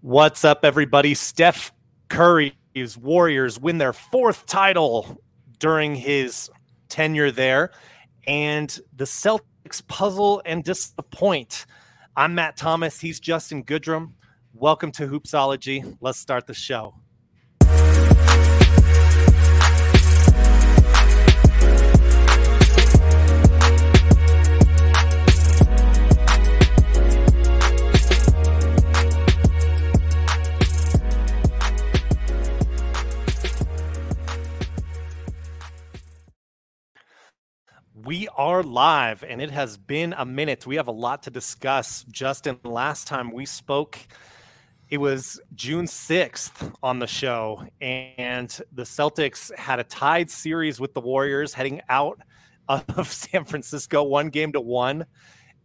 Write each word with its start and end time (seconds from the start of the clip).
What's 0.00 0.44
up, 0.44 0.64
everybody? 0.64 1.12
Steph 1.14 1.72
Curry's 2.08 2.96
Warriors 2.96 3.58
win 3.58 3.78
their 3.78 3.92
fourth 3.92 4.46
title 4.46 5.20
during 5.58 5.96
his 5.96 6.48
tenure 6.88 7.32
there, 7.32 7.72
and 8.24 8.78
the 8.94 9.06
Celtics 9.06 9.84
puzzle 9.88 10.40
and 10.44 10.62
disappoint. 10.62 11.66
I'm 12.16 12.36
Matt 12.36 12.56
Thomas. 12.56 13.00
He's 13.00 13.18
Justin 13.18 13.64
Goodrum. 13.64 14.12
Welcome 14.54 14.92
to 14.92 15.08
Hoopsology. 15.08 15.96
Let's 16.00 16.20
start 16.20 16.46
the 16.46 16.54
show. 16.54 16.94
We 38.08 38.26
are 38.38 38.62
live, 38.62 39.22
and 39.22 39.42
it 39.42 39.50
has 39.50 39.76
been 39.76 40.14
a 40.16 40.24
minute. 40.24 40.66
We 40.66 40.76
have 40.76 40.88
a 40.88 40.92
lot 40.92 41.24
to 41.24 41.30
discuss. 41.30 42.06
Justin, 42.10 42.58
last 42.64 43.06
time 43.06 43.30
we 43.30 43.44
spoke, 43.44 43.98
it 44.88 44.96
was 44.96 45.38
June 45.54 45.84
6th 45.84 46.72
on 46.82 47.00
the 47.00 47.06
show, 47.06 47.62
and 47.82 48.48
the 48.72 48.84
Celtics 48.84 49.54
had 49.54 49.78
a 49.78 49.84
tied 49.84 50.30
series 50.30 50.80
with 50.80 50.94
the 50.94 51.02
Warriors 51.02 51.52
heading 51.52 51.82
out 51.90 52.18
of 52.68 53.12
San 53.12 53.44
Francisco, 53.44 54.02
one 54.04 54.30
game 54.30 54.52
to 54.52 54.60
one. 54.62 55.04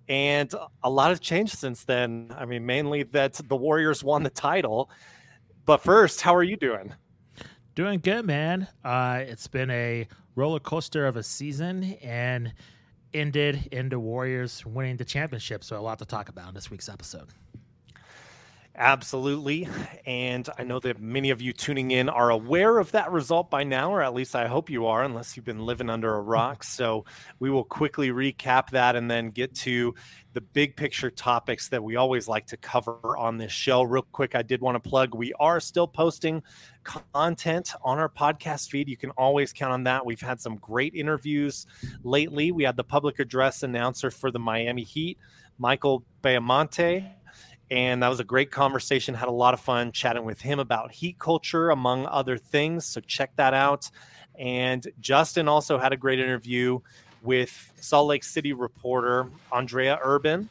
And 0.10 0.54
a 0.84 0.90
lot 0.90 1.12
has 1.12 1.22
changed 1.22 1.58
since 1.58 1.86
then. 1.86 2.36
I 2.38 2.44
mean, 2.44 2.66
mainly 2.66 3.04
that 3.04 3.36
the 3.36 3.56
Warriors 3.56 4.04
won 4.04 4.22
the 4.22 4.30
title. 4.30 4.90
But 5.64 5.78
first, 5.78 6.20
how 6.20 6.36
are 6.36 6.44
you 6.44 6.58
doing? 6.58 6.94
Doing 7.76 8.02
good, 8.02 8.26
man. 8.26 8.68
Uh, 8.84 9.24
it's 9.26 9.48
been 9.48 9.72
a 9.72 10.08
roller 10.36 10.60
coaster 10.60 11.08
of 11.08 11.18
a 11.18 11.24
season 11.24 11.98
and 12.04 12.54
ended 13.16 13.68
in 13.72 13.90
the 13.90 14.00
Warriors 14.00 14.64
winning 14.64 14.98
the 14.98 15.06
championship. 15.06 15.64
So, 15.64 15.80
a 15.80 15.82
lot 15.82 15.98
to 16.00 16.06
talk 16.06 16.30
about 16.30 16.50
in 16.50 16.54
this 16.54 16.70
week's 16.70 16.88
episode. 16.88 17.30
Absolutely. 18.76 19.68
And 20.08 20.50
I 20.58 20.64
know 20.64 20.80
that 20.80 21.00
many 21.00 21.30
of 21.30 21.42
you 21.44 21.54
tuning 21.54 21.92
in 21.92 22.10
are 22.10 22.32
aware 22.32 22.80
of 22.80 22.92
that 22.94 23.12
result 23.12 23.52
by 23.52 23.64
now, 23.64 23.94
or 23.94 24.02
at 24.02 24.16
least 24.16 24.36
I 24.36 24.48
hope 24.48 24.68
you 24.68 24.88
are, 24.88 25.04
unless 25.04 25.36
you've 25.38 25.46
been 25.46 25.64
living 25.64 25.92
under 25.92 26.14
a 26.16 26.22
rock. 26.22 26.64
So 26.74 27.06
we 27.40 27.52
will 27.52 27.64
quickly 27.64 28.10
recap 28.10 28.72
that 28.72 28.96
and 28.96 29.10
then 29.10 29.30
get 29.30 29.54
to 29.58 29.94
the 30.34 30.42
big 30.42 30.76
picture 30.76 31.12
topics 31.12 31.70
that 31.70 31.84
we 31.84 31.98
always 31.98 32.28
like 32.28 32.48
to 32.48 32.58
cover 32.58 33.16
on 33.16 33.38
this 33.38 33.52
show. 33.52 33.84
Real 33.84 34.08
quick, 34.12 34.34
I 34.34 34.42
did 34.42 34.60
want 34.60 34.82
to 34.82 34.90
plug 34.90 35.14
we 35.14 35.34
are 35.40 35.60
still 35.60 35.88
posting 35.88 36.42
content 36.84 37.74
on 37.84 38.00
our 38.00 38.10
podcast 38.10 38.70
feed. 38.70 38.90
You 38.90 38.98
can 38.98 39.12
always 39.12 39.54
count 39.54 39.72
on 39.72 39.84
that. 39.84 40.04
We've 40.04 40.20
had 40.20 40.42
some 40.42 40.56
great 40.56 40.96
interviews 40.96 41.68
lately. 42.04 42.52
We 42.52 42.64
had 42.64 42.76
the 42.76 42.84
public 42.84 43.20
address 43.20 43.62
announcer 43.62 44.10
for 44.10 44.32
the 44.32 44.40
Miami 44.40 44.84
Heat, 44.84 45.20
Michael 45.60 46.04
Baiamonte 46.24 47.08
and 47.72 48.04
that 48.04 48.10
was 48.10 48.20
a 48.20 48.24
great 48.24 48.52
conversation 48.52 49.14
had 49.16 49.28
a 49.28 49.32
lot 49.32 49.54
of 49.54 49.60
fun 49.60 49.92
chatting 49.92 50.26
with 50.26 50.42
him 50.42 50.60
about 50.60 50.92
heat 50.92 51.18
culture 51.20 51.70
among 51.70 52.06
other 52.08 52.38
things 52.38 52.86
so 52.86 53.02
check 53.02 53.36
that 53.36 53.54
out. 53.54 53.90
And 54.38 54.86
justin 55.00 55.48
also 55.48 55.78
had 55.78 55.94
a 55.94 55.98
great 55.98 56.20
interview 56.20 56.80
with 57.22 57.72
salt 57.80 58.08
lake 58.08 58.24
city 58.24 58.54
reporter 58.54 59.28
andrea 59.52 60.00
urban 60.04 60.50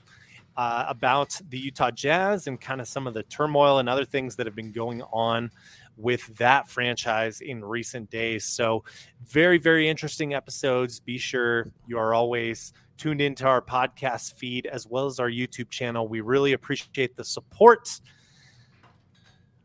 uh, 0.57 0.85
about 0.89 1.41
the 1.51 1.59
utah 1.59 1.91
jazz 1.91 2.47
and 2.47 2.61
kind 2.61 2.81
of 2.81 2.89
some 2.89 3.07
of 3.07 3.15
the 3.15 3.23
turmoil 3.25 3.79
and 3.79 3.89
other 3.89 4.05
things 4.05 4.37
that 4.37 4.47
have 4.47 4.55
been 4.55 4.73
going 4.73 5.03
on 5.13 5.51
with 5.97 6.27
that 6.39 6.69
franchise 6.69 7.41
in 7.41 7.65
recent 7.65 8.11
days. 8.11 8.45
So 8.45 8.85
very 9.27 9.59
very 9.59 9.89
interesting 9.89 10.35
episodes. 10.35 11.01
Be 11.01 11.19
sure 11.19 11.69
you 11.87 11.99
are 11.99 12.15
always 12.15 12.73
tuned 12.97 13.21
into 13.21 13.47
our 13.47 13.61
podcast 13.61 14.35
feed 14.35 14.67
as 14.67 14.87
well 14.87 15.07
as 15.07 15.19
our 15.19 15.31
YouTube 15.31 15.71
channel. 15.71 16.07
We 16.09 16.21
really 16.21 16.53
appreciate 16.53 17.17
the 17.17 17.25
support. 17.25 17.89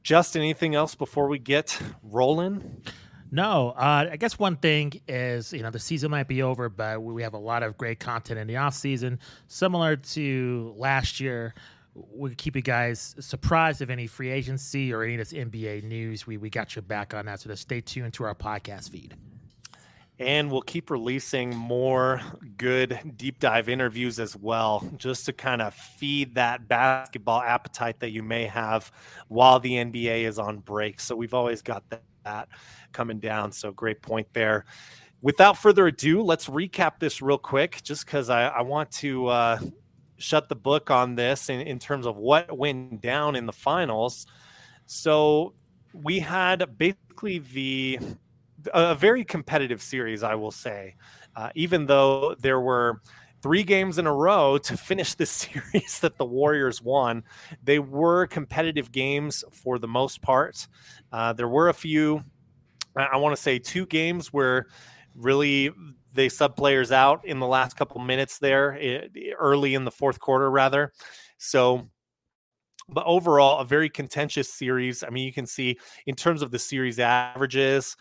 Just 0.04 0.38
anything 0.38 0.76
else 0.76 0.96
before 0.96 1.28
we 1.28 1.40
get 1.40 1.80
rolling? 2.02 2.82
No, 3.30 3.72
uh, 3.72 4.08
I 4.12 4.16
guess 4.16 4.40
one 4.40 4.56
thing 4.56 5.02
is, 5.08 5.52
you 5.52 5.62
know, 5.62 5.70
the 5.70 5.80
season 5.80 6.10
might 6.12 6.30
be 6.30 6.42
over, 6.42 6.70
but 6.70 7.02
we 7.02 7.22
have 7.24 7.34
a 7.34 7.40
lot 7.40 7.62
of 7.62 7.78
great 7.78 8.00
content 8.00 8.40
in 8.40 8.48
the 8.48 8.56
off 8.56 8.74
season, 8.74 9.20
similar 9.48 9.98
to 9.98 10.74
last 10.78 11.20
year. 11.20 11.54
We 11.94 12.36
keep 12.36 12.56
you 12.56 12.62
guys 12.62 13.16
surprised 13.20 13.82
of 13.82 13.90
any 13.90 14.08
free 14.08 14.30
agency 14.30 14.94
or 14.94 15.04
any 15.04 15.16
of 15.16 15.20
this 15.20 15.34
NBA 15.34 15.84
news. 15.84 16.26
We 16.26 16.38
we 16.38 16.50
got 16.50 16.76
your 16.76 16.84
back 16.84 17.14
on 17.14 17.26
that, 17.26 17.42
so 17.42 17.50
just 17.50 17.64
stay 17.64 17.82
tuned 17.82 18.14
to 18.14 18.24
our 18.24 18.36
podcast 18.36 18.92
feed 18.92 19.18
and 20.20 20.52
we'll 20.52 20.62
keep 20.62 20.90
releasing 20.90 21.56
more 21.56 22.22
good 22.58 23.00
deep 23.18 23.40
dive 23.40 23.70
interviews 23.70 24.20
as 24.20 24.36
well 24.36 24.88
just 24.98 25.26
to 25.26 25.34
kind 25.34 25.62
of 25.62 25.74
feed 25.74 26.36
that 26.36 26.68
basketball 26.68 27.42
appetite 27.42 28.00
that 28.00 28.10
you 28.10 28.24
may 28.24 28.46
have 28.46 28.92
while 29.28 29.60
the 29.60 29.74
nba 29.74 30.24
is 30.24 30.40
on 30.40 30.58
break. 30.60 31.00
So 31.00 31.16
we've 31.16 31.34
always 31.34 31.62
got 31.62 31.84
that 32.24 32.50
coming 32.92 33.20
down. 33.20 33.52
So 33.52 33.72
great 33.72 34.02
point 34.02 34.28
there. 34.34 34.66
Without 35.22 35.58
further 35.58 35.88
ado 35.88 36.22
let's 36.22 36.48
recap 36.48 37.00
this 37.00 37.22
real 37.22 37.38
quick 37.38 37.82
just 37.84 38.06
because 38.06 38.30
I, 38.30 38.48
I, 38.48 38.62
want 38.62 38.92
to 38.94 39.28
uh, 39.28 39.60
shut 40.18 40.50
the 40.50 40.56
book 40.56 40.90
on 40.90 41.16
this 41.16 41.50
in, 41.50 41.62
in 41.62 41.80
terms 41.80 42.06
of 42.06 42.18
what 42.18 42.56
went 42.58 43.02
down 43.02 43.36
in 43.36 43.46
the 43.46 43.54
finals. 43.54 44.26
So 44.86 45.54
we 45.94 46.20
had 46.20 46.78
basically 46.78 47.40
the 47.40 48.00
a 48.74 48.96
very 48.96 49.24
competitive 49.24 49.82
series, 49.82 50.24
I 50.24 50.36
will 50.36 50.52
say. 50.52 50.96
Uh, 51.36 51.50
even 51.56 51.86
though 51.86 52.36
there 52.40 52.60
were 52.60 53.02
three 53.42 53.64
games 53.64 53.98
in 53.98 54.08
a 54.08 54.14
row 54.14 54.58
to 54.58 54.76
finish 54.76 55.14
this 55.14 55.30
series 55.64 56.00
that 56.00 56.18
the 56.18 56.26
Warriors 56.26 56.82
won, 56.82 57.24
they 57.64 57.80
were 57.80 58.28
competitive 58.28 58.92
games 58.92 59.44
for 59.52 59.80
the 59.80 59.88
most 59.88 60.22
part. 60.22 60.68
Uh, 61.12 61.34
there 61.34 61.48
were 61.48 61.70
a 61.70 61.74
few, 61.74 62.24
I 62.96 63.18
want 63.18 63.36
to 63.36 63.42
say, 63.42 63.60
two 63.60 63.86
games 63.86 64.34
where 64.34 64.68
really 65.16 65.72
they 66.14 66.30
sub 66.30 66.56
players 66.56 66.92
out 66.92 67.26
in 67.26 67.40
the 67.40 67.48
last 67.48 67.76
couple 67.76 68.02
minutes 68.02 68.40
there, 68.40 69.08
early 69.38 69.76
in 69.76 69.86
the 69.86 69.92
fourth 69.92 70.20
quarter, 70.20 70.50
rather. 70.50 70.92
So 71.38 71.88
but 72.90 73.06
overall 73.06 73.60
a 73.60 73.66
very 73.66 73.90
contentious 73.90 74.52
series 74.52 75.04
i 75.04 75.10
mean 75.10 75.26
you 75.26 75.34
can 75.34 75.46
see 75.46 75.78
in 76.06 76.16
terms 76.16 76.42
of 76.42 76.52
the 76.52 76.60
series 76.60 77.00
averages 77.00 77.96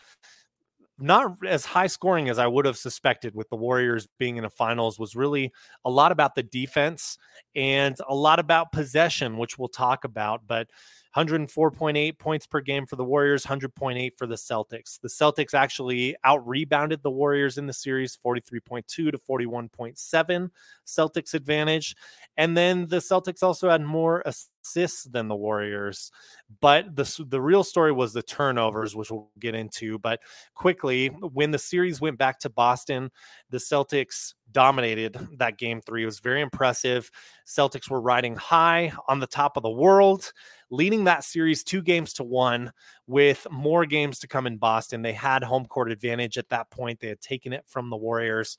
not 0.99 1.37
as 1.45 1.65
high 1.65 1.87
scoring 1.87 2.29
as 2.29 2.39
I 2.39 2.47
would 2.47 2.65
have 2.65 2.77
suspected 2.77 3.35
with 3.35 3.49
the 3.49 3.55
Warriors 3.55 4.07
being 4.17 4.37
in 4.37 4.45
a 4.45 4.49
finals 4.49 4.97
was 4.97 5.15
really 5.15 5.51
a 5.85 5.89
lot 5.89 6.11
about 6.11 6.35
the 6.35 6.43
defense 6.43 7.17
and 7.55 7.95
a 8.07 8.15
lot 8.15 8.39
about 8.39 8.71
possession, 8.71 9.37
which 9.37 9.57
we'll 9.57 9.67
talk 9.67 10.03
about. 10.03 10.41
But 10.47 10.69
104.8 11.15 12.17
points 12.19 12.45
per 12.45 12.61
game 12.61 12.85
for 12.85 12.95
the 12.95 13.03
Warriors, 13.03 13.45
100.8 13.45 14.11
for 14.17 14.27
the 14.27 14.35
Celtics. 14.35 14.99
The 14.99 15.07
Celtics 15.07 15.53
actually 15.53 16.15
out 16.23 16.45
rebounded 16.47 17.01
the 17.03 17.11
Warriors 17.11 17.57
in 17.57 17.65
the 17.65 17.73
series 17.73 18.17
43.2 18.17 18.85
to 18.87 19.11
41.7 19.11 20.49
Celtics 20.85 21.33
advantage. 21.33 21.95
And 22.37 22.55
then 22.55 22.87
the 22.87 22.97
Celtics 22.97 23.43
also 23.43 23.69
had 23.69 23.81
more 23.81 24.23
assists 24.25 25.03
than 25.05 25.27
the 25.27 25.35
Warriors. 25.35 26.11
But 26.59 26.95
the, 26.95 27.25
the 27.27 27.41
real 27.41 27.63
story 27.63 27.91
was 27.91 28.13
the 28.13 28.21
turnovers, 28.21 28.95
which 28.95 29.09
we'll 29.09 29.29
get 29.39 29.55
into. 29.55 29.99
But 29.99 30.19
quickly, 30.53 31.07
when 31.07 31.51
the 31.51 31.57
series 31.57 32.01
went 32.01 32.17
back 32.17 32.39
to 32.39 32.49
Boston, 32.49 33.11
the 33.49 33.57
Celtics 33.57 34.33
dominated 34.51 35.17
that 35.37 35.57
game 35.57 35.81
three. 35.81 36.03
It 36.03 36.07
was 36.07 36.19
very 36.19 36.41
impressive. 36.41 37.09
Celtics 37.45 37.89
were 37.89 38.01
riding 38.01 38.35
high 38.35 38.91
on 39.07 39.19
the 39.19 39.27
top 39.27 39.57
of 39.57 39.63
the 39.63 39.69
world, 39.69 40.31
leading 40.69 41.05
that 41.05 41.23
series 41.23 41.63
two 41.63 41.81
games 41.81 42.13
to 42.13 42.23
one 42.23 42.71
with 43.05 43.45
more 43.51 43.85
games 43.85 44.19
to 44.19 44.27
come 44.27 44.47
in 44.47 44.57
Boston. 44.57 45.01
They 45.01 45.13
had 45.13 45.43
home 45.43 45.65
court 45.65 45.91
advantage 45.91 46.37
at 46.37 46.49
that 46.49 46.69
point, 46.69 46.99
they 46.99 47.09
had 47.09 47.21
taken 47.21 47.53
it 47.53 47.65
from 47.67 47.89
the 47.89 47.97
Warriors. 47.97 48.57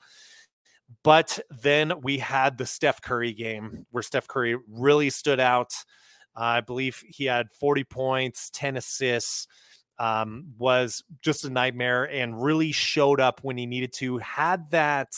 But 1.03 1.39
then 1.49 2.01
we 2.01 2.17
had 2.17 2.57
the 2.57 2.65
Steph 2.65 3.01
Curry 3.01 3.33
game 3.33 3.85
where 3.91 4.03
Steph 4.03 4.27
Curry 4.27 4.57
really 4.67 5.09
stood 5.09 5.39
out. 5.39 5.73
I 6.35 6.61
believe 6.61 7.03
he 7.07 7.25
had 7.25 7.51
40 7.51 7.83
points, 7.83 8.49
10 8.53 8.77
assists. 8.77 9.47
Um, 9.97 10.53
was 10.57 11.03
just 11.21 11.43
a 11.43 11.49
nightmare 11.49 12.05
and 12.05 12.41
really 12.41 12.71
showed 12.71 13.19
up 13.19 13.41
when 13.43 13.57
he 13.57 13.65
needed 13.65 13.91
to. 13.95 14.17
Had 14.19 14.71
that 14.71 15.09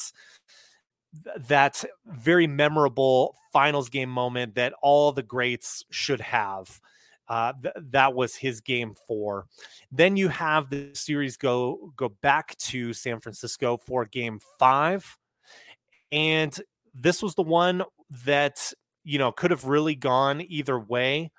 that 1.47 1.83
very 2.05 2.47
memorable 2.47 3.35
finals 3.51 3.89
game 3.89 4.09
moment 4.09 4.55
that 4.55 4.73
all 4.81 5.11
the 5.11 5.23
greats 5.23 5.83
should 5.89 6.21
have. 6.21 6.79
Uh, 7.27 7.53
th- 7.61 7.75
that 7.91 8.13
was 8.13 8.35
his 8.35 8.59
game 8.59 8.93
four. 9.07 9.45
Then 9.91 10.17
you 10.17 10.27
have 10.27 10.69
the 10.69 10.89
series 10.93 11.37
go 11.37 11.93
go 11.95 12.09
back 12.09 12.57
to 12.57 12.93
San 12.93 13.19
Francisco 13.19 13.77
for 13.77 14.05
game 14.05 14.39
five, 14.59 15.17
and 16.11 16.59
this 16.93 17.23
was 17.23 17.35
the 17.35 17.43
one 17.43 17.83
that 18.25 18.73
you 19.05 19.17
know 19.17 19.31
could 19.31 19.51
have 19.51 19.65
really 19.65 19.95
gone 19.95 20.41
either 20.41 20.77
way. 20.77 21.31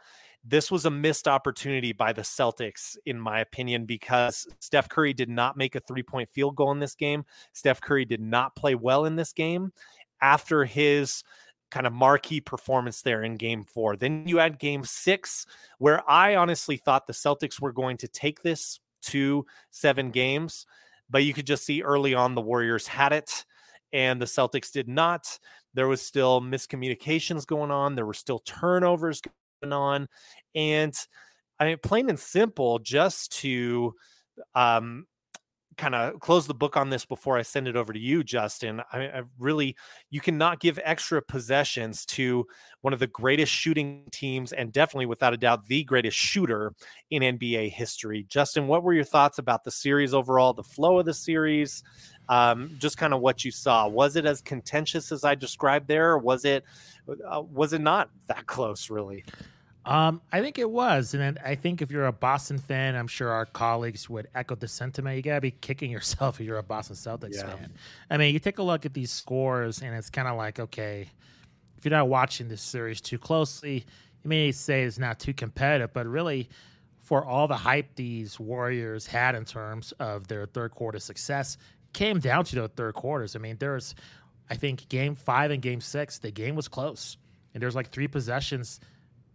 This 0.45 0.71
was 0.71 0.87
a 0.87 0.91
missed 0.91 1.29
opportunity 1.29 1.93
by 1.93 2.13
the 2.13 2.23
Celtics, 2.23 2.97
in 3.07 3.19
my 3.19 3.41
opinion, 3.41 3.87
because 3.87 4.47
Steph 4.59 4.89
Curry 4.89 5.13
did 5.13 5.29
not 5.29 5.57
make 5.57 5.77
a 5.77 5.81
three 5.81 6.03
point 6.03 6.29
field 6.31 6.57
goal 6.57 6.73
in 6.73 6.81
this 6.81 6.95
game. 6.95 7.25
Steph 7.53 7.81
Curry 7.81 8.05
did 8.05 8.21
not 8.21 8.57
play 8.57 8.75
well 8.75 9.05
in 9.05 9.15
this 9.15 9.33
game 9.33 9.73
after 10.21 10.65
his 10.65 11.23
kind 11.71 11.87
of 11.87 11.93
marquee 11.93 12.41
performance 12.41 13.03
there 13.03 13.23
in 13.23 13.37
game 13.37 13.65
four. 13.65 13.97
Then 13.97 14.25
you 14.27 14.39
had 14.39 14.59
game 14.59 14.85
six, 14.85 15.47
where 15.79 16.09
I 16.11 16.37
honestly 16.37 16.77
thought 16.77 17.07
the 17.07 17.13
Celtics 17.13 17.61
were 17.61 17.73
going 17.73 17.97
to 17.99 18.09
take 18.09 18.43
this 18.43 18.81
to 19.03 19.47
seven 19.71 20.11
games, 20.11 20.67
but 21.09 21.25
you 21.25 21.33
could 21.33 21.47
just 21.47 21.65
see 21.65 21.83
early 21.83 22.15
on 22.15 22.35
the 22.35 22.41
Warriors 22.41 22.87
had 22.87 23.13
it 23.13 23.45
and 23.93 24.21
the 24.21 24.27
Celtics 24.27 24.71
did 24.73 24.89
not. 24.89 25.39
There 25.75 25.89
was 25.89 26.03
still 26.03 26.41
miscommunications 26.41 27.47
going 27.47 27.71
on, 27.71 27.95
there 27.95 28.07
were 28.07 28.15
still 28.15 28.41
turnovers 28.41 29.23
on. 29.71 30.09
And 30.55 30.95
I 31.61 31.67
mean, 31.67 31.79
plain 31.83 32.09
and 32.09 32.19
simple, 32.19 32.79
just 32.79 33.39
to 33.41 33.95
um, 34.55 35.07
kind 35.77 35.95
of 35.95 36.21
close 36.21 36.47
the 36.47 36.55
book 36.55 36.77
on 36.77 36.91
this 36.91 37.05
before 37.05 37.39
I 37.39 37.43
send 37.43 37.69
it 37.69 37.77
over 37.77 37.93
to 37.93 37.99
you, 37.99 38.23
Justin. 38.23 38.81
I, 38.93 38.99
I, 38.99 39.23
really, 39.39 39.77
you 40.11 40.21
cannot 40.21 40.61
give 40.61 40.79
extra 40.83 41.23
possessions 41.23 42.05
to 42.07 42.47
one 42.81 42.93
of 42.93 43.01
the 43.01 43.07
greatest 43.07 43.53
shooting 43.53 44.05
teams 44.11 44.53
and 44.53 44.73
definitely, 44.73 45.07
without 45.07 45.35
a 45.35 45.37
doubt, 45.37 45.67
the 45.67 45.85
greatest 45.85 46.17
shooter 46.17 46.75
in 47.11 47.23
NBA 47.23 47.71
history. 47.71 48.27
Justin, 48.29 48.67
what 48.67 48.83
were 48.83 48.93
your 48.93 49.05
thoughts 49.05 49.39
about 49.39 49.65
the 49.65 49.71
series 49.71 50.15
overall, 50.15 50.53
the 50.53 50.63
flow 50.63 50.99
of 50.99 51.07
the 51.07 51.15
series, 51.15 51.83
um, 52.29 52.75
just 52.79 52.97
kind 52.97 53.15
of 53.15 53.21
what 53.21 53.45
you 53.45 53.51
saw? 53.51 53.89
Was 53.89 54.17
it 54.17 54.27
as 54.27 54.41
contentious 54.41 55.13
as 55.13 55.25
I 55.25 55.35
described 55.35 55.89
there, 55.89 56.13
or 56.13 56.19
was 56.19 56.45
it 56.45 56.65
uh, 57.09 57.43
was 57.43 57.73
it 57.73 57.81
not 57.81 58.11
that 58.29 58.47
close, 58.47 58.91
really? 58.91 59.25
Um, 59.85 60.21
I 60.33 60.41
think 60.41 60.59
it 60.59 60.71
was, 60.71 61.13
and 61.15 61.39
I 61.45 61.57
think 61.57 61.83
if 61.83 61.91
you're 61.91 62.07
a 62.07 62.13
Boston 62.13 62.59
fan, 62.59 62.95
I'm 62.95 63.09
sure 63.09 63.31
our 63.31 63.47
colleagues 63.47 64.09
would 64.09 64.29
echo 64.35 64.55
the 64.55 64.69
sentiment. 64.69 65.17
You 65.17 65.23
gotta 65.23 65.41
be 65.41 65.51
kicking 65.51 65.91
yourself 65.91 66.41
if 66.41 66.47
you're 66.47 66.59
a 66.59 66.63
Boston 66.63 66.95
Celtics 66.95 67.37
yeah. 67.37 67.57
fan. 67.57 67.73
I 68.09 68.17
mean, 68.17 68.33
you 68.33 68.39
take 68.39 68.59
a 68.59 68.63
look 68.63 68.87
at 68.87 68.95
these 68.95 69.11
scores, 69.11 69.83
and 69.83 69.95
it's 69.95 70.09
kind 70.09 70.29
of 70.29 70.37
like, 70.37 70.61
okay, 70.61 71.09
if 71.77 71.85
you're 71.85 71.91
not 71.91 72.09
watching 72.09 72.47
this 72.47 72.63
series 72.63 73.01
too 73.01 73.19
closely, 73.19 73.85
you 74.23 74.29
may 74.29 74.53
say 74.53 74.85
it's 74.85 74.99
not 74.99 75.19
too 75.19 75.33
competitive, 75.33 75.93
but 75.93 76.07
really, 76.07 76.49
for 77.01 77.25
all 77.25 77.49
the 77.49 77.57
hype 77.57 77.97
these 77.97 78.39
Warriors 78.39 79.05
had 79.05 79.35
in 79.35 79.45
terms 79.45 79.91
of 79.99 80.29
their 80.29 80.47
third 80.47 80.71
quarter 80.71 81.01
success, 81.01 81.59
came 81.93 82.21
down 82.21 82.45
to 82.45 82.55
the 82.55 82.69
third 82.69 82.95
quarters. 82.95 83.35
I 83.35 83.41
mean, 83.41 83.57
there's, 83.59 83.97
I 84.49 84.55
think, 84.55 84.89
game 84.89 85.17
five 85.17 85.51
and 85.51 85.61
game 85.61 85.81
six, 85.81 86.19
the 86.19 86.31
game 86.31 86.55
was 86.55 86.69
close, 86.69 87.17
and 87.53 87.61
there's 87.61 87.75
like 87.75 87.91
three 87.91 88.07
possessions 88.07 88.79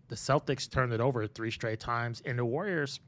the 0.08 0.16
Celtics 0.16 0.70
turned 0.70 0.94
it 0.94 1.02
over 1.02 1.26
three 1.28 1.52
straight 1.52 1.80
times, 1.80 2.22
and 2.26 2.40
the 2.40 2.46
Warriors. 2.46 3.00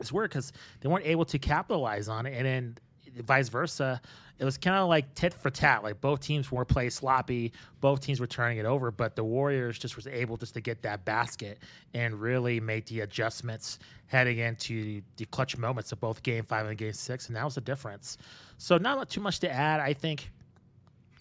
It's 0.00 0.12
weird 0.12 0.30
because 0.30 0.52
they 0.80 0.88
weren't 0.88 1.06
able 1.06 1.26
to 1.26 1.38
capitalize 1.38 2.08
on 2.08 2.26
it, 2.26 2.34
and 2.34 2.46
then 2.46 2.78
vice 3.22 3.48
versa. 3.48 4.00
It 4.38 4.44
was 4.44 4.56
kind 4.56 4.76
of 4.76 4.88
like 4.88 5.14
tit 5.14 5.34
for 5.34 5.50
tat. 5.50 5.82
Like 5.82 6.00
both 6.00 6.20
teams 6.20 6.50
were 6.50 6.64
playing 6.64 6.90
sloppy, 6.90 7.52
both 7.82 8.00
teams 8.00 8.20
were 8.20 8.26
turning 8.26 8.56
it 8.56 8.64
over, 8.64 8.90
but 8.90 9.14
the 9.14 9.24
Warriors 9.24 9.78
just 9.78 9.96
was 9.96 10.06
able 10.06 10.38
just 10.38 10.54
to 10.54 10.62
get 10.62 10.80
that 10.82 11.04
basket 11.04 11.58
and 11.92 12.18
really 12.18 12.58
make 12.60 12.86
the 12.86 13.00
adjustments 13.00 13.78
heading 14.06 14.38
into 14.38 15.02
the 15.16 15.26
clutch 15.26 15.58
moments 15.58 15.92
of 15.92 16.00
both 16.00 16.22
Game 16.22 16.44
Five 16.44 16.66
and 16.66 16.78
Game 16.78 16.94
Six, 16.94 17.26
and 17.26 17.36
that 17.36 17.44
was 17.44 17.56
the 17.56 17.60
difference. 17.60 18.16
So 18.56 18.78
not 18.78 19.10
too 19.10 19.20
much 19.20 19.40
to 19.40 19.50
add. 19.50 19.80
I 19.80 19.92
think 19.92 20.30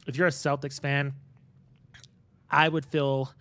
if 0.07 0.15
you're 0.15 0.27
a 0.27 0.31
Celtics 0.31 0.79
fan, 0.79 1.13
I 2.49 2.69
would 2.69 2.85
feel 2.85 3.33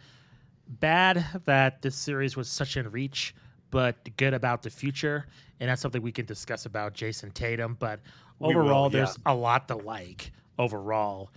bad 0.69 1.25
that 1.47 1.83
this 1.83 1.97
series 1.97 2.37
was 2.37 2.49
such 2.49 2.77
in 2.77 2.91
reach, 2.91 3.35
but 3.71 3.97
good 4.17 4.35
about 4.35 4.63
the 4.63 4.71
future. 4.71 5.27
And 5.61 5.69
that's 5.69 5.83
something 5.83 6.03
we 6.03 6.13
can 6.13 6.27
discuss 6.27 6.67
about 6.67 6.95
Jayson 6.95 7.33
Tatum. 7.33 7.77
But 7.79 8.01
overall, 8.41 8.85
will, 8.85 8.93
yeah. 8.93 9.05
there's 9.05 9.19
a 9.27 9.35
lot 9.35 9.69
to 9.69 9.77
like 9.77 10.33
overall. 10.59 11.31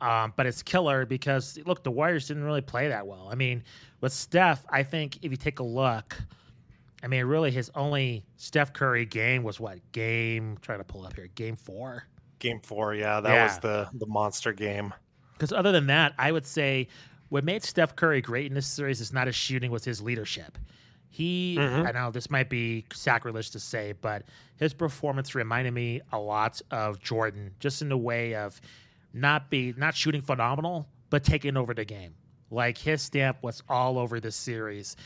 Um, 0.00 0.34
but 0.36 0.46
it's 0.46 0.62
killer 0.62 1.06
because 1.06 1.58
look, 1.64 1.82
the 1.82 1.90
Warriors 1.90 2.28
didn't 2.28 2.44
really 2.44 2.60
play 2.60 2.88
that 2.88 3.06
well. 3.06 3.28
I 3.30 3.34
mean, 3.34 3.64
with 4.00 4.12
Steph, 4.12 4.64
I 4.68 4.82
think 4.82 5.18
if 5.22 5.30
you 5.30 5.36
take 5.36 5.58
a 5.58 5.64
look, 5.64 6.16
I 7.02 7.08
mean, 7.08 7.24
really 7.24 7.50
his 7.50 7.70
only 7.74 8.24
Steph 8.36 8.72
Curry 8.72 9.06
game 9.06 9.42
was 9.42 9.58
what 9.58 9.78
game? 9.92 10.58
trying 10.60 10.78
to 10.78 10.84
pull 10.84 11.06
up 11.06 11.14
here, 11.14 11.28
game 11.34 11.56
four. 11.56 12.04
Game 12.38 12.60
four, 12.62 12.94
yeah, 12.94 13.20
that 13.20 13.32
yeah. 13.32 13.44
was 13.44 13.58
the 13.58 13.88
the 13.94 14.06
monster 14.06 14.52
game. 14.52 14.92
Because 15.32 15.52
other 15.52 15.72
than 15.72 15.86
that, 15.86 16.14
I 16.18 16.32
would 16.32 16.46
say 16.46 16.88
what 17.28 17.44
made 17.44 17.62
Steph 17.62 17.96
Curry 17.96 18.20
great 18.20 18.46
in 18.46 18.54
this 18.54 18.66
series 18.66 19.00
is 19.00 19.12
not 19.12 19.26
his 19.26 19.36
shooting, 19.36 19.70
was 19.70 19.84
his 19.84 20.00
leadership. 20.00 20.58
He, 21.08 21.56
mm-hmm. 21.58 21.86
I 21.86 21.92
know 21.92 22.10
this 22.10 22.30
might 22.30 22.50
be 22.50 22.84
sacrilege 22.92 23.50
to 23.52 23.58
say, 23.58 23.94
but 24.00 24.24
his 24.56 24.74
performance 24.74 25.34
reminded 25.34 25.72
me 25.72 26.02
a 26.12 26.18
lot 26.18 26.60
of 26.70 27.00
Jordan, 27.00 27.52
just 27.58 27.80
in 27.80 27.88
the 27.88 27.96
way 27.96 28.34
of 28.34 28.60
not 29.14 29.48
be 29.48 29.72
not 29.76 29.94
shooting 29.94 30.20
phenomenal, 30.20 30.86
but 31.08 31.24
taking 31.24 31.56
over 31.56 31.72
the 31.72 31.84
game. 31.84 32.14
Like 32.50 32.76
his 32.76 33.02
stamp 33.02 33.38
was 33.42 33.62
all 33.68 33.98
over 33.98 34.20
this 34.20 34.36
series, 34.36 34.96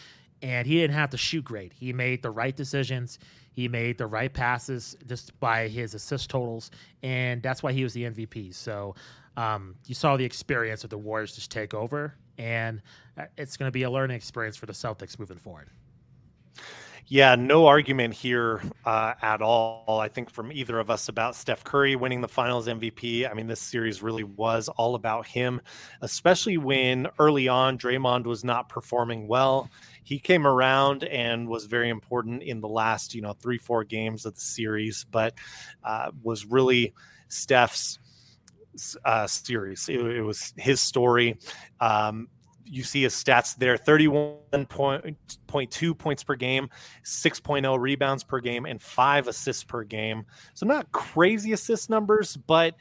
and 0.42 0.66
he 0.66 0.74
didn't 0.74 0.94
have 0.94 1.10
to 1.10 1.16
shoot 1.16 1.44
great. 1.44 1.72
He 1.72 1.92
made 1.92 2.22
the 2.22 2.30
right 2.30 2.56
decisions. 2.56 3.18
He 3.52 3.68
made 3.68 3.98
the 3.98 4.06
right 4.06 4.32
passes 4.32 4.96
just 5.06 5.38
by 5.40 5.68
his 5.68 5.94
assist 5.94 6.28
totals, 6.30 6.70
and 7.02 7.42
that's 7.42 7.62
why 7.62 7.72
he 7.72 7.82
was 7.82 7.92
the 7.92 8.04
MVP. 8.04 8.54
So 8.54 8.94
um, 9.36 9.76
you 9.86 9.94
saw 9.94 10.16
the 10.16 10.24
experience 10.24 10.84
of 10.84 10.90
the 10.90 10.98
Warriors 10.98 11.34
just 11.34 11.50
take 11.50 11.74
over, 11.74 12.14
and 12.38 12.82
uh, 13.18 13.24
it's 13.36 13.56
going 13.56 13.68
to 13.68 13.72
be 13.72 13.84
a 13.84 13.90
learning 13.90 14.16
experience 14.16 14.56
for 14.56 14.66
the 14.66 14.72
Celtics 14.72 15.18
moving 15.18 15.38
forward. 15.38 15.70
Yeah, 17.12 17.34
no 17.34 17.66
argument 17.66 18.14
here 18.14 18.62
uh, 18.84 19.14
at 19.20 19.42
all. 19.42 19.98
I 20.00 20.06
think 20.06 20.30
from 20.30 20.52
either 20.52 20.78
of 20.78 20.90
us 20.90 21.08
about 21.08 21.34
Steph 21.34 21.64
Curry 21.64 21.96
winning 21.96 22.20
the 22.20 22.28
Finals 22.28 22.68
MVP. 22.68 23.28
I 23.28 23.34
mean, 23.34 23.48
this 23.48 23.60
series 23.60 24.00
really 24.00 24.22
was 24.22 24.68
all 24.68 24.94
about 24.94 25.26
him, 25.26 25.60
especially 26.02 26.56
when 26.56 27.08
early 27.18 27.48
on 27.48 27.78
Draymond 27.78 28.26
was 28.26 28.44
not 28.44 28.68
performing 28.68 29.26
well. 29.26 29.68
He 30.04 30.20
came 30.20 30.46
around 30.46 31.02
and 31.02 31.48
was 31.48 31.64
very 31.64 31.88
important 31.88 32.44
in 32.44 32.60
the 32.60 32.68
last, 32.68 33.12
you 33.12 33.22
know, 33.22 33.32
three 33.32 33.58
four 33.58 33.82
games 33.82 34.24
of 34.24 34.36
the 34.36 34.40
series, 34.40 35.04
but 35.10 35.34
uh, 35.82 36.12
was 36.22 36.46
really 36.46 36.94
Steph's 37.26 37.98
uh, 39.04 39.26
series. 39.26 39.88
It, 39.88 40.00
it, 40.00 40.22
was 40.22 40.54
his 40.56 40.80
story. 40.80 41.36
Um, 41.80 42.28
you 42.64 42.84
see 42.84 43.02
his 43.02 43.14
stats 43.14 43.56
there 43.56 43.76
31.2 43.76 45.98
points 45.98 46.22
per 46.22 46.36
game, 46.36 46.70
6.0 47.04 47.80
rebounds 47.80 48.22
per 48.22 48.38
game, 48.38 48.66
and 48.66 48.80
five 48.80 49.26
assists 49.26 49.64
per 49.64 49.82
game. 49.82 50.24
So, 50.54 50.66
not 50.66 50.92
crazy 50.92 51.52
assist 51.52 51.90
numbers, 51.90 52.36
but 52.36 52.76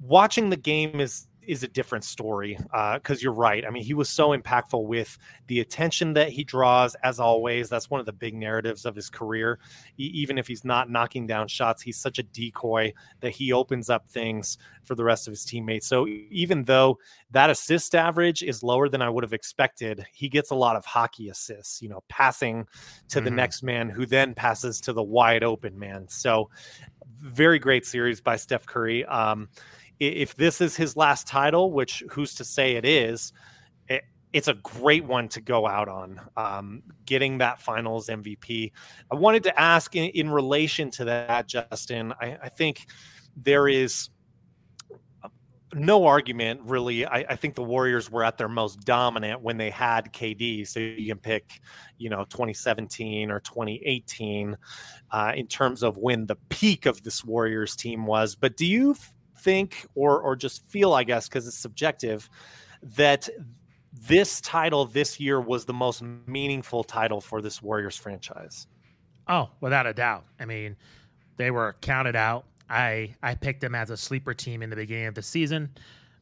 watching 0.00 0.48
the 0.50 0.56
game 0.56 1.00
is 1.00 1.26
is 1.46 1.62
a 1.62 1.68
different 1.68 2.04
story 2.04 2.56
because 2.58 3.18
uh, 3.18 3.20
you're 3.20 3.32
right. 3.32 3.64
I 3.66 3.70
mean, 3.70 3.82
he 3.82 3.94
was 3.94 4.08
so 4.08 4.36
impactful 4.36 4.84
with 4.84 5.18
the 5.46 5.60
attention 5.60 6.14
that 6.14 6.30
he 6.30 6.44
draws. 6.44 6.94
As 6.96 7.20
always, 7.20 7.68
that's 7.68 7.90
one 7.90 8.00
of 8.00 8.06
the 8.06 8.12
big 8.12 8.34
narratives 8.34 8.84
of 8.84 8.94
his 8.94 9.10
career. 9.10 9.58
He, 9.94 10.04
even 10.04 10.38
if 10.38 10.46
he's 10.46 10.64
not 10.64 10.90
knocking 10.90 11.26
down 11.26 11.48
shots, 11.48 11.82
he's 11.82 11.98
such 11.98 12.18
a 12.18 12.22
decoy 12.22 12.92
that 13.20 13.30
he 13.30 13.52
opens 13.52 13.90
up 13.90 14.08
things 14.08 14.58
for 14.84 14.94
the 14.94 15.04
rest 15.04 15.26
of 15.26 15.32
his 15.32 15.44
teammates. 15.44 15.86
So 15.86 16.06
even 16.30 16.64
though 16.64 16.98
that 17.30 17.50
assist 17.50 17.94
average 17.94 18.42
is 18.42 18.62
lower 18.62 18.88
than 18.88 19.02
I 19.02 19.08
would 19.08 19.24
have 19.24 19.32
expected, 19.32 20.04
he 20.12 20.28
gets 20.28 20.50
a 20.50 20.56
lot 20.56 20.76
of 20.76 20.84
hockey 20.84 21.28
assists. 21.28 21.82
You 21.82 21.88
know, 21.88 22.02
passing 22.08 22.66
to 23.08 23.18
mm-hmm. 23.18 23.24
the 23.24 23.30
next 23.30 23.62
man 23.62 23.88
who 23.88 24.06
then 24.06 24.34
passes 24.34 24.80
to 24.82 24.92
the 24.92 25.02
wide 25.02 25.44
open 25.44 25.78
man. 25.78 26.08
So 26.08 26.50
very 27.22 27.58
great 27.58 27.86
series 27.86 28.20
by 28.20 28.36
Steph 28.36 28.66
Curry. 28.66 29.04
Um, 29.06 29.48
if 30.08 30.34
this 30.36 30.60
is 30.60 30.76
his 30.76 30.96
last 30.96 31.26
title, 31.26 31.72
which 31.72 32.02
who's 32.10 32.34
to 32.34 32.44
say 32.44 32.76
it 32.76 32.84
is, 32.84 33.32
it, 33.88 34.02
it's 34.32 34.48
a 34.48 34.54
great 34.54 35.04
one 35.04 35.28
to 35.28 35.40
go 35.40 35.66
out 35.66 35.88
on. 35.88 36.20
Um, 36.36 36.82
getting 37.04 37.38
that 37.38 37.60
finals 37.60 38.08
MVP. 38.08 38.72
I 39.10 39.14
wanted 39.14 39.42
to 39.44 39.60
ask 39.60 39.94
in, 39.94 40.10
in 40.10 40.30
relation 40.30 40.90
to 40.92 41.04
that, 41.06 41.48
Justin. 41.48 42.12
I, 42.20 42.38
I 42.42 42.48
think 42.48 42.86
there 43.36 43.68
is 43.68 44.10
no 45.74 46.06
argument 46.06 46.60
really. 46.64 47.06
I, 47.06 47.24
I, 47.30 47.36
think 47.36 47.54
the 47.54 47.62
Warriors 47.62 48.10
were 48.10 48.24
at 48.24 48.36
their 48.36 48.48
most 48.48 48.80
dominant 48.80 49.40
when 49.40 49.56
they 49.56 49.70
had 49.70 50.12
KD. 50.12 50.66
So 50.68 50.80
you 50.80 51.08
can 51.08 51.18
pick, 51.18 51.60
you 51.98 52.10
know, 52.10 52.24
2017 52.24 53.30
or 53.30 53.40
2018 53.40 54.56
uh, 55.10 55.32
in 55.34 55.46
terms 55.46 55.82
of 55.82 55.96
when 55.96 56.26
the 56.26 56.36
peak 56.50 56.86
of 56.86 57.02
this 57.02 57.24
Warriors 57.24 57.74
team 57.76 58.06
was. 58.06 58.34
But 58.34 58.56
do 58.56 58.66
you 58.66 58.96
think, 59.42 59.86
or 59.94 60.20
or 60.20 60.36
just 60.36 60.64
feel, 60.66 60.92
I 60.92 61.04
guess, 61.04 61.28
because 61.28 61.46
it's 61.46 61.56
subjective, 61.56 62.28
that 62.82 63.28
this 63.92 64.40
title 64.40 64.86
this 64.86 65.20
year 65.20 65.40
was 65.40 65.64
the 65.64 65.74
most 65.74 66.02
meaningful 66.26 66.84
title 66.84 67.20
for 67.20 67.42
this 67.42 67.62
Warriors 67.62 67.96
franchise? 67.96 68.66
Oh, 69.28 69.50
without 69.60 69.86
a 69.86 69.92
doubt. 69.92 70.24
I 70.40 70.46
mean, 70.46 70.76
they 71.36 71.50
were 71.50 71.76
counted 71.80 72.16
out 72.16 72.46
I 72.72 73.14
I 73.22 73.34
picked 73.34 73.60
them 73.60 73.74
as 73.74 73.90
a 73.90 73.96
sleeper 73.96 74.32
team 74.32 74.62
in 74.62 74.70
the 74.70 74.76
beginning 74.76 75.06
of 75.06 75.14
the 75.14 75.22
season. 75.22 75.70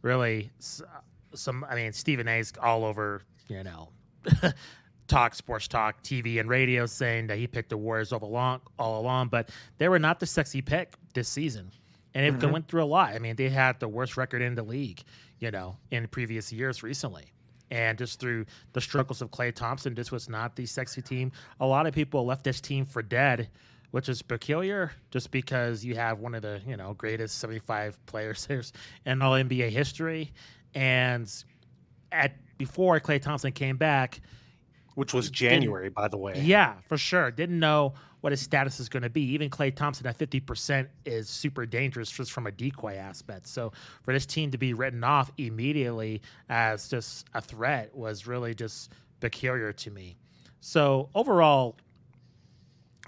Really, 0.02 0.50
some 1.32 1.64
I 1.68 1.76
mean 1.76 1.92
Stephen 1.92 2.28
A's 2.28 2.52
all 2.60 2.84
over 2.84 3.22
you 3.48 3.62
know. 3.62 3.90
talk 5.06 5.34
sports 5.34 5.66
talk 5.66 6.00
TV 6.04 6.38
and 6.38 6.48
radio 6.48 6.86
saying 6.86 7.26
that 7.26 7.36
he 7.36 7.44
picked 7.44 7.70
the 7.70 7.76
Warriors 7.76 8.12
all 8.12 8.22
along 8.22 8.60
all 8.78 9.00
along, 9.00 9.28
but 9.28 9.50
they 9.78 9.88
were 9.88 9.98
not 9.98 10.20
the 10.20 10.26
sexy 10.26 10.60
pick 10.60 10.94
this 11.14 11.28
season. 11.28 11.70
And 12.14 12.26
it 12.26 12.38
mm-hmm. 12.38 12.52
went 12.52 12.68
through 12.68 12.82
a 12.82 12.86
lot. 12.86 13.14
I 13.14 13.18
mean, 13.18 13.36
they 13.36 13.48
had 13.48 13.78
the 13.78 13.88
worst 13.88 14.16
record 14.16 14.42
in 14.42 14.54
the 14.54 14.62
league, 14.62 15.02
you 15.38 15.50
know, 15.50 15.76
in 15.90 16.08
previous 16.08 16.52
years 16.52 16.82
recently. 16.82 17.32
And 17.70 17.96
just 17.96 18.18
through 18.18 18.46
the 18.72 18.80
struggles 18.80 19.22
of 19.22 19.30
Klay 19.30 19.54
Thompson, 19.54 19.94
this 19.94 20.10
was 20.10 20.28
not 20.28 20.56
the 20.56 20.66
sexy 20.66 21.02
team. 21.02 21.30
A 21.60 21.66
lot 21.66 21.86
of 21.86 21.94
people 21.94 22.26
left 22.26 22.42
this 22.42 22.60
team 22.60 22.84
for 22.84 23.00
dead 23.00 23.48
which 23.90 24.08
is 24.08 24.22
peculiar 24.22 24.92
just 25.10 25.30
because 25.30 25.84
you 25.84 25.94
have 25.94 26.20
one 26.20 26.34
of 26.34 26.42
the 26.42 26.60
you 26.66 26.76
know 26.76 26.94
greatest 26.94 27.38
75 27.38 27.98
players 28.06 28.48
in 29.06 29.22
all 29.22 29.32
NBA 29.32 29.70
history, 29.70 30.32
and 30.74 31.32
at 32.12 32.34
before 32.58 33.00
Klay 33.00 33.20
Thompson 33.20 33.52
came 33.52 33.76
back, 33.76 34.20
which 34.94 35.14
was 35.14 35.30
January, 35.30 35.88
by 35.88 36.08
the 36.08 36.16
way. 36.16 36.40
Yeah, 36.40 36.74
for 36.88 36.98
sure. 36.98 37.30
Didn't 37.30 37.58
know 37.58 37.94
what 38.20 38.32
his 38.32 38.40
status 38.40 38.80
is 38.80 38.88
going 38.88 39.02
to 39.02 39.10
be. 39.10 39.22
Even 39.32 39.48
Klay 39.48 39.74
Thompson 39.74 40.06
at 40.06 40.18
50% 40.18 40.88
is 41.06 41.28
super 41.28 41.64
dangerous 41.64 42.10
just 42.10 42.32
from 42.32 42.46
a 42.46 42.50
decoy 42.50 42.96
aspect. 42.96 43.46
So 43.46 43.72
for 44.02 44.12
this 44.12 44.26
team 44.26 44.50
to 44.50 44.58
be 44.58 44.74
written 44.74 45.04
off 45.04 45.30
immediately 45.38 46.20
as 46.48 46.88
just 46.88 47.28
a 47.34 47.40
threat 47.40 47.94
was 47.94 48.26
really 48.26 48.54
just 48.54 48.92
peculiar 49.20 49.72
to 49.72 49.90
me. 49.90 50.16
So 50.60 51.08
overall, 51.14 51.76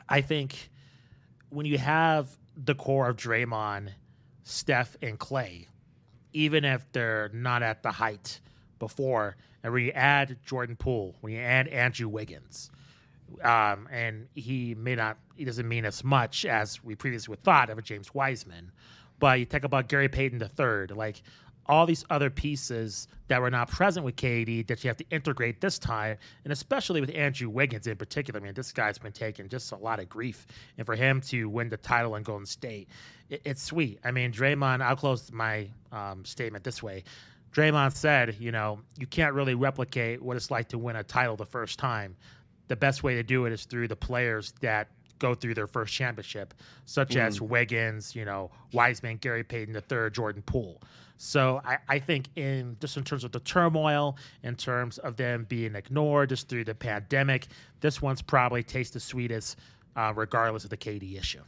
I 0.08 0.22
think 0.22 0.70
when 1.50 1.66
you 1.66 1.78
have 1.78 2.28
the 2.56 2.74
core 2.74 3.08
of 3.08 3.16
Draymond, 3.16 3.90
Steph, 4.44 4.96
and 5.02 5.18
Klay, 5.18 5.66
even 6.32 6.64
if 6.64 6.90
they're 6.92 7.30
not 7.34 7.62
at 7.62 7.82
the 7.82 7.90
height 7.90 8.40
before, 8.78 9.36
and 9.62 9.72
when 9.72 9.84
you 9.84 9.92
add 9.92 10.36
Jordan 10.44 10.76
Poole, 10.76 11.14
when 11.20 11.32
you 11.32 11.40
add 11.40 11.68
Andrew 11.68 12.08
Wiggins, 12.08 12.70
um, 13.42 13.88
and 13.90 14.28
he 14.34 14.74
may 14.74 14.94
not, 14.94 15.18
he 15.36 15.44
doesn't 15.44 15.68
mean 15.68 15.84
as 15.84 16.04
much 16.04 16.44
as 16.44 16.82
we 16.84 16.94
previously 16.94 17.36
thought 17.42 17.70
of 17.70 17.78
a 17.78 17.82
James 17.82 18.12
Wiseman, 18.14 18.70
but 19.18 19.38
you 19.38 19.46
talk 19.46 19.64
about 19.64 19.88
Gary 19.88 20.08
Payton 20.08 20.38
the 20.38 20.48
third, 20.48 20.90
like 20.90 21.22
all 21.66 21.86
these 21.86 22.04
other 22.10 22.28
pieces 22.28 23.06
that 23.28 23.40
were 23.40 23.50
not 23.50 23.68
present 23.68 24.04
with 24.04 24.16
KD 24.16 24.66
that 24.66 24.82
you 24.82 24.88
have 24.88 24.96
to 24.96 25.04
integrate 25.10 25.60
this 25.60 25.78
time, 25.78 26.16
and 26.44 26.52
especially 26.52 27.00
with 27.00 27.14
Andrew 27.14 27.48
Wiggins 27.48 27.86
in 27.86 27.96
particular. 27.96 28.40
I 28.40 28.42
mean, 28.42 28.54
this 28.54 28.72
guy's 28.72 28.98
been 28.98 29.12
taking 29.12 29.48
just 29.48 29.72
a 29.72 29.76
lot 29.76 30.00
of 30.00 30.08
grief, 30.08 30.46
and 30.76 30.84
for 30.84 30.96
him 30.96 31.20
to 31.22 31.48
win 31.48 31.68
the 31.68 31.76
title 31.76 32.16
in 32.16 32.24
Golden 32.24 32.46
State, 32.46 32.88
it, 33.30 33.42
it's 33.44 33.62
sweet. 33.62 34.00
I 34.04 34.10
mean, 34.10 34.32
Draymond. 34.32 34.82
I'll 34.82 34.96
close 34.96 35.30
my 35.32 35.68
um, 35.92 36.24
statement 36.24 36.64
this 36.64 36.82
way. 36.82 37.04
Draymond 37.52 37.94
said, 37.94 38.36
you 38.38 38.50
know, 38.50 38.80
you 38.98 39.06
can't 39.06 39.34
really 39.34 39.54
replicate 39.54 40.22
what 40.22 40.36
it's 40.36 40.50
like 40.50 40.68
to 40.68 40.78
win 40.78 40.96
a 40.96 41.02
title 41.02 41.36
the 41.36 41.46
first 41.46 41.78
time. 41.78 42.16
The 42.68 42.76
best 42.76 43.02
way 43.02 43.14
to 43.14 43.22
do 43.22 43.44
it 43.44 43.52
is 43.52 43.64
through 43.64 43.88
the 43.88 43.96
players 43.96 44.54
that 44.60 44.88
go 45.18 45.34
through 45.34 45.54
their 45.54 45.66
first 45.66 45.92
championship, 45.94 46.54
such 46.84 47.10
mm. 47.10 47.20
as 47.20 47.40
Wiggins, 47.40 48.16
you 48.16 48.24
know, 48.24 48.50
Wiseman, 48.72 49.18
Gary 49.18 49.44
Payton 49.44 49.74
III, 49.74 50.10
Jordan 50.10 50.42
Poole. 50.42 50.82
So 51.16 51.60
I, 51.64 51.78
I 51.88 51.98
think 52.00 52.26
in 52.34 52.76
just 52.80 52.96
in 52.96 53.04
terms 53.04 53.22
of 53.22 53.30
the 53.30 53.38
turmoil, 53.40 54.16
in 54.42 54.56
terms 54.56 54.98
of 54.98 55.16
them 55.16 55.46
being 55.48 55.76
ignored 55.76 56.30
just 56.30 56.48
through 56.48 56.64
the 56.64 56.74
pandemic, 56.74 57.46
this 57.80 58.02
one's 58.02 58.20
probably 58.20 58.64
tastes 58.64 58.94
the 58.94 59.00
sweetest, 59.00 59.56
uh, 59.94 60.12
regardless 60.16 60.64
of 60.64 60.70
the 60.70 60.76
KD 60.76 61.16
issue. 61.16 61.42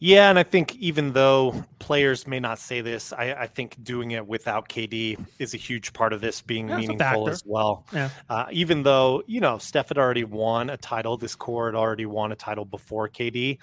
Yeah, 0.00 0.28
and 0.28 0.38
I 0.38 0.42
think 0.42 0.74
even 0.76 1.12
though 1.12 1.64
players 1.78 2.26
may 2.26 2.40
not 2.40 2.58
say 2.58 2.80
this, 2.80 3.12
I, 3.12 3.32
I, 3.32 3.46
think 3.46 3.82
doing 3.82 4.10
it 4.10 4.26
without 4.26 4.68
KD 4.68 5.18
is 5.38 5.54
a 5.54 5.56
huge 5.56 5.92
part 5.92 6.12
of 6.12 6.20
this 6.20 6.42
being 6.42 6.68
yeah, 6.68 6.78
meaningful 6.78 7.28
as 7.28 7.42
well. 7.46 7.86
Yeah. 7.92 8.10
Uh, 8.28 8.46
even 8.50 8.82
though 8.82 9.22
you 9.26 9.40
know 9.40 9.58
Steph 9.58 9.88
had 9.88 9.98
already 9.98 10.24
won 10.24 10.68
a 10.70 10.76
title, 10.76 11.16
this 11.16 11.34
core 11.34 11.66
had 11.66 11.74
already 11.74 12.06
won 12.06 12.32
a 12.32 12.36
title 12.36 12.64
before 12.64 13.08
KD. 13.08 13.58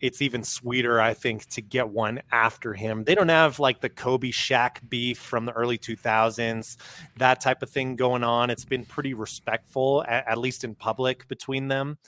It's 0.00 0.22
even 0.22 0.44
sweeter, 0.44 1.00
I 1.00 1.14
think, 1.14 1.46
to 1.50 1.62
get 1.62 1.88
one 1.88 2.20
after 2.30 2.72
him. 2.74 3.04
They 3.04 3.14
don't 3.14 3.28
have 3.28 3.58
like 3.58 3.80
the 3.80 3.88
Kobe 3.88 4.30
Shaq 4.30 4.88
beef 4.88 5.18
from 5.18 5.44
the 5.44 5.52
early 5.52 5.78
2000s, 5.78 6.76
that 7.16 7.40
type 7.40 7.62
of 7.62 7.70
thing 7.70 7.96
going 7.96 8.22
on. 8.22 8.50
It's 8.50 8.64
been 8.64 8.84
pretty 8.84 9.14
respectful, 9.14 10.04
at, 10.06 10.28
at 10.28 10.38
least 10.38 10.64
in 10.64 10.74
public, 10.74 11.26
between 11.28 11.68
them 11.68 11.98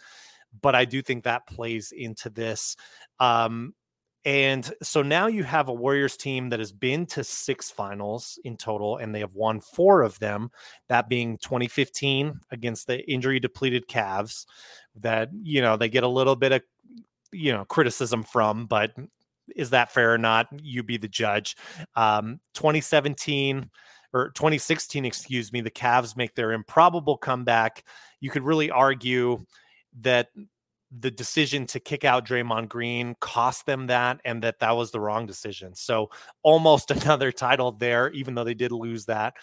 but 0.63 0.75
I 0.75 0.85
do 0.85 1.03
think 1.03 1.25
that 1.25 1.47
plays 1.47 1.93
into 1.93 2.31
this. 2.31 2.77
Um, 3.19 3.75
and 4.25 4.71
so 4.83 5.01
now 5.01 5.29
you 5.29 5.45
have 5.45 5.69
a 5.69 5.73
Warriors 5.73 6.17
team 6.17 6.51
that 6.51 6.59
has 6.59 6.73
been 6.73 7.07
to 7.07 7.25
six 7.25 7.71
finals 7.71 8.39
in 8.45 8.57
total, 8.59 8.99
and 8.99 9.15
they 9.15 9.21
have 9.21 9.35
won 9.35 9.61
four 9.61 10.03
of 10.03 10.19
them, 10.19 10.51
that 10.89 11.09
being 11.09 11.39
2015 11.39 12.39
against 12.51 12.87
the 12.87 13.01
injury 13.11 13.41
depleted 13.41 13.89
Cavs, 13.89 14.45
that, 14.97 15.31
you 15.43 15.63
know, 15.63 15.77
they 15.77 15.89
get 15.89 16.05
a 16.05 16.09
little 16.09 16.37
bit 16.37 16.53
of, 16.53 16.63
you 17.33 17.53
know, 17.53 17.65
criticism 17.65 18.23
from, 18.23 18.67
but 18.67 18.93
is 19.57 19.71
that 19.71 19.91
fair 19.91 20.13
or 20.13 20.19
not? 20.19 20.49
You 20.63 20.83
be 20.83 20.99
the 20.99 21.09
judge. 21.09 21.57
Um, 21.97 22.41
2017 22.55 23.71
or 24.13 24.31
2016, 24.31 25.05
excuse 25.05 25.51
me, 25.51 25.63
the 25.63 25.71
Cavs 25.71 26.17
make 26.17 26.35
their 26.35 26.53
improbable 26.53 27.17
comeback. 27.17 27.85
You 28.21 28.31
could 28.31 28.43
really 28.43 28.71
argue 28.71 29.39
that 30.01 30.29
the 30.97 31.11
decision 31.11 31.67
to 31.67 31.79
kick 31.79 32.05
out 32.05 32.27
Draymond 32.27 32.69
Green 32.69 33.15
cost 33.21 33.67
them 33.67 33.87
that, 33.87 34.21
and 34.25 34.43
that 34.43 34.59
that 34.59 34.77
was 34.77 34.91
the 34.91 35.01
wrong 35.01 35.27
decision. 35.27 35.75
So 35.75 36.11
almost 36.43 36.91
another 37.03 37.33
title 37.33 37.73
there, 37.73 38.11
even 38.11 38.35
though 38.35 38.45
they 38.45 38.55
did 38.55 38.73
lose 38.73 39.07
that. 39.07 39.35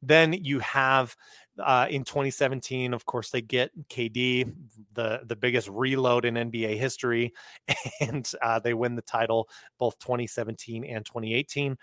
Then 0.00 0.32
you 0.32 0.60
have 0.60 1.16
uh, 1.58 1.88
in 1.90 2.04
2017, 2.04 2.94
of 2.94 3.04
course, 3.04 3.30
they 3.30 3.40
get 3.40 3.70
KD, 3.88 4.52
the 4.92 5.20
the 5.26 5.36
biggest 5.36 5.68
reload 5.68 6.24
in 6.24 6.34
NBA 6.34 6.78
history, 6.78 7.32
and 8.00 8.30
uh, 8.42 8.60
they 8.60 8.74
win 8.74 8.94
the 8.94 9.02
title 9.02 9.48
both 9.78 9.98
2017 9.98 10.84
and 10.84 11.04
2018 11.04 11.76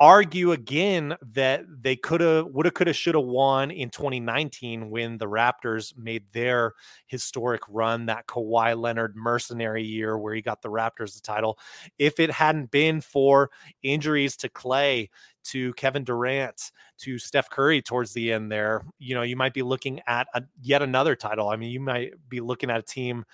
argue 0.00 0.52
again 0.52 1.14
that 1.20 1.62
they 1.82 1.94
could 1.94 2.22
have, 2.22 2.46
would 2.46 2.64
have, 2.64 2.72
could 2.74 2.86
have, 2.86 2.96
should 2.96 3.14
have 3.14 3.24
won 3.24 3.70
in 3.70 3.90
2019 3.90 4.90
when 4.90 5.18
the 5.18 5.26
Raptors 5.26 5.96
made 5.96 6.24
their 6.32 6.72
historic 7.06 7.60
run, 7.68 8.06
that 8.06 8.26
Kawhi 8.26 8.80
Leonard 8.80 9.14
mercenary 9.14 9.84
year 9.84 10.16
where 10.16 10.34
he 10.34 10.40
got 10.40 10.62
the 10.62 10.70
Raptors 10.70 11.14
the 11.14 11.20
title. 11.20 11.58
If 11.98 12.18
it 12.18 12.30
hadn't 12.30 12.70
been 12.70 13.02
for 13.02 13.50
injuries 13.82 14.36
to 14.38 14.48
Klay, 14.48 15.10
to 15.42 15.72
Kevin 15.74 16.04
Durant, 16.04 16.72
to 16.98 17.18
Steph 17.18 17.50
Curry 17.50 17.82
towards 17.82 18.12
the 18.12 18.32
end 18.32 18.50
there, 18.50 18.82
you 18.98 19.14
know, 19.14 19.22
you 19.22 19.36
might 19.36 19.54
be 19.54 19.62
looking 19.62 20.00
at 20.06 20.26
a, 20.34 20.42
yet 20.62 20.82
another 20.82 21.14
title. 21.14 21.48
I 21.48 21.56
mean, 21.56 21.70
you 21.70 21.80
might 21.80 22.12
be 22.28 22.40
looking 22.40 22.70
at 22.70 22.78
a 22.78 22.82
team 22.82 23.24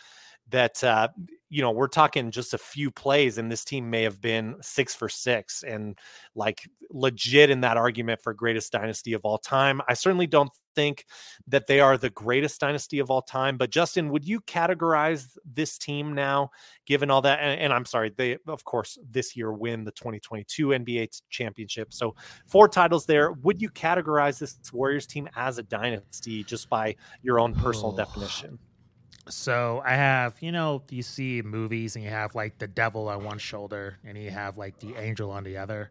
that 0.50 0.82
uh, 0.84 1.08
you 1.48 1.62
know 1.62 1.70
we're 1.70 1.88
talking 1.88 2.30
just 2.30 2.54
a 2.54 2.58
few 2.58 2.90
plays 2.90 3.38
and 3.38 3.50
this 3.50 3.64
team 3.64 3.88
may 3.88 4.02
have 4.02 4.20
been 4.20 4.56
six 4.60 4.94
for 4.94 5.08
six 5.08 5.62
and 5.62 5.98
like 6.34 6.68
legit 6.90 7.50
in 7.50 7.60
that 7.60 7.76
argument 7.76 8.20
for 8.22 8.32
greatest 8.32 8.72
dynasty 8.72 9.12
of 9.12 9.24
all 9.24 9.38
time. 9.38 9.80
I 9.88 9.94
certainly 9.94 10.26
don't 10.26 10.50
think 10.74 11.06
that 11.48 11.66
they 11.66 11.80
are 11.80 11.96
the 11.96 12.10
greatest 12.10 12.60
dynasty 12.60 12.98
of 12.98 13.10
all 13.10 13.22
time 13.22 13.56
but 13.56 13.70
justin 13.70 14.10
would 14.10 14.26
you 14.26 14.42
categorize 14.42 15.38
this 15.50 15.78
team 15.78 16.12
now 16.12 16.50
given 16.84 17.10
all 17.10 17.22
that? 17.22 17.38
And, 17.40 17.58
and 17.58 17.72
i'm 17.72 17.86
sorry 17.86 18.12
they 18.14 18.36
of 18.46 18.62
course 18.64 18.98
this 19.10 19.34
year 19.34 19.52
win 19.52 19.84
the 19.84 19.92
2022 19.92 20.68
nba 20.68 21.22
championship. 21.30 21.94
So 21.94 22.14
four 22.46 22.68
titles 22.68 23.06
there. 23.06 23.32
Would 23.32 23.62
you 23.62 23.70
categorize 23.70 24.38
this 24.38 24.58
warriors 24.70 25.06
team 25.06 25.28
as 25.34 25.56
a 25.56 25.62
dynasty 25.62 26.44
just 26.44 26.68
by 26.68 26.94
your 27.22 27.40
own 27.40 27.54
personal 27.54 27.92
oh. 27.92 27.96
definition 27.96 28.58
so 29.28 29.82
I 29.84 29.94
have, 29.94 30.36
you 30.40 30.52
know, 30.52 30.82
you 30.90 31.02
see 31.02 31.42
movies 31.42 31.96
and 31.96 32.04
you 32.04 32.10
have 32.10 32.34
like 32.34 32.58
the 32.58 32.66
devil 32.66 33.08
on 33.08 33.24
one 33.24 33.38
shoulder 33.38 33.98
and 34.04 34.16
you 34.16 34.30
have 34.30 34.56
like 34.56 34.78
the 34.78 34.94
angel 34.96 35.30
on 35.30 35.44
the 35.44 35.56
other. 35.56 35.90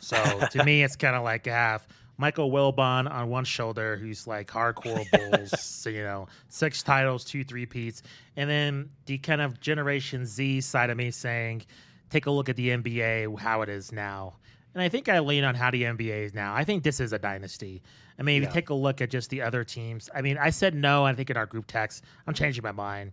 So 0.00 0.16
to 0.50 0.64
me, 0.64 0.82
it's 0.82 0.96
kind 0.96 1.14
of 1.14 1.22
like 1.22 1.46
I 1.46 1.52
have 1.52 1.86
Michael 2.18 2.50
Wilbon 2.50 3.10
on 3.10 3.28
one 3.28 3.44
shoulder, 3.44 3.96
who's 3.96 4.26
like 4.26 4.48
hardcore 4.48 5.04
Bulls, 5.10 5.86
you 5.90 6.02
know, 6.02 6.26
six 6.48 6.82
titles, 6.82 7.24
two 7.24 7.44
three 7.44 7.66
peats, 7.66 8.02
and 8.36 8.50
then 8.50 8.90
the 9.06 9.18
kind 9.18 9.40
of 9.40 9.60
Generation 9.60 10.26
Z 10.26 10.60
side 10.60 10.90
of 10.90 10.96
me 10.96 11.10
saying, 11.10 11.64
take 12.10 12.26
a 12.26 12.30
look 12.30 12.48
at 12.48 12.56
the 12.56 12.68
NBA, 12.70 13.38
how 13.38 13.62
it 13.62 13.68
is 13.68 13.92
now, 13.92 14.34
and 14.74 14.82
I 14.82 14.88
think 14.88 15.08
I 15.08 15.18
lean 15.20 15.44
on 15.44 15.54
how 15.54 15.70
the 15.70 15.82
NBA 15.82 16.26
is 16.26 16.34
now. 16.34 16.54
I 16.54 16.64
think 16.64 16.82
this 16.82 17.00
is 17.00 17.12
a 17.12 17.18
dynasty. 17.18 17.82
I 18.18 18.22
mean, 18.22 18.36
if 18.36 18.42
yeah. 18.42 18.48
you 18.48 18.54
take 18.54 18.70
a 18.70 18.74
look 18.74 19.00
at 19.00 19.10
just 19.10 19.30
the 19.30 19.42
other 19.42 19.64
teams, 19.64 20.10
I 20.14 20.22
mean, 20.22 20.38
I 20.38 20.50
said 20.50 20.74
no. 20.74 21.04
I 21.04 21.14
think 21.14 21.30
in 21.30 21.36
our 21.36 21.46
group 21.46 21.66
text, 21.66 22.04
I'm 22.26 22.34
changing 22.34 22.62
my 22.62 22.72
mind. 22.72 23.12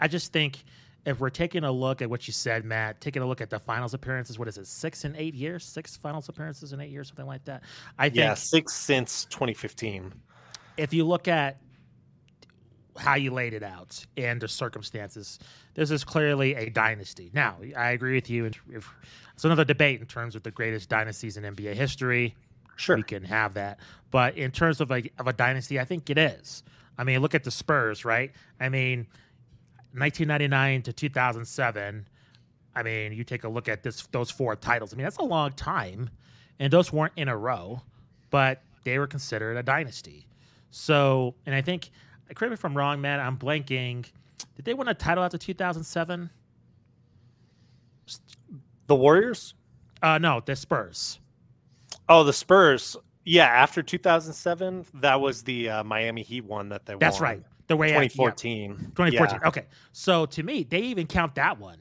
I 0.00 0.08
just 0.08 0.32
think 0.32 0.64
if 1.04 1.20
we're 1.20 1.30
taking 1.30 1.64
a 1.64 1.72
look 1.72 2.02
at 2.02 2.10
what 2.10 2.26
you 2.26 2.32
said, 2.32 2.64
Matt, 2.64 3.00
taking 3.00 3.22
a 3.22 3.26
look 3.26 3.40
at 3.40 3.50
the 3.50 3.58
finals 3.58 3.94
appearances, 3.94 4.38
what 4.38 4.48
is 4.48 4.58
it, 4.58 4.66
six 4.66 5.04
in 5.04 5.16
eight 5.16 5.34
years, 5.34 5.64
six 5.64 5.96
finals 5.96 6.28
appearances 6.28 6.72
in 6.72 6.80
eight 6.80 6.90
years, 6.90 7.08
something 7.08 7.26
like 7.26 7.44
that. 7.44 7.62
I 7.98 8.08
think 8.08 8.16
yeah, 8.16 8.34
six 8.34 8.74
since 8.74 9.24
2015. 9.26 10.12
If 10.76 10.92
you 10.92 11.04
look 11.04 11.26
at 11.28 11.58
how 12.96 13.14
you 13.14 13.32
laid 13.32 13.54
it 13.54 13.62
out 13.62 14.04
and 14.16 14.40
the 14.40 14.48
circumstances, 14.48 15.38
this 15.74 15.90
is 15.90 16.04
clearly 16.04 16.54
a 16.54 16.68
dynasty. 16.68 17.30
Now, 17.32 17.56
I 17.76 17.92
agree 17.92 18.14
with 18.14 18.28
you. 18.28 18.46
If, 18.70 18.88
it's 19.34 19.44
another 19.44 19.64
debate 19.64 20.00
in 20.00 20.06
terms 20.06 20.34
of 20.34 20.42
the 20.42 20.50
greatest 20.50 20.88
dynasties 20.88 21.36
in 21.36 21.44
NBA 21.44 21.74
history. 21.74 22.34
Sure, 22.78 22.96
we 22.96 23.02
can 23.02 23.24
have 23.24 23.54
that. 23.54 23.80
But 24.10 24.36
in 24.36 24.50
terms 24.50 24.80
of 24.80 24.90
a 24.90 25.02
of 25.18 25.26
a 25.26 25.32
dynasty, 25.32 25.78
I 25.78 25.84
think 25.84 26.08
it 26.10 26.18
is. 26.18 26.62
I 26.96 27.04
mean, 27.04 27.20
look 27.20 27.34
at 27.34 27.44
the 27.44 27.50
Spurs, 27.50 28.04
right? 28.04 28.32
I 28.60 28.68
mean 28.68 29.06
1999 29.92 30.82
to 30.82 30.92
2007. 30.92 32.08
I 32.74 32.82
mean, 32.82 33.12
you 33.12 33.24
take 33.24 33.44
a 33.44 33.48
look 33.48 33.68
at 33.68 33.82
this 33.82 34.06
those 34.12 34.30
four 34.30 34.54
titles. 34.54 34.92
I 34.92 34.96
mean, 34.96 35.04
that's 35.04 35.16
a 35.18 35.24
long 35.24 35.52
time, 35.52 36.08
and 36.60 36.72
those 36.72 36.92
weren't 36.92 37.14
in 37.16 37.28
a 37.28 37.36
row, 37.36 37.82
but 38.30 38.62
they 38.84 38.98
were 38.98 39.06
considered 39.06 39.56
a 39.56 39.62
dynasty. 39.62 40.26
So, 40.70 41.34
and 41.46 41.54
I 41.54 41.62
think, 41.62 41.90
correct 42.34 42.50
me 42.50 42.54
if 42.54 42.64
I'm 42.64 42.76
wrong, 42.76 43.00
man. 43.00 43.18
I'm 43.18 43.36
blanking. 43.36 44.06
Did 44.54 44.64
they 44.64 44.74
win 44.74 44.86
a 44.86 44.94
title 44.94 45.24
after 45.24 45.38
2007? 45.38 46.30
The 48.86 48.94
Warriors? 48.94 49.54
Uh, 50.02 50.18
no, 50.18 50.40
the 50.44 50.54
Spurs. 50.54 51.18
Oh, 52.08 52.24
the 52.24 52.32
Spurs. 52.32 52.96
Yeah, 53.24 53.46
after 53.46 53.82
2007, 53.82 54.86
that 54.94 55.20
was 55.20 55.42
the 55.42 55.68
uh, 55.68 55.84
Miami 55.84 56.22
Heat 56.22 56.44
one 56.44 56.70
that 56.70 56.86
they 56.86 56.94
That's 56.94 57.20
won. 57.20 57.30
right 57.30 57.42
the 57.68 57.76
way 57.76 57.88
2014. 57.88 58.70
I, 58.70 58.74
yeah, 58.74 58.86
2014. 58.88 59.40
Yeah. 59.42 59.48
Okay. 59.48 59.64
So 59.92 60.26
to 60.26 60.42
me, 60.42 60.64
they 60.64 60.80
even 60.80 61.06
count 61.06 61.36
that 61.36 61.60
one, 61.60 61.78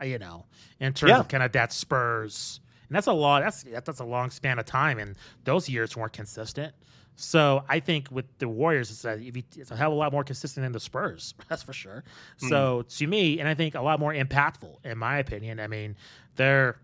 uh, 0.00 0.04
you 0.04 0.18
know, 0.18 0.44
in 0.80 0.92
terms 0.92 1.10
yeah. 1.10 1.20
of 1.20 1.28
kind 1.28 1.42
of 1.42 1.52
that 1.52 1.72
Spurs. 1.72 2.60
And 2.88 2.96
that's 2.96 3.06
a 3.06 3.12
long 3.12 3.42
that's 3.42 3.64
that's 3.64 4.00
a 4.00 4.04
long 4.04 4.30
span 4.30 4.58
of 4.58 4.66
time 4.66 4.98
and 4.98 5.16
those 5.44 5.68
years 5.68 5.96
weren't 5.96 6.12
consistent. 6.12 6.74
So 7.20 7.64
I 7.68 7.80
think 7.80 8.08
with 8.12 8.26
the 8.38 8.48
Warriors, 8.48 8.92
it's 8.92 9.04
a, 9.04 9.20
it's 9.60 9.72
a 9.72 9.76
hell 9.76 9.88
of 9.88 9.94
a 9.94 9.96
lot 9.96 10.12
more 10.12 10.22
consistent 10.22 10.62
than 10.62 10.70
the 10.70 10.78
Spurs. 10.78 11.34
That's 11.48 11.64
for 11.64 11.72
sure. 11.72 12.04
Mm. 12.40 12.48
So 12.48 12.82
to 12.82 13.06
me, 13.08 13.40
and 13.40 13.48
I 13.48 13.54
think 13.54 13.74
a 13.74 13.82
lot 13.82 13.98
more 13.98 14.12
impactful, 14.12 14.84
in 14.84 14.98
my 14.98 15.18
opinion. 15.18 15.58
I 15.58 15.66
mean, 15.66 15.96
they're 16.36 16.76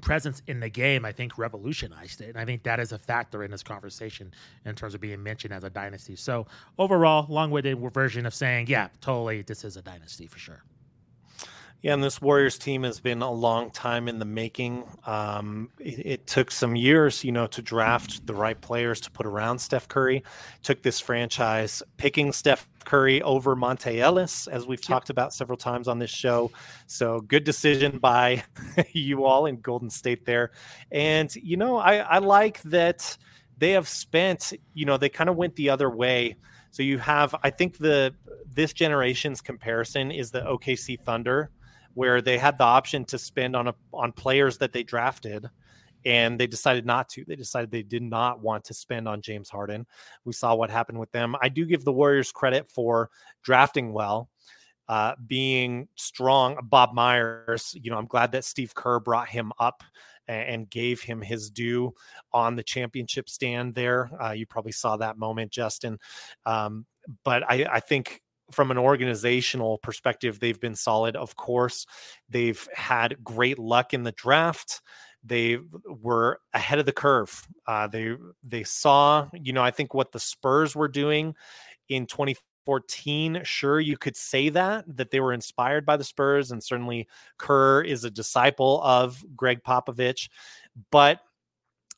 presence 0.00 0.42
in 0.46 0.60
the 0.60 0.68
game, 0.68 1.04
I 1.04 1.12
think, 1.12 1.36
revolutionized 1.36 2.20
it. 2.20 2.30
And 2.30 2.38
I 2.38 2.44
think 2.44 2.62
that 2.62 2.78
is 2.78 2.92
a 2.92 2.98
factor 2.98 3.42
in 3.42 3.50
this 3.50 3.62
conversation 3.62 4.32
in 4.64 4.74
terms 4.74 4.94
of 4.94 5.00
being 5.00 5.22
mentioned 5.22 5.52
as 5.52 5.64
a 5.64 5.70
dynasty. 5.70 6.16
So, 6.16 6.46
overall, 6.78 7.26
long 7.28 7.50
winded 7.50 7.78
version 7.92 8.26
of 8.26 8.34
saying, 8.34 8.68
yeah, 8.68 8.88
totally, 9.00 9.42
this 9.42 9.64
is 9.64 9.76
a 9.76 9.82
dynasty 9.82 10.26
for 10.26 10.38
sure. 10.38 10.62
Yeah, 11.82 11.94
and 11.94 12.04
this 12.04 12.20
Warriors 12.20 12.58
team 12.58 12.82
has 12.82 13.00
been 13.00 13.22
a 13.22 13.32
long 13.32 13.70
time 13.70 14.06
in 14.06 14.18
the 14.18 14.26
making. 14.26 14.84
Um, 15.06 15.70
it, 15.78 16.06
it, 16.06 16.26
took 16.26 16.50
some 16.50 16.76
years, 16.76 17.24
you 17.24 17.32
know, 17.32 17.46
to 17.46 17.62
draft 17.62 18.26
the 18.26 18.34
right 18.34 18.60
players 18.60 19.00
to 19.02 19.10
put 19.10 19.24
around 19.24 19.60
Steph 19.60 19.88
Curry. 19.88 20.18
It 20.18 20.24
took 20.62 20.82
this 20.82 21.00
franchise 21.00 21.82
picking 21.96 22.32
Steph 22.32 22.68
Curry 22.84 23.22
over 23.22 23.56
Monta 23.56 23.96
Ellis, 23.98 24.46
as 24.46 24.66
we've 24.66 24.82
talked 24.82 25.08
about 25.08 25.32
several 25.32 25.56
times 25.56 25.88
on 25.88 25.98
this 25.98 26.10
show. 26.10 26.50
So 26.86 27.20
good 27.20 27.44
decision 27.44 27.96
by 27.96 28.44
you 28.92 29.24
all 29.24 29.46
in 29.46 29.58
Golden 29.60 29.88
State 29.88 30.26
there. 30.26 30.50
And 30.92 31.34
you 31.34 31.56
know, 31.56 31.78
I, 31.78 31.96
I 31.96 32.18
like 32.18 32.60
that 32.64 33.16
they 33.56 33.70
have 33.70 33.88
spent. 33.88 34.52
You 34.74 34.84
know, 34.84 34.98
they 34.98 35.08
kind 35.08 35.30
of 35.30 35.36
went 35.36 35.56
the 35.56 35.70
other 35.70 35.88
way. 35.88 36.36
So 36.72 36.82
you 36.82 36.98
have, 36.98 37.34
I 37.42 37.48
think 37.48 37.78
the 37.78 38.14
this 38.52 38.74
generation's 38.74 39.40
comparison 39.40 40.10
is 40.10 40.30
the 40.30 40.42
OKC 40.42 41.00
Thunder 41.00 41.50
where 41.94 42.20
they 42.20 42.38
had 42.38 42.58
the 42.58 42.64
option 42.64 43.04
to 43.06 43.18
spend 43.18 43.56
on 43.56 43.68
a 43.68 43.74
on 43.92 44.12
players 44.12 44.58
that 44.58 44.72
they 44.72 44.82
drafted 44.82 45.48
and 46.04 46.38
they 46.38 46.46
decided 46.46 46.86
not 46.86 47.08
to. 47.10 47.24
They 47.24 47.36
decided 47.36 47.70
they 47.70 47.82
did 47.82 48.02
not 48.02 48.40
want 48.40 48.64
to 48.64 48.74
spend 48.74 49.06
on 49.06 49.20
James 49.20 49.50
Harden. 49.50 49.86
We 50.24 50.32
saw 50.32 50.54
what 50.54 50.70
happened 50.70 50.98
with 50.98 51.12
them. 51.12 51.36
I 51.42 51.48
do 51.48 51.66
give 51.66 51.84
the 51.84 51.92
Warriors 51.92 52.32
credit 52.32 52.70
for 52.70 53.10
drafting 53.42 53.92
well, 53.92 54.30
uh, 54.88 55.14
being 55.26 55.88
strong. 55.96 56.58
Bob 56.64 56.94
Myers, 56.94 57.74
you 57.80 57.90
know, 57.90 57.98
I'm 57.98 58.06
glad 58.06 58.32
that 58.32 58.44
Steve 58.44 58.74
Kerr 58.74 58.98
brought 58.98 59.28
him 59.28 59.52
up 59.58 59.82
and 60.26 60.70
gave 60.70 61.02
him 61.02 61.20
his 61.20 61.50
due 61.50 61.92
on 62.32 62.54
the 62.54 62.62
championship 62.62 63.28
stand 63.28 63.74
there. 63.74 64.10
Uh, 64.22 64.30
you 64.30 64.46
probably 64.46 64.72
saw 64.72 64.96
that 64.96 65.18
moment, 65.18 65.50
Justin. 65.50 65.98
Um, 66.46 66.86
but 67.24 67.42
I, 67.50 67.66
I 67.70 67.80
think 67.80 68.22
from 68.52 68.70
an 68.70 68.78
organizational 68.78 69.78
perspective, 69.78 70.40
they've 70.40 70.60
been 70.60 70.74
solid. 70.74 71.16
Of 71.16 71.36
course, 71.36 71.86
they've 72.28 72.68
had 72.74 73.22
great 73.22 73.58
luck 73.58 73.94
in 73.94 74.02
the 74.02 74.12
draft. 74.12 74.82
They 75.22 75.58
were 75.84 76.40
ahead 76.54 76.78
of 76.78 76.86
the 76.86 76.92
curve. 76.92 77.46
Uh, 77.66 77.86
they 77.86 78.16
they 78.42 78.64
saw, 78.64 79.28
you 79.32 79.52
know, 79.52 79.62
I 79.62 79.70
think 79.70 79.94
what 79.94 80.12
the 80.12 80.20
Spurs 80.20 80.74
were 80.74 80.88
doing 80.88 81.34
in 81.88 82.06
2014. 82.06 83.42
Sure, 83.44 83.80
you 83.80 83.98
could 83.98 84.16
say 84.16 84.48
that 84.50 84.84
that 84.96 85.10
they 85.10 85.20
were 85.20 85.32
inspired 85.32 85.84
by 85.84 85.96
the 85.96 86.04
Spurs, 86.04 86.50
and 86.50 86.62
certainly 86.62 87.06
Kerr 87.38 87.82
is 87.82 88.04
a 88.04 88.10
disciple 88.10 88.80
of 88.82 89.22
Gregg 89.36 89.62
Popovich, 89.62 90.28
but 90.90 91.20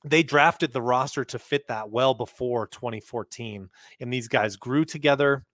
they 0.04 0.22
drafted 0.22 0.72
the 0.72 0.82
roster 0.82 1.24
to 1.24 1.38
fit 1.38 1.68
that 1.68 1.90
well 1.90 2.14
before 2.14 2.66
2014 2.66 3.70
and 4.00 4.12
these 4.12 4.28
guys 4.28 4.56
grew 4.56 4.84
together 4.84 5.44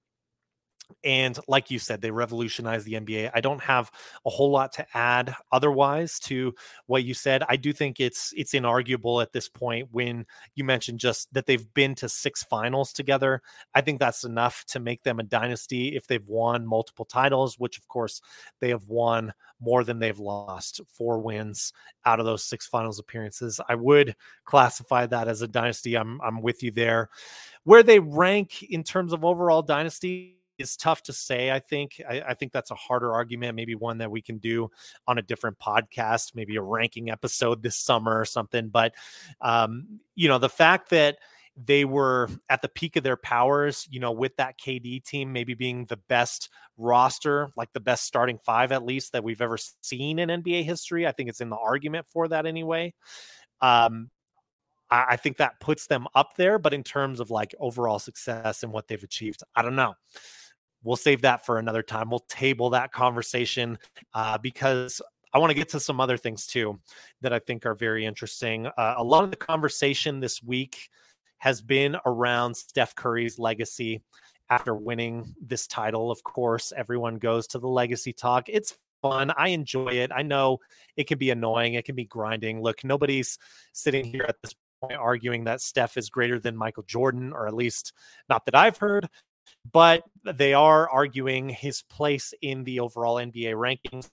and 1.05 1.39
like 1.47 1.71
you 1.71 1.79
said, 1.79 2.01
they 2.01 2.11
revolutionized 2.11 2.85
the 2.85 2.95
NBA. 2.95 3.31
I 3.35 3.41
don't 3.41 3.61
have 3.61 3.91
a 4.27 4.31
whole 4.31 4.51
lot 4.51 4.73
to 4.73 4.87
add 4.95 5.35
otherwise 5.53 6.19
to 6.21 6.55
what 6.87 7.05
you 7.05 7.15
said. 7.15 7.45
I 7.49 7.57
do 7.57 7.73
think 7.73 8.01
it's 8.01 8.33
it's 8.37 8.53
inarguable 8.53 9.23
at 9.23 9.33
this 9.33 9.49
point 9.49 9.89
when 9.93 10.27
you 10.55 10.65
mentioned 10.65 10.99
just 10.99 11.33
that 11.33 11.47
they've 11.47 11.73
been 11.75 11.95
to 11.97 12.09
six 12.09 12.43
finals 12.43 12.93
together. 12.93 13.43
I 13.75 13.81
think 13.81 14.01
that's 14.01 14.25
enough 14.25 14.65
to 14.67 14.81
make 14.81 15.03
them 15.03 15.21
a 15.21 15.25
dynasty 15.25 15.95
if 15.95 16.07
they've 16.07 16.27
won 16.27 16.67
multiple 16.67 17.05
titles, 17.05 17.59
which 17.59 17.79
of 17.79 17.87
course 17.89 18.21
they 18.61 18.71
have 18.71 18.89
won 18.89 19.33
more 19.61 19.85
than 19.85 19.99
they've 19.99 20.19
lost. 20.19 20.81
Four 20.89 21.21
wins 21.21 21.73
out 22.07 22.19
of 22.19 22.27
those 22.27 22.45
six 22.45 22.67
finals 22.67 22.99
appearances. 22.99 23.61
I 23.69 23.77
would 23.77 24.17
classify 24.45 25.07
that 25.07 25.29
as 25.29 25.43
a 25.43 25.49
dynasty. 25.49 25.97
I'm 25.97 26.21
I'm 26.23 26.43
with 26.43 26.63
you 26.63 26.71
there. 26.71 27.09
Where 27.65 27.83
they 27.83 28.01
rank 28.01 28.63
in 28.65 28.83
terms 28.83 29.13
of 29.13 29.25
overall 29.25 29.63
dynasty 29.63 30.38
is 30.59 30.77
tough 30.77 31.03
to 31.05 31.13
say. 31.13 31.51
I 31.51 31.59
think 31.59 32.01
I, 32.09 32.23
I, 32.29 32.35
think 32.35 32.53
that's 32.53 32.71
a 32.71 32.75
harder 32.75 33.13
argument, 33.13 33.55
maybe 33.55 33.75
one 33.75 33.99
that 33.99 34.11
we 34.11 34.23
can 34.23 34.39
do 34.39 34.71
on 35.07 35.19
a 35.19 35.23
different 35.23 35.59
podcast, 35.59 36.35
maybe 36.35 36.57
a 36.57 36.63
ranking 36.63 37.11
episode 37.11 37.63
this 37.63 37.77
summer 37.77 38.19
or 38.19 38.25
something. 38.25 38.69
But 38.69 38.95
um, 39.41 40.01
you 40.15 40.29
know, 40.29 40.39
the 40.39 40.49
fact 40.49 40.91
that 40.91 41.19
they 41.57 41.85
were 41.85 42.29
at 42.49 42.63
the 42.63 42.69
peak 42.69 42.97
of 42.97 43.03
their 43.03 43.17
powers, 43.17 43.89
you 43.91 43.99
know, 43.99 44.13
with 44.13 44.37
that 44.37 44.59
KD 44.59 45.05
team 45.05 45.33
maybe 45.33 45.55
being 45.55 45.87
the 45.87 45.97
best 45.97 46.51
roster, 46.77 47.49
like 47.57 47.73
the 47.73 47.81
best 47.81 48.05
starting 48.05 48.39
five 48.39 48.71
at 48.71 48.85
least 48.85 49.13
that 49.13 49.25
we've 49.25 49.43
ever 49.43 49.59
seen 49.81 50.19
in 50.21 50.29
NBA 50.29 50.65
history. 50.65 51.07
I 51.07 51.13
think 51.13 51.29
it's 51.29 51.41
in 51.41 51.51
the 51.51 51.57
argument 51.57 52.07
for 52.11 52.29
that 52.29 52.47
anyway. 52.47 52.95
Um, 53.61 54.11
I 54.91 55.17
think 55.17 55.37
that 55.37 55.61
puts 55.61 55.87
them 55.87 56.07
up 56.15 56.37
there, 56.37 56.59
but 56.59 56.73
in 56.73 56.83
terms 56.83 57.21
of 57.21 57.31
like 57.31 57.55
overall 57.61 57.99
success 57.99 58.63
and 58.63 58.73
what 58.73 58.89
they've 58.89 59.03
achieved, 59.03 59.43
I 59.55 59.61
don't 59.61 59.77
know 59.77 59.95
we'll 60.89 60.97
save 60.97 61.21
that 61.23 61.45
for 61.45 61.59
another 61.59 61.83
time. 61.83 62.09
We'll 62.09 62.25
table 62.31 62.71
that 62.71 62.93
conversation 62.93 63.79
uh, 64.15 64.39
because 64.39 65.03
I 65.35 65.39
want 65.39 65.51
to 65.51 65.55
get 65.55 65.69
to 65.71 65.81
some 65.81 66.01
other 66.01 66.17
things 66.17 66.47
too 66.47 66.81
that 67.21 67.33
I 67.33 67.41
think 67.41 67.67
are 67.67 67.75
very 67.75 68.07
interesting. 68.07 68.67
Uh, 68.67 68.95
a 68.97 69.05
lot 69.05 69.23
of 69.23 69.31
the 69.31 69.37
conversation 69.37 70.21
this 70.21 70.43
week 70.43 70.89
has 71.37 71.61
been 71.61 71.97
around 72.07 72.57
Steph 72.57 72.95
Curry's 72.95 73.39
legacy 73.39 74.01
after 74.49 74.75
winning 74.75 75.35
this 75.41 75.67
title. 75.67 76.11
Of 76.11 76.23
course, 76.23 76.73
everyone 76.75 77.19
goes 77.19 77.47
to 77.49 77.59
the 77.59 77.69
legacy 77.69 78.15
talk. 78.15 78.49
It's 78.49 78.75
fun. 79.03 79.31
I 79.37 79.49
enjoy 79.49 79.89
it. 79.89 80.11
I 80.11 80.23
know 80.23 80.59
it 80.97 81.07
can 81.07 81.19
be 81.19 81.29
annoying, 81.29 81.75
it 81.75 81.85
can 81.85 81.97
be 81.97 82.07
grinding. 82.07 82.63
Look, 82.63 82.83
nobody's 82.83 83.39
sitting 83.75 84.07
here 84.07 84.25
at 84.27 84.37
this 84.43 84.55
point 84.81 84.95
arguing 84.95 85.45
that 85.45 85.61
Steph 85.61 85.97
is 85.99 86.09
greater 86.09 86.39
than 86.39 86.57
Michael 86.57 86.85
Jordan, 86.85 87.33
or 87.33 87.47
at 87.47 87.55
least 87.55 87.93
not 88.29 88.47
that 88.47 88.55
I've 88.55 88.79
heard 88.79 89.09
but 89.73 90.03
they 90.25 90.55
are 90.55 90.89
arguing 90.89 91.49
his 91.49 91.83
place 91.83 92.35
in 92.43 92.65
the 92.65 92.81
overall 92.81 93.17
NBA 93.17 93.55
rankings. 93.55 94.09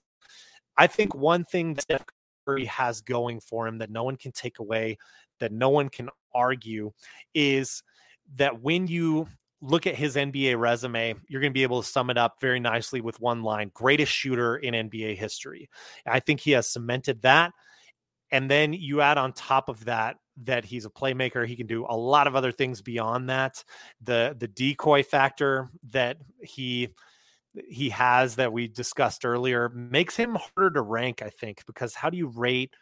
I 0.76 0.86
think 0.86 1.14
one 1.14 1.44
thing 1.44 1.74
that 1.74 1.82
Steph 1.82 2.04
Curry 2.46 2.66
has 2.66 3.00
going 3.00 3.40
for 3.40 3.66
him 3.66 3.78
that 3.78 3.90
no 3.90 4.04
one 4.04 4.16
can 4.16 4.32
take 4.32 4.58
away, 4.58 4.98
that 5.40 5.52
no 5.52 5.70
one 5.70 5.88
can 5.88 6.10
argue, 6.34 6.92
is 7.34 7.82
that 8.36 8.62
when 8.62 8.86
you 8.86 9.26
look 9.62 9.86
at 9.86 9.94
his 9.94 10.16
NBA 10.16 10.58
resume, 10.58 11.14
you're 11.28 11.40
going 11.40 11.52
to 11.52 11.54
be 11.54 11.62
able 11.62 11.82
to 11.82 11.88
sum 11.88 12.10
it 12.10 12.18
up 12.18 12.40
very 12.40 12.60
nicely 12.60 13.00
with 13.00 13.20
one 13.20 13.42
line 13.42 13.70
greatest 13.74 14.12
shooter 14.12 14.56
in 14.56 14.74
NBA 14.90 15.16
history. 15.16 15.68
I 16.06 16.20
think 16.20 16.40
he 16.40 16.52
has 16.52 16.68
cemented 16.68 17.22
that 17.22 17.52
and 18.30 18.50
then 18.50 18.72
you 18.72 19.00
add 19.00 19.18
on 19.18 19.32
top 19.32 19.68
of 19.68 19.84
that 19.84 20.16
that 20.38 20.64
he's 20.64 20.84
a 20.84 20.90
playmaker. 20.90 21.46
He 21.46 21.56
can 21.56 21.66
do 21.66 21.86
a 21.88 21.96
lot 21.96 22.26
of 22.26 22.36
other 22.36 22.52
things 22.52 22.82
beyond 22.82 23.30
that. 23.30 23.62
The 24.02 24.36
the 24.38 24.48
decoy 24.48 25.02
factor 25.02 25.68
that 25.90 26.18
he 26.40 26.88
he 27.68 27.88
has 27.90 28.36
that 28.36 28.52
we 28.52 28.68
discussed 28.68 29.24
earlier 29.24 29.70
makes 29.70 30.16
him 30.16 30.34
harder 30.36 30.74
to 30.74 30.82
rank, 30.82 31.22
I 31.22 31.30
think, 31.30 31.64
because 31.66 31.94
how 31.94 32.10
do 32.10 32.18
you 32.18 32.28
rate 32.28 32.74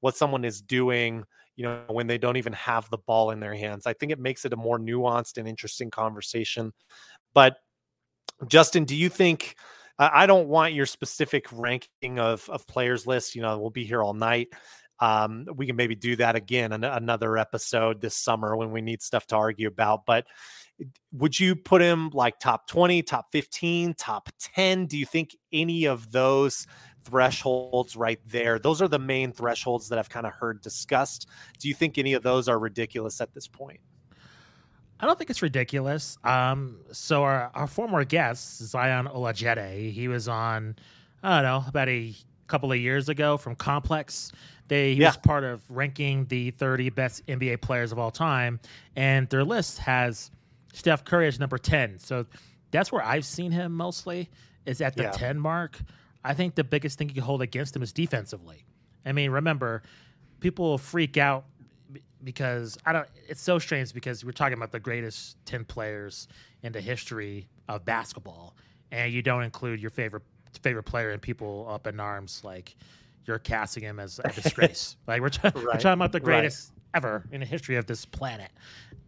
what 0.00 0.16
someone 0.16 0.44
is 0.44 0.62
doing, 0.62 1.24
you 1.54 1.64
know, 1.64 1.82
when 1.88 2.06
they 2.06 2.16
don't 2.16 2.38
even 2.38 2.54
have 2.54 2.88
the 2.88 2.98
ball 2.98 3.30
in 3.30 3.40
their 3.40 3.54
hands? 3.54 3.86
I 3.86 3.92
think 3.92 4.10
it 4.10 4.18
makes 4.18 4.44
it 4.44 4.54
a 4.54 4.56
more 4.56 4.78
nuanced 4.78 5.36
and 5.36 5.46
interesting 5.46 5.90
conversation. 5.90 6.72
But 7.34 7.56
Justin, 8.48 8.84
do 8.84 8.96
you 8.96 9.08
think 9.08 9.56
I 9.98 10.26
don't 10.26 10.48
want 10.48 10.72
your 10.74 10.86
specific 10.86 11.46
ranking 11.52 12.18
of 12.18 12.48
of 12.48 12.66
players 12.66 13.06
list, 13.06 13.34
you 13.34 13.42
know, 13.42 13.58
we'll 13.58 13.70
be 13.70 13.84
here 13.84 14.02
all 14.02 14.14
night. 14.14 14.48
Um, 15.02 15.48
we 15.56 15.66
can 15.66 15.74
maybe 15.74 15.96
do 15.96 16.14
that 16.14 16.36
again 16.36 16.72
in 16.72 16.84
another 16.84 17.36
episode 17.36 18.00
this 18.00 18.14
summer 18.14 18.56
when 18.56 18.70
we 18.70 18.80
need 18.80 19.02
stuff 19.02 19.26
to 19.26 19.36
argue 19.36 19.66
about. 19.66 20.06
But 20.06 20.28
would 21.12 21.40
you 21.40 21.56
put 21.56 21.82
him 21.82 22.10
like 22.10 22.38
top 22.38 22.68
20, 22.68 23.02
top 23.02 23.32
15, 23.32 23.94
top 23.94 24.28
10? 24.38 24.86
Do 24.86 24.96
you 24.96 25.04
think 25.04 25.36
any 25.52 25.86
of 25.86 26.12
those 26.12 26.68
thresholds 27.02 27.96
right 27.96 28.20
there, 28.26 28.60
those 28.60 28.80
are 28.80 28.86
the 28.86 29.00
main 29.00 29.32
thresholds 29.32 29.88
that 29.88 29.98
I've 29.98 30.08
kind 30.08 30.24
of 30.24 30.34
heard 30.34 30.60
discussed? 30.60 31.26
Do 31.58 31.66
you 31.66 31.74
think 31.74 31.98
any 31.98 32.12
of 32.12 32.22
those 32.22 32.48
are 32.48 32.60
ridiculous 32.60 33.20
at 33.20 33.34
this 33.34 33.48
point? 33.48 33.80
I 35.00 35.06
don't 35.06 35.18
think 35.18 35.30
it's 35.30 35.42
ridiculous. 35.42 36.16
Um, 36.22 36.76
so 36.92 37.24
our, 37.24 37.50
our 37.56 37.66
former 37.66 38.04
guest, 38.04 38.58
Zion 38.58 39.08
Olojede, 39.08 39.90
he 39.90 40.06
was 40.06 40.28
on, 40.28 40.76
I 41.24 41.42
don't 41.42 41.42
know, 41.42 41.64
about 41.66 41.88
a 41.88 42.14
couple 42.46 42.70
of 42.70 42.78
years 42.78 43.08
ago 43.08 43.36
from 43.36 43.56
Complex. 43.56 44.30
They, 44.72 44.94
he 44.94 45.02
yeah. 45.02 45.08
was 45.08 45.18
part 45.18 45.44
of 45.44 45.60
ranking 45.68 46.24
the 46.24 46.50
30 46.52 46.88
best 46.88 47.26
NBA 47.26 47.60
players 47.60 47.92
of 47.92 47.98
all 47.98 48.10
time, 48.10 48.58
and 48.96 49.28
their 49.28 49.44
list 49.44 49.76
has 49.76 50.30
Steph 50.72 51.04
Curry 51.04 51.26
as 51.26 51.38
number 51.38 51.58
10. 51.58 51.98
So 51.98 52.24
that's 52.70 52.90
where 52.90 53.04
I've 53.04 53.26
seen 53.26 53.52
him 53.52 53.74
mostly 53.74 54.30
is 54.64 54.80
at 54.80 54.96
the 54.96 55.02
yeah. 55.02 55.10
10 55.10 55.38
mark. 55.38 55.78
I 56.24 56.32
think 56.32 56.54
the 56.54 56.64
biggest 56.64 56.96
thing 56.96 57.10
you 57.10 57.14
can 57.14 57.22
hold 57.22 57.42
against 57.42 57.76
him 57.76 57.82
is 57.82 57.92
defensively. 57.92 58.64
I 59.04 59.12
mean, 59.12 59.30
remember, 59.30 59.82
people 60.40 60.78
freak 60.78 61.18
out 61.18 61.44
because 62.24 62.78
I 62.86 62.94
don't. 62.94 63.08
It's 63.28 63.42
so 63.42 63.58
strange 63.58 63.92
because 63.92 64.24
we're 64.24 64.32
talking 64.32 64.56
about 64.56 64.72
the 64.72 64.80
greatest 64.80 65.36
10 65.44 65.66
players 65.66 66.28
in 66.62 66.72
the 66.72 66.80
history 66.80 67.46
of 67.68 67.84
basketball, 67.84 68.56
and 68.90 69.12
you 69.12 69.20
don't 69.20 69.42
include 69.42 69.82
your 69.82 69.90
favorite 69.90 70.22
favorite 70.62 70.84
player 70.84 71.10
and 71.10 71.20
people 71.20 71.66
up 71.68 71.86
in 71.86 72.00
arms 72.00 72.40
like 72.42 72.74
you're 73.26 73.38
casting 73.38 73.82
him 73.82 73.98
as 73.98 74.20
a 74.24 74.28
disgrace. 74.42 74.96
like 75.06 75.20
we're, 75.20 75.30
right. 75.44 75.54
we're, 75.54 75.72
talking 75.72 75.92
about 75.92 76.12
the 76.12 76.20
greatest 76.20 76.70
right. 76.70 76.98
ever 76.98 77.24
in 77.32 77.40
the 77.40 77.46
history 77.46 77.76
of 77.76 77.86
this 77.86 78.04
planet, 78.04 78.50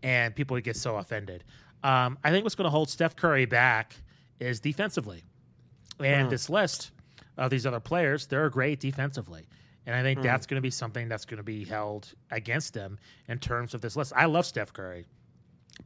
and 0.02 0.34
people 0.34 0.58
get 0.60 0.76
so 0.76 0.96
offended. 0.96 1.44
Um, 1.82 2.18
I 2.24 2.30
think 2.30 2.44
what's 2.44 2.54
going 2.54 2.66
to 2.66 2.70
hold 2.70 2.88
Steph 2.88 3.16
Curry 3.16 3.44
back 3.44 3.94
is 4.40 4.60
defensively, 4.60 5.22
and 6.00 6.28
mm. 6.28 6.30
this 6.30 6.48
list 6.48 6.92
of 7.36 7.50
these 7.50 7.66
other 7.66 7.80
players, 7.80 8.26
they're 8.26 8.48
great 8.48 8.80
defensively. 8.80 9.46
And 9.86 9.94
I 9.94 10.02
think 10.02 10.20
mm. 10.20 10.22
that's 10.22 10.46
going 10.46 10.56
to 10.56 10.62
be 10.62 10.70
something 10.70 11.08
that's 11.08 11.24
going 11.24 11.38
to 11.38 11.44
be 11.44 11.64
held 11.64 12.12
against 12.30 12.72
them 12.72 12.98
in 13.28 13.38
terms 13.38 13.74
of 13.74 13.80
this 13.80 13.96
list. 13.96 14.12
I 14.16 14.24
love 14.26 14.46
Steph 14.46 14.72
Curry, 14.72 15.04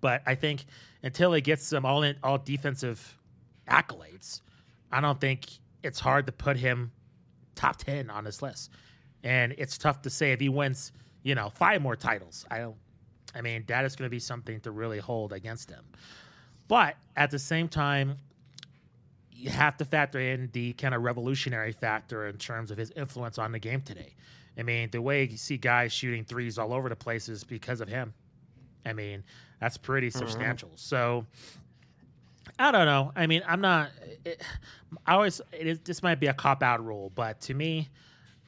but 0.01 0.23
I 0.27 0.35
think 0.35 0.67
until 1.03 1.33
he 1.33 1.41
gets 1.41 1.67
some 1.67 1.85
all 1.85 2.03
in 2.03 2.17
all 2.23 2.39
defensive 2.39 3.19
accolades, 3.69 4.43
I 4.93 5.01
don't 5.01 5.21
think 5.21 5.47
it's 5.83 5.99
hard 5.99 6.27
to 6.27 6.33
put 6.33 6.57
him 6.57 6.93
top 7.59 7.77
10 7.77 8.09
on 8.09 8.25
this 8.25 8.41
list. 8.41 8.71
And 9.25 9.53
it's 9.59 9.77
tough 9.77 10.01
to 10.03 10.11
say 10.11 10.33
if 10.33 10.41
he 10.41 10.49
wins, 10.49 10.93
you 11.23 11.35
know, 11.35 11.51
five 11.51 11.83
more 11.83 11.97
titles. 11.97 12.47
I 12.51 12.59
don't, 12.59 12.77
I 13.35 13.41
mean, 13.41 13.65
that 13.67 13.85
is 13.85 13.97
going 13.97 14.07
to 14.07 14.11
be 14.11 14.21
something 14.21 14.61
to 14.61 14.71
really 14.71 14.99
hold 14.99 15.33
against 15.33 15.69
him. 15.71 15.85
But 16.69 16.97
at 17.17 17.31
the 17.31 17.39
same 17.39 17.69
time, 17.69 18.17
you 19.33 19.51
have 19.51 19.77
to 19.79 19.85
factor 19.85 20.21
in 20.21 20.51
the 20.53 20.73
kind 20.75 20.95
of 20.95 21.03
revolutionary 21.03 21.73
factor 21.73 22.27
in 22.29 22.37
terms 22.37 22.71
of 22.71 22.79
his 22.79 22.91
influence 22.93 23.39
on 23.39 23.53
the 23.53 23.59
game 23.59 23.81
today. 23.81 24.15
I 24.57 24.63
mean, 24.63 24.89
the 24.91 25.03
way 25.03 25.25
you 25.25 25.37
see 25.37 25.57
guys 25.57 25.93
shooting 25.93 26.25
threes 26.25 26.59
all 26.59 26.73
over 26.73 26.89
the 26.89 26.97
place 26.97 27.29
is 27.29 27.45
because 27.45 27.81
of 27.81 27.89
him. 27.89 28.13
I 28.85 28.93
mean, 28.93 29.23
that's 29.61 29.77
pretty 29.77 30.09
mm-hmm. 30.09 30.19
substantial. 30.19 30.71
So 30.75 31.27
I 32.59 32.73
don't 32.73 32.87
know. 32.87 33.13
I 33.15 33.27
mean, 33.27 33.43
I'm 33.47 33.61
not. 33.61 33.91
It, 34.25 34.43
I 35.07 35.15
always 35.15 35.41
it 35.53 35.67
is, 35.67 35.79
this 35.81 36.03
might 36.03 36.19
be 36.19 36.27
a 36.27 36.35
cop 36.35 36.63
out 36.63 36.85
rule, 36.85 37.13
but 37.15 37.41
to 37.43 37.55
me, 37.55 37.89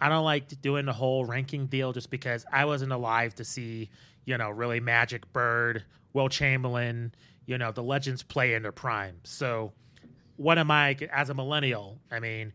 I 0.00 0.08
don't 0.08 0.24
like 0.24 0.60
doing 0.62 0.84
the 0.86 0.92
whole 0.92 1.24
ranking 1.24 1.66
deal 1.66 1.92
just 1.92 2.10
because 2.10 2.44
I 2.52 2.64
wasn't 2.64 2.92
alive 2.92 3.34
to 3.36 3.44
see 3.44 3.88
you 4.24 4.36
know 4.36 4.50
really 4.50 4.80
Magic 4.80 5.30
Bird, 5.32 5.84
Wilt 6.12 6.32
Chamberlain, 6.32 7.14
you 7.46 7.56
know 7.58 7.70
the 7.70 7.82
legends 7.82 8.22
play 8.22 8.54
in 8.54 8.62
their 8.62 8.72
prime. 8.72 9.16
So, 9.22 9.72
what 10.36 10.58
am 10.58 10.70
I 10.70 10.96
as 11.12 11.30
a 11.30 11.34
millennial? 11.34 11.98
I 12.10 12.18
mean, 12.18 12.52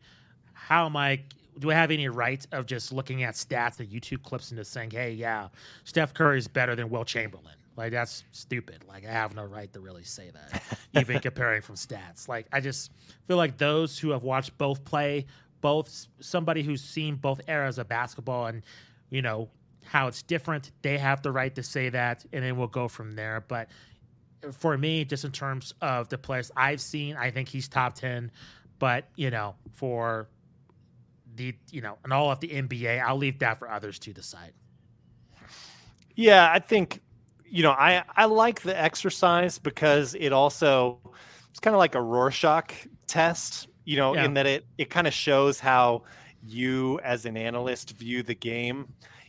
how 0.53 0.85
am 0.85 0.97
I? 0.97 1.21
Do 1.59 1.71
I 1.71 1.73
have 1.73 1.89
any 1.89 2.09
right 2.09 2.45
of 2.51 2.65
just 2.65 2.91
looking 2.91 3.23
at 3.23 3.35
stats 3.35 3.79
and 3.79 3.89
YouTube 3.89 4.23
clips 4.23 4.51
and 4.51 4.59
just 4.59 4.73
saying, 4.73 4.91
"Hey, 4.91 5.11
yeah, 5.11 5.47
Steph 5.85 6.13
Curry 6.13 6.37
is 6.37 6.49
better 6.49 6.75
than 6.75 6.89
Wilt 6.89 7.07
Chamberlain"? 7.07 7.55
Like 7.77 7.91
that's 7.91 8.23
stupid. 8.31 8.85
Like 8.87 9.05
I 9.05 9.11
have 9.11 9.35
no 9.35 9.43
right 9.43 9.71
to 9.73 9.79
really 9.79 10.03
say 10.03 10.31
that, 10.31 10.63
even 10.99 11.19
comparing 11.19 11.61
from 11.61 11.75
stats. 11.75 12.27
Like 12.27 12.47
I 12.51 12.61
just 12.61 12.91
feel 13.27 13.37
like 13.37 13.57
those 13.57 13.99
who 13.99 14.11
have 14.11 14.23
watched 14.23 14.57
both 14.57 14.83
play, 14.85 15.25
both 15.61 16.07
somebody 16.19 16.63
who's 16.63 16.81
seen 16.81 17.15
both 17.15 17.41
eras 17.47 17.77
of 17.77 17.87
basketball 17.87 18.47
and 18.47 18.63
you 19.09 19.21
know 19.21 19.49
how 19.83 20.07
it's 20.07 20.23
different, 20.23 20.71
they 20.81 20.97
have 20.97 21.21
the 21.21 21.31
right 21.31 21.53
to 21.55 21.63
say 21.63 21.89
that, 21.89 22.25
and 22.33 22.43
then 22.43 22.57
we'll 22.57 22.67
go 22.67 22.87
from 22.87 23.11
there. 23.11 23.43
But 23.47 23.69
for 24.51 24.77
me, 24.77 25.05
just 25.05 25.25
in 25.25 25.31
terms 25.31 25.73
of 25.81 26.09
the 26.09 26.17
players 26.17 26.51
I've 26.55 26.81
seen, 26.81 27.15
I 27.15 27.29
think 27.31 27.49
he's 27.49 27.67
top 27.67 27.95
ten. 27.95 28.31
But 28.79 29.05
you 29.15 29.31
know, 29.31 29.55
for 29.73 30.27
the 31.35 31.53
you 31.71 31.81
know, 31.81 31.97
and 32.03 32.13
all 32.13 32.31
of 32.31 32.39
the 32.39 32.49
NBA, 32.49 33.01
I'll 33.01 33.17
leave 33.17 33.39
that 33.39 33.59
for 33.59 33.69
others 33.69 33.99
to 33.99 34.13
decide. 34.13 34.53
Yeah, 36.15 36.49
I 36.51 36.59
think 36.59 37.01
you 37.49 37.63
know, 37.63 37.71
I 37.71 38.03
I 38.15 38.25
like 38.25 38.61
the 38.61 38.79
exercise 38.79 39.59
because 39.59 40.15
it 40.15 40.33
also 40.33 40.99
it's 41.49 41.59
kind 41.59 41.73
of 41.73 41.79
like 41.79 41.95
a 41.95 42.01
Rorschach 42.01 42.87
test, 43.07 43.67
you 43.85 43.97
know, 43.97 44.15
yeah. 44.15 44.25
in 44.25 44.33
that 44.35 44.45
it 44.45 44.65
it 44.77 44.89
kind 44.89 45.07
of 45.07 45.13
shows 45.13 45.59
how 45.59 46.03
you 46.43 46.99
as 47.03 47.25
an 47.25 47.37
analyst 47.37 47.91
view 47.97 48.23
the 48.23 48.35
game. 48.35 48.87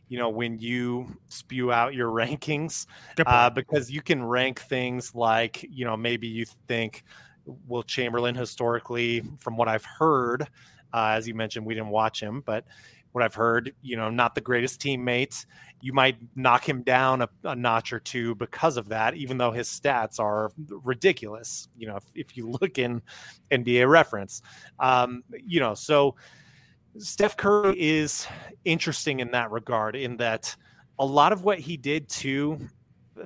You 0.09 0.19
know, 0.19 0.29
when 0.29 0.59
you 0.59 1.19
spew 1.29 1.73
out 1.73 1.95
your 1.95 2.11
rankings, 2.13 2.87
uh, 3.25 3.51
because 3.51 3.91
you 3.91 4.03
can 4.03 4.25
rank 4.25 4.61
things 4.61 5.15
like, 5.15 5.65
you 5.69 5.85
know, 5.85 5.97
maybe 5.97 6.29
you 6.29 6.47
think 6.69 7.05
Wilt 7.67 7.87
Chamberlain 7.87 8.35
historically, 8.35 9.23
from 9.39 9.57
what 9.57 9.69
I've 9.69 9.85
heard, 9.85 10.43
uh, 10.93 11.15
as 11.17 11.27
you 11.27 11.35
mentioned, 11.35 11.67
we 11.67 11.75
didn't 11.75 11.91
watch 11.91 12.23
him, 12.23 12.43
but 12.47 12.65
what 13.17 13.25
I've 13.25 13.35
heard, 13.35 13.73
you 13.81 13.97
know, 13.97 14.11
not 14.11 14.35
the 14.35 14.43
greatest 14.43 14.79
teammates. 14.79 15.47
you 15.81 15.95
might 15.95 16.19
knock 16.35 16.69
him 16.69 16.83
down 16.83 17.23
a, 17.23 17.29
a, 17.45 17.57
notch 17.57 17.91
or 17.91 17.99
two 17.99 18.35
because 18.35 18.77
of 18.77 18.91
that, 18.91 19.15
even 19.15 19.39
though 19.39 19.53
his 19.53 19.69
stats 19.69 20.21
are 20.21 20.53
ridiculous. 20.69 21.67
You 21.79 21.87
know, 21.87 21.97
if, 21.97 22.05
if 22.15 22.37
you 22.37 22.47
look 22.61 22.79
in 22.79 23.01
NBA 23.51 23.89
reference, 23.89 24.43
um, 24.79 25.25
you 25.33 25.61
know, 25.61 25.73
so 25.73 26.15
Steph 26.99 27.39
Curry 27.39 27.75
is 27.81 28.27
interesting 28.67 29.21
in 29.21 29.31
that 29.31 29.51
regard, 29.51 29.97
in 29.97 30.19
that 30.19 30.55
a 30.99 31.07
lot 31.07 31.33
of 31.33 31.43
what 31.43 31.59
he 31.59 31.79
did 31.79 32.11
too, 32.11 32.59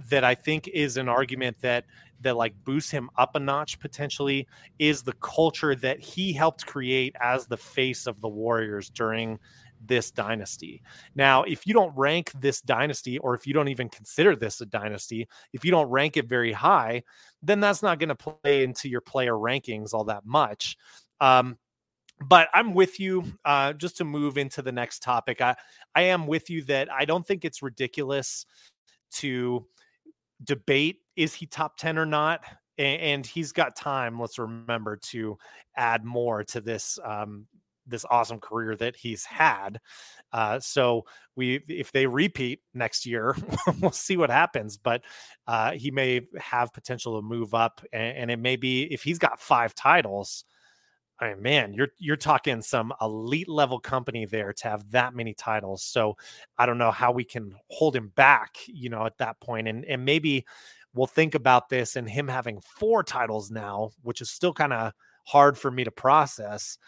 that 0.09 0.23
I 0.23 0.37
think 0.37 0.69
is 0.69 0.99
an 0.99 1.09
argument 1.09 1.57
that 1.63 1.85
that 2.21 2.37
like 2.37 2.55
boosts 2.65 2.91
him 2.91 3.11
up 3.17 3.35
a 3.35 3.41
notch 3.41 3.81
potentially 3.81 4.47
is 4.79 5.03
the 5.03 5.15
culture 5.15 5.75
that 5.75 5.99
he 5.99 6.33
helped 6.33 6.67
create 6.67 7.17
as 7.21 7.47
the 7.47 7.57
face 7.57 8.07
of 8.07 8.21
the 8.21 8.29
Warriors 8.29 8.91
during 8.91 9.39
this 9.85 10.11
dynasty. 10.11 10.83
Now, 11.15 11.43
if 11.43 11.67
you 11.67 11.75
don't 11.75 11.97
rank 11.97 12.33
this 12.33 12.61
dynasty, 12.61 13.19
or 13.19 13.35
if 13.35 13.47
you 13.47 13.55
don't 13.55 13.69
even 13.69 13.89
consider 13.89 14.37
this 14.37 14.61
a 14.61 14.67
dynasty, 14.67 15.29
if 15.53 15.65
you 15.65 15.71
don't 15.71 15.89
rank 15.89 16.17
it 16.17 16.29
very 16.29 16.53
high, 16.53 17.03
then 17.43 17.61
that's 17.61 17.83
not 17.83 17.99
going 17.99 18.11
to 18.11 18.15
play 18.15 18.65
into 18.65 18.89
your 18.89 19.01
player 19.01 19.35
rankings 19.35 19.95
all 19.95 20.05
that 20.05 20.25
much. 20.27 20.77
Um, 21.21 21.59
but 22.23 22.49
I'm 22.53 22.75
with 22.75 23.01
you. 23.01 23.25
Uh, 23.45 23.73
just 23.73 23.97
to 23.97 24.05
move 24.05 24.37
into 24.37 24.61
the 24.61 24.73
next 24.73 25.03
topic, 25.03 25.41
I 25.41 25.57
I 25.95 26.03
am 26.03 26.27
with 26.27 26.51
you 26.51 26.63
that 26.65 26.93
I 26.93 27.07
don't 27.07 27.27
think 27.27 27.45
it's 27.45 27.63
ridiculous 27.63 28.45
to 29.15 29.67
debate 30.45 30.99
is 31.17 31.35
he 31.35 31.47
top 31.47 31.77
ten 31.79 31.99
or 31.99 32.07
not 32.07 32.45
and, 32.81 33.27
he's 33.27 33.53
got 33.53 33.77
time. 33.77 34.19
Let's 34.19 34.39
remember 34.39 34.97
to 34.97 35.37
add 35.77 36.05
more 36.05 36.45
to 36.45 36.61
this 36.61 36.99
um, 37.05 37.47
this 37.91 38.05
awesome 38.11 38.41
career 38.41 38.77
that 38.77 38.97
he's 38.97 39.25
had. 39.25 39.81
Uh, 40.33 40.61
so 40.61 41.05
we, 41.37 41.57
if 41.69 41.93
they 41.93 42.07
repeat 42.07 42.61
next 42.73 43.05
year, 43.05 43.37
we'll 43.81 43.91
see 43.91 44.17
what 44.17 44.31
happens. 44.31 44.77
But 44.77 45.03
uh, 45.47 45.73
he 45.73 45.91
may 45.91 46.23
have 46.39 46.73
potential 46.73 47.21
to 47.21 47.27
move 47.27 47.55
up, 47.55 47.85
and, 47.93 48.17
and, 48.17 48.31
it 48.31 48.39
may 48.39 48.57
be 48.57 48.85
if 48.85 49.03
he's 49.03 49.19
got 49.19 49.41
five 49.41 49.75
titles. 49.75 50.45
I 51.19 51.35
mean, 51.35 51.43
man, 51.43 51.75
you're 51.75 51.89
you're 51.99 52.17
talking 52.17 52.63
some 52.63 52.95
elite 53.01 53.49
level 53.49 53.79
company 53.79 54.25
there 54.25 54.55
to 54.55 54.69
have 54.69 54.91
that 54.93 55.15
many 55.15 55.35
titles. 55.35 55.83
So 55.83 56.17
I 56.57 56.65
don't 56.65 56.79
know 56.79 56.91
how 56.91 57.13
we 57.13 57.25
can 57.25 57.55
hold 57.69 57.95
him 57.95 58.11
back, 58.15 58.57
you 58.67 58.89
know, 58.89 59.05
at 59.05 59.19
that 59.19 59.39
point. 59.41 59.69
And 59.69 59.85
and 59.85 60.05
maybe 60.05 60.47
we'll 60.95 61.07
think 61.07 61.35
about 61.35 61.69
this 61.69 61.97
and 61.97 62.09
him 62.09 62.29
having 62.29 62.61
four 62.61 63.03
titles 63.03 63.51
now, 63.51 63.91
which 64.03 64.21
is 64.21 64.31
still 64.31 64.53
kind 64.53 64.73
of 64.73 64.93
hard 65.27 65.57
for 65.59 65.71
me 65.71 65.85
to 65.85 65.91
process. 65.91 66.79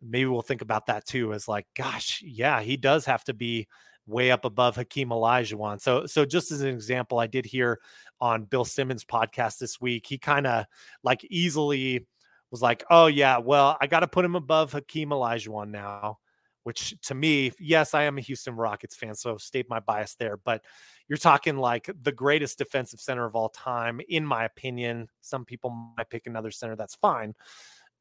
Maybe 0.00 0.26
we'll 0.26 0.42
think 0.42 0.62
about 0.62 0.86
that 0.86 1.06
too, 1.06 1.32
as 1.32 1.48
like, 1.48 1.66
gosh, 1.76 2.22
yeah, 2.24 2.60
he 2.60 2.76
does 2.76 3.04
have 3.06 3.24
to 3.24 3.34
be 3.34 3.66
way 4.06 4.30
up 4.30 4.44
above 4.44 4.76
Hakeem 4.76 5.10
Olajuwon. 5.10 5.80
So, 5.80 6.06
so 6.06 6.24
just 6.24 6.50
as 6.50 6.62
an 6.62 6.68
example, 6.68 7.18
I 7.18 7.26
did 7.26 7.44
hear 7.44 7.78
on 8.20 8.44
Bill 8.44 8.64
Simmons' 8.64 9.04
podcast 9.04 9.58
this 9.58 9.80
week, 9.80 10.06
he 10.06 10.18
kind 10.18 10.46
of 10.46 10.64
like 11.02 11.24
easily 11.24 12.06
was 12.50 12.62
like, 12.62 12.84
oh 12.90 13.06
yeah, 13.06 13.38
well, 13.38 13.76
I 13.80 13.86
got 13.86 14.00
to 14.00 14.08
put 14.08 14.24
him 14.24 14.34
above 14.34 14.72
Hakeem 14.72 15.10
Olajuwon 15.10 15.70
now. 15.70 16.18
Which 16.64 17.00
to 17.02 17.14
me, 17.14 17.52
yes, 17.58 17.94
I 17.94 18.02
am 18.02 18.18
a 18.18 18.20
Houston 18.20 18.54
Rockets 18.54 18.94
fan, 18.94 19.14
so 19.14 19.38
state 19.38 19.70
my 19.70 19.80
bias 19.80 20.16
there. 20.16 20.36
But 20.36 20.62
you're 21.08 21.16
talking 21.16 21.56
like 21.56 21.88
the 22.02 22.12
greatest 22.12 22.58
defensive 22.58 23.00
center 23.00 23.24
of 23.24 23.34
all 23.34 23.48
time, 23.48 24.02
in 24.06 24.26
my 24.26 24.44
opinion. 24.44 25.08
Some 25.22 25.46
people 25.46 25.70
might 25.96 26.10
pick 26.10 26.26
another 26.26 26.50
center, 26.50 26.76
that's 26.76 26.96
fine. 26.96 27.34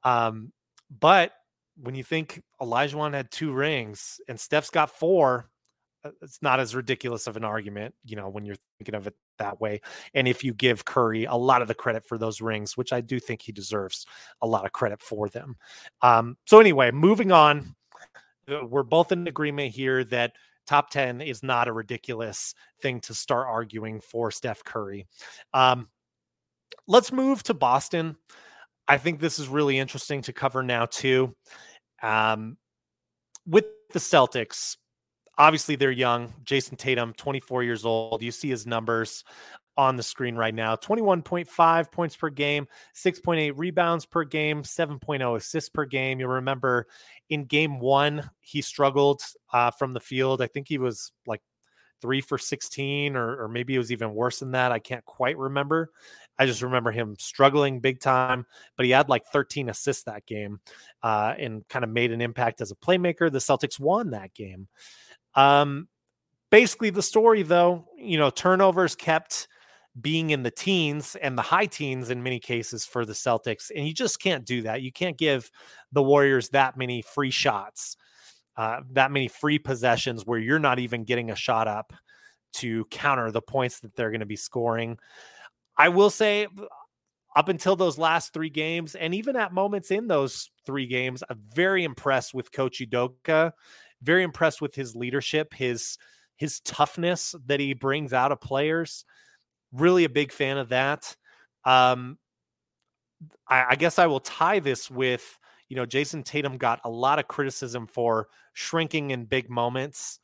Um, 0.04 0.52
but 1.00 1.32
when 1.82 1.96
you 1.96 2.04
think 2.04 2.42
Olajuwon 2.62 3.14
had 3.14 3.32
two 3.32 3.52
rings 3.54 4.20
and 4.28 4.40
Steph's 4.40 4.70
got 4.70 4.90
four, 4.90 5.50
uh, 6.04 6.12
it's 6.22 6.42
not 6.42 6.60
as 6.60 6.76
ridiculous 6.76 7.28
of 7.28 7.38
an 7.38 7.44
argument, 7.44 7.94
you 8.06 8.16
know, 8.16 8.30
when 8.30 8.46
you're 8.46 8.56
thinking 8.78 8.96
of 8.96 9.08
it 9.08 9.16
that 9.40 9.60
way. 9.62 9.82
And 10.14 10.28
if 10.28 10.44
you 10.44 10.54
give 10.54 10.86
Curry 10.86 11.26
a 11.26 11.36
lot 11.36 11.62
of 11.62 11.68
the 11.68 11.74
credit 11.74 12.06
for 12.06 12.18
those 12.18 12.42
rings, 12.42 12.78
which 12.78 12.94
I 12.94 13.02
do 13.02 13.20
think 13.20 13.42
he 13.42 13.52
deserves 13.52 14.06
a 14.42 14.48
lot 14.48 14.66
of 14.66 14.72
credit 14.72 15.02
for 15.02 15.30
them. 15.30 15.56
Um, 16.02 16.38
so, 16.46 16.60
anyway, 16.60 16.92
moving 16.92 17.32
on, 17.32 17.76
uh, 18.52 18.66
we're 18.66 18.84
both 18.84 19.12
in 19.12 19.28
agreement 19.28 19.74
here 19.74 20.04
that 20.06 20.34
top 20.66 20.90
10 20.90 21.22
is 21.22 21.44
not 21.44 21.68
a 21.68 21.74
ridiculous 21.74 22.54
thing 22.82 23.00
to 23.02 23.14
start 23.14 23.48
arguing 23.48 24.02
for 24.02 24.32
Steph 24.32 24.64
Curry. 24.64 25.08
Um, 25.54 25.88
let's 26.88 27.12
move 27.12 27.44
to 27.44 27.54
Boston. 27.54 28.18
I 28.88 28.98
think 28.98 29.20
this 29.20 29.40
is 29.40 29.48
really 29.48 29.78
interesting 29.78 30.22
to 30.24 30.34
cover 30.34 30.64
now, 30.64 30.86
too. 30.86 31.36
Um, 32.02 32.58
with 33.46 33.66
the 33.92 34.00
Celtics, 34.00 34.78
obviously 35.38 35.76
they're 35.76 35.92
young. 35.92 36.34
Jayson 36.44 36.78
Tatum, 36.78 37.14
24 37.14 37.64
years 37.64 37.86
old. 37.86 38.22
You 38.22 38.32
see 38.32 38.50
his 38.50 38.66
numbers 38.66 39.24
on 39.78 39.96
the 39.96 40.04
screen 40.04 40.36
right 40.36 40.56
now 40.56 40.76
21.5 40.76 41.92
points 41.92 42.16
per 42.16 42.30
game, 42.30 42.68
6.8 42.96 43.54
rebounds 43.56 44.06
per 44.06 44.24
game, 44.24 44.64
7.0 44.64 45.36
assists 45.36 45.70
per 45.70 45.86
game. 45.86 46.20
You'll 46.20 46.30
remember 46.30 46.88
in 47.30 47.46
game 47.46 47.80
one, 47.80 48.28
he 48.42 48.62
struggled 48.62 49.22
uh, 49.54 49.72
from 49.72 49.94
the 49.94 50.00
field. 50.00 50.42
I 50.42 50.48
think 50.48 50.68
he 50.68 50.80
was 50.80 51.12
like 51.28 51.42
three 52.02 52.22
for 52.22 52.38
16, 52.38 53.16
or, 53.16 53.44
or 53.44 53.48
maybe 53.48 53.76
it 53.76 53.80
was 53.80 53.92
even 53.92 54.14
worse 54.14 54.40
than 54.40 54.52
that. 54.52 54.72
I 54.72 54.80
can't 54.80 55.06
quite 55.06 55.38
remember. 55.38 55.92
I 56.40 56.46
just 56.46 56.62
remember 56.62 56.92
him 56.92 57.16
struggling 57.20 57.80
big 57.80 58.00
time, 58.00 58.46
but 58.76 58.86
he 58.86 58.92
had 58.92 59.10
like 59.10 59.26
13 59.26 59.70
assists 59.70 60.04
that 60.04 60.26
game 60.26 60.60
uh, 61.04 61.34
and 61.38 61.68
kind 61.68 61.84
of 61.84 61.90
made 61.90 62.12
an 62.12 62.22
impact 62.22 62.62
as 62.62 62.72
a 62.72 62.76
playmaker. 62.76 63.32
The 63.32 63.40
Celtics 63.40 63.80
won 63.80 64.12
that 64.12 64.34
game. 64.34 64.68
Um, 65.36 65.88
basically, 66.50 66.90
the 66.90 67.02
story, 67.02 67.44
though, 67.44 67.86
you 67.98 68.18
know, 68.18 68.30
turnovers 68.30 68.96
kept 68.96 69.48
being 70.00 70.30
in 70.30 70.44
the 70.44 70.52
teens 70.52 71.16
and 71.22 71.38
the 71.38 71.42
high 71.42 71.66
teens 71.66 72.10
in 72.10 72.22
many 72.22 72.40
cases 72.40 72.86
for 72.86 73.06
the 73.06 73.14
Celtics. 73.14 73.72
And 73.76 73.88
you 73.88 73.94
just 73.94 74.22
can't 74.22 74.46
do 74.46 74.62
that. 74.64 74.82
You 74.82 74.92
can't 74.92 75.18
give 75.18 75.50
the 75.92 76.04
Warriors 76.04 76.50
that 76.50 76.78
many 76.78 77.02
free 77.02 77.32
shots, 77.32 77.98
uh, 78.58 78.82
that 78.92 79.12
many 79.12 79.28
free 79.28 79.58
possessions 79.58 80.26
where 80.26 80.40
you're 80.40 80.60
not 80.60 80.80
even 80.80 81.04
getting 81.04 81.32
a 81.32 81.36
shot 81.36 81.68
up 81.68 81.94
to 82.54 82.86
counter 82.86 83.32
the 83.32 83.42
points 83.42 83.80
that 83.80 83.96
they're 83.96 84.12
going 84.12 84.20
to 84.20 84.26
be 84.26 84.36
scoring. 84.36 84.98
I 85.78 85.90
will 85.90 86.10
say, 86.10 86.48
up 87.36 87.50
until 87.50 87.76
those 87.76 87.98
last 87.98 88.34
three 88.34 88.50
games, 88.50 88.96
and 88.96 89.14
even 89.14 89.36
at 89.36 89.54
moments 89.54 89.92
in 89.92 90.08
those 90.08 90.50
three 90.66 90.88
games, 90.88 91.24
I'm 91.30 91.42
very 91.54 91.84
impressed 91.84 92.34
with 92.34 92.52
Coach 92.52 92.80
Udoka 92.80 93.54
very 94.02 94.24
impressed 94.24 94.62
with 94.62 94.76
his 94.76 94.96
leadership, 94.96 95.54
his 95.54 95.98
his 96.36 96.60
toughness 96.62 97.34
that 97.48 97.60
he 97.60 97.74
brings 97.74 98.14
out 98.14 98.32
of 98.32 98.40
players. 98.40 99.06
Really 99.72 100.04
a 100.04 100.10
big 100.10 100.32
fan 100.32 100.58
of 100.58 100.70
that. 100.70 101.16
Um, 101.66 102.18
I, 103.48 103.66
I 103.70 103.76
guess 103.76 103.98
I 103.98 104.06
will 104.08 104.20
tie 104.20 104.60
this 104.60 104.90
with 104.92 105.40
you 105.70 105.76
know 105.76 105.86
Jayson 105.86 106.24
Tatum 106.24 106.58
got 106.58 106.82
a 106.84 106.90
lot 106.90 107.20
of 107.20 107.28
criticism 107.28 107.88
for 107.88 108.28
shrinking 108.54 109.12
in 109.12 109.26
big 109.26 109.50
moments 109.50 110.20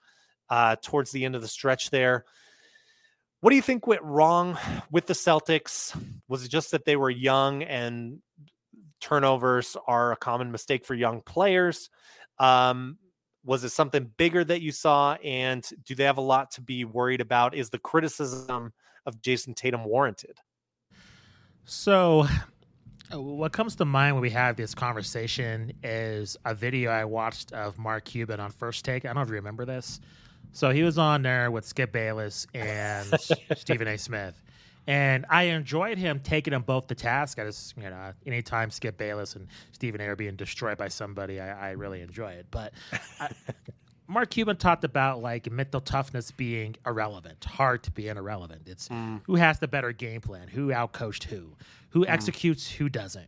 uh, 0.49 0.75
towards 0.81 1.11
the 1.11 1.25
end 1.25 1.35
of 1.35 1.41
the 1.41 1.47
stretch 1.47 1.89
there. 1.89 2.25
What 3.43 3.49
do 3.49 3.57
you 3.57 3.61
think 3.61 3.87
went 3.87 4.03
wrong 4.03 4.57
with 4.89 5.05
the 5.05 5.13
Celtics? 5.13 5.93
Was 6.29 6.45
it 6.45 6.47
just 6.47 6.71
that 6.71 6.85
they 6.85 6.95
were 6.95 7.09
young 7.09 7.61
and 7.61 8.19
turnovers 9.01 9.75
are 9.85 10.13
a 10.13 10.15
common 10.15 10.49
mistake 10.49 10.85
for 10.85 10.93
young 10.93 11.19
players? 11.19 11.89
Um, 12.39 12.97
was 13.43 13.65
it 13.65 13.71
something 13.71 14.09
bigger 14.15 14.45
that 14.45 14.61
you 14.61 14.71
saw? 14.71 15.15
And 15.15 15.67
do 15.83 15.93
they 15.93 16.05
have 16.05 16.19
a 16.19 16.21
lot 16.21 16.51
to 16.51 16.61
be 16.61 16.85
worried 16.85 17.19
about? 17.19 17.53
Is 17.53 17.69
the 17.69 17.79
criticism 17.79 18.71
of 19.05 19.21
Jayson 19.21 19.55
tatum 19.55 19.83
warranted? 19.83 20.37
So 21.65 22.25
uh, 23.13 23.19
what 23.19 23.51
comes 23.51 23.75
to 23.75 23.83
mind 23.83 24.15
when 24.15 24.21
we 24.21 24.29
have 24.29 24.55
this 24.55 24.73
conversation 24.73 25.73
is 25.83 26.37
a 26.45 26.55
video 26.55 26.91
i 26.91 27.03
watched 27.03 27.51
of 27.51 27.77
mark 27.77 28.05
cuban 28.05 28.39
on 28.39 28.51
first 28.51 28.85
take. 28.85 29.03
I 29.03 29.09
don't 29.09 29.15
know 29.17 29.21
if 29.23 29.27
you 29.27 29.35
remember 29.35 29.65
this 29.65 29.99
so 30.53 30.69
he 30.69 30.83
was 30.83 30.97
on 30.97 31.21
there 31.21 31.51
with 31.51 31.65
skip 31.65 31.91
bayless 31.91 32.47
and 32.53 33.07
stephen 33.55 33.87
a 33.87 33.97
smith 33.97 34.41
and 34.87 35.25
I 35.29 35.43
enjoyed 35.43 35.97
him 35.97 36.19
taking 36.19 36.51
them 36.51 36.63
both 36.63 36.87
to 36.87 36.95
task. 36.95 37.39
I 37.39 37.45
just, 37.45 37.75
you 37.77 37.83
know, 37.83 38.11
anytime 38.25 38.69
Skip 38.69 38.97
Bayless 38.97 39.35
and 39.35 39.47
Stephen 39.71 40.01
A 40.01 40.09
are 40.09 40.15
being 40.15 40.35
destroyed 40.35 40.77
by 40.77 40.89
somebody, 40.89 41.39
I, 41.39 41.69
I 41.69 41.71
really 41.71 42.01
enjoy 42.01 42.31
it. 42.33 42.47
But 42.51 42.73
I, 43.19 43.29
Mark 44.07 44.29
Cuban 44.29 44.57
talked 44.57 44.83
about 44.83 45.21
like 45.21 45.49
mental 45.49 45.79
toughness 45.79 46.31
being 46.31 46.75
irrelevant, 46.85 47.43
hard 47.45 47.83
to 47.83 47.91
be 47.91 48.09
irrelevant. 48.09 48.63
It's 48.65 48.89
mm. 48.89 49.21
who 49.23 49.35
has 49.35 49.59
the 49.59 49.67
better 49.67 49.93
game 49.93 50.19
plan, 50.19 50.49
who 50.49 50.67
outcoached 50.67 51.23
who, 51.23 51.55
who 51.89 52.01
mm. 52.01 52.09
executes, 52.09 52.69
who 52.69 52.89
doesn't. 52.89 53.27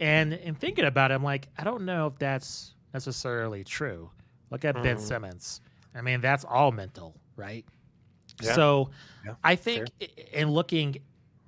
And 0.00 0.32
in 0.32 0.54
thinking 0.54 0.84
about 0.84 1.10
it, 1.10 1.14
I'm 1.14 1.24
like, 1.24 1.48
I 1.58 1.64
don't 1.64 1.84
know 1.84 2.06
if 2.06 2.18
that's 2.18 2.74
necessarily 2.94 3.64
true. 3.64 4.10
Look 4.50 4.64
at 4.64 4.76
mm. 4.76 4.82
Ben 4.82 4.98
Simmons. 4.98 5.60
I 5.98 6.02
mean, 6.02 6.20
that's 6.20 6.44
all 6.44 6.72
mental, 6.72 7.14
right? 7.36 7.64
Yeah. 8.40 8.54
So 8.54 8.90
yeah. 9.24 9.34
I 9.42 9.56
think 9.56 9.88
Fair. 9.98 10.08
in 10.32 10.50
looking 10.50 10.96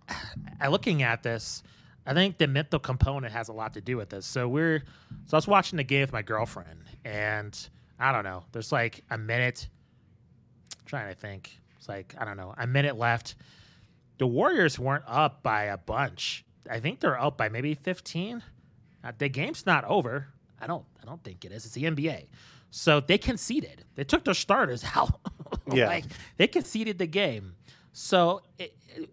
at 0.60 0.70
looking 0.70 1.02
at 1.02 1.22
this, 1.22 1.62
I 2.06 2.14
think 2.14 2.38
the 2.38 2.46
mental 2.46 2.78
component 2.78 3.32
has 3.32 3.48
a 3.48 3.52
lot 3.52 3.74
to 3.74 3.80
do 3.80 3.96
with 3.96 4.10
this. 4.10 4.26
So 4.26 4.48
we're 4.48 4.82
so 5.26 5.36
I 5.36 5.38
was 5.38 5.46
watching 5.46 5.76
the 5.76 5.84
game 5.84 6.00
with 6.02 6.12
my 6.12 6.22
girlfriend, 6.22 6.84
and 7.04 7.56
I 7.98 8.12
don't 8.12 8.24
know. 8.24 8.44
There's 8.52 8.72
like 8.72 9.04
a 9.10 9.18
minute. 9.18 9.68
I'm 10.78 10.86
trying 10.86 11.08
to 11.08 11.18
think. 11.18 11.56
It's 11.78 11.88
like 11.88 12.14
I 12.18 12.24
don't 12.24 12.36
know, 12.36 12.54
a 12.58 12.66
minute 12.66 12.96
left. 12.98 13.36
The 14.18 14.26
Warriors 14.26 14.78
weren't 14.78 15.04
up 15.06 15.42
by 15.42 15.64
a 15.64 15.78
bunch. 15.78 16.44
I 16.70 16.80
think 16.80 17.00
they're 17.00 17.18
up 17.18 17.38
by 17.38 17.48
maybe 17.48 17.74
15. 17.74 18.42
Uh, 19.02 19.12
the 19.16 19.30
game's 19.30 19.64
not 19.64 19.84
over. 19.84 20.28
I 20.60 20.66
don't. 20.66 20.84
I 21.00 21.06
don't 21.06 21.22
think 21.24 21.44
it 21.44 21.52
is. 21.52 21.64
It's 21.64 21.74
the 21.74 21.84
NBA. 21.84 22.26
So 22.70 23.00
they 23.00 23.18
conceded. 23.18 23.84
They 23.94 24.04
took 24.04 24.24
their 24.24 24.34
starters 24.34 24.84
out. 24.94 25.20
yeah. 25.72 25.86
like 25.86 26.04
they 26.36 26.46
conceded 26.46 26.98
the 26.98 27.06
game. 27.06 27.54
So 27.92 28.42
it, 28.58 28.76
it, 28.88 29.10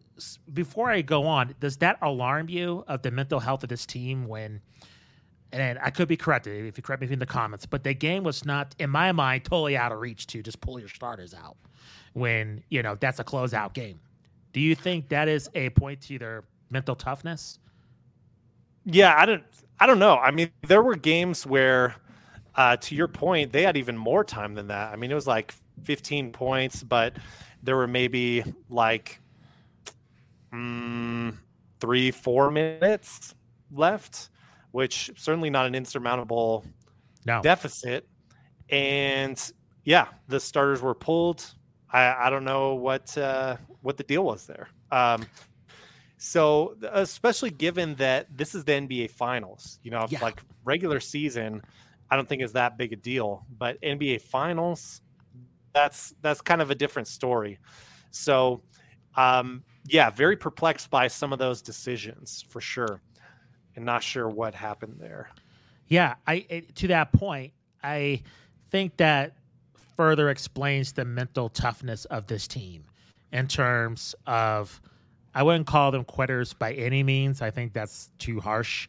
before 0.54 0.90
I 0.90 1.02
go 1.02 1.26
on, 1.26 1.56
does 1.60 1.78
that 1.78 1.98
alarm 2.02 2.50
you 2.50 2.84
of 2.88 3.02
the 3.02 3.12
mental 3.12 3.40
health 3.40 3.64
of 3.64 3.70
this 3.70 3.86
team 3.86 4.28
when? 4.28 4.62
And 5.54 5.80
I 5.82 5.92
could 5.92 6.10
be 6.10 6.18
corrected 6.18 6.66
if 6.66 6.78
you 6.78 6.84
correct 6.84 7.02
me 7.02 7.10
in 7.10 7.20
the 7.20 7.26
comments, 7.26 7.66
but 7.66 7.82
the 7.82 7.94
game 7.94 8.24
was 8.24 8.44
not, 8.44 8.76
in 8.80 8.90
my 8.90 9.14
mind, 9.14 9.46
totally 9.46 9.78
out 9.78 9.94
of 9.94 10.00
reach 10.00 10.28
to 10.28 10.44
just 10.44 10.60
pull 10.60 10.78
your 10.78 10.90
starters 10.90 11.34
out 11.34 11.56
when 12.12 12.64
you 12.70 12.84
know 12.84 12.96
that's 13.00 13.20
a 13.20 13.24
closeout 13.24 13.74
game. 13.74 14.00
Do 14.52 14.60
you 14.60 14.76
think 14.76 15.08
that 15.10 15.30
is 15.30 15.50
a 15.56 15.70
point 15.70 16.02
to 16.02 16.20
their 16.20 16.44
mental 16.70 16.96
toughness? 16.96 17.60
Yeah, 18.86 19.16
I 19.18 19.26
don't. 19.26 19.44
I 19.80 19.86
don't 19.86 20.00
know. 20.00 20.18
I 20.18 20.32
mean, 20.32 20.50
there 20.68 20.82
were 20.82 20.96
games 20.96 21.46
where 21.46 21.96
uh, 22.58 22.78
to 22.78 22.96
your 22.96 23.08
point, 23.08 23.52
they 23.54 23.64
had 23.64 23.78
even 23.78 23.98
more 23.98 24.24
time 24.24 24.56
than 24.56 24.68
that. 24.68 24.92
I 24.92 24.96
mean, 24.98 25.12
it 25.12 25.16
was 25.16 25.28
like 25.28 25.54
15 25.84 26.32
points, 26.32 26.84
but 26.84 27.16
there 27.64 27.76
were 27.76 27.88
maybe 27.88 28.44
like 28.70 29.22
mm, 30.54 31.36
three, 31.80 32.12
four 32.12 32.52
minutes 32.52 33.34
left, 33.72 34.30
which 34.72 35.12
certainly 35.16 35.50
not 35.50 35.66
an 35.66 35.76
insurmountable 35.76 36.66
no. 37.26 37.42
deficit. 37.42 38.08
And 38.70 39.40
yeah, 39.84 40.08
the 40.28 40.40
starters 40.40 40.82
were 40.82 40.96
pulled. 40.96 41.46
I, 41.92 42.28
I 42.28 42.30
don't 42.30 42.44
know 42.44 42.76
what 42.76 43.18
uh, 43.18 43.58
what 43.82 43.98
the 43.98 44.04
deal 44.04 44.24
was 44.24 44.46
there. 44.48 44.70
Um, 44.92 45.26
So, 46.20 46.76
especially 46.92 47.52
given 47.52 47.96
that 47.96 48.36
this 48.36 48.56
is 48.56 48.66
the 48.66 48.72
NBA 48.74 49.12
Finals, 49.12 49.80
you 49.84 49.92
know, 49.92 50.08
Yeah. 50.10 50.20
like 50.22 50.42
regular 50.66 51.00
season, 51.00 51.62
I 52.10 52.16
don't 52.16 52.28
think 52.28 52.42
is 52.42 52.54
that 52.54 52.78
big 52.78 52.94
a 52.94 52.96
deal, 52.96 53.46
but 53.58 53.82
NBA 53.82 54.22
Finals, 54.22 55.02
that's 55.74 56.14
that's 56.22 56.42
kind 56.42 56.62
of 56.62 56.72
a 56.72 56.76
different 56.76 57.08
story. 57.08 57.60
So, 58.12 58.62
um, 59.16 59.64
yeah, 59.86 60.10
very 60.10 60.38
perplexed 60.38 60.90
by 60.90 61.08
some 61.08 61.34
of 61.34 61.40
those 61.40 61.62
decisions 61.62 62.46
for 62.50 62.62
sure, 62.62 63.02
and 63.76 63.86
not 63.86 64.04
sure 64.04 64.28
what 64.30 64.56
happened 64.56 64.98
there. 65.00 65.30
Yeah, 65.88 66.16
I 66.26 66.64
to 66.76 66.88
that 66.88 67.12
point, 67.14 67.54
I 67.84 68.24
think 68.70 68.98
that 68.98 69.36
further 69.96 70.30
explains 70.30 70.94
the 70.94 71.06
mental 71.06 71.50
toughness 71.50 72.06
of 72.06 72.28
this 72.28 72.48
team 72.48 72.84
in 73.32 73.48
terms 73.48 74.16
of 74.26 74.82
I 75.34 75.44
wouldn't 75.44 75.68
call 75.68 75.92
them 75.92 76.04
quitters 76.04 76.54
by 76.54 76.74
any 76.74 77.04
means. 77.04 77.42
I 77.42 77.52
think 77.52 77.74
that's 77.74 78.10
too 78.18 78.40
harsh. 78.40 78.88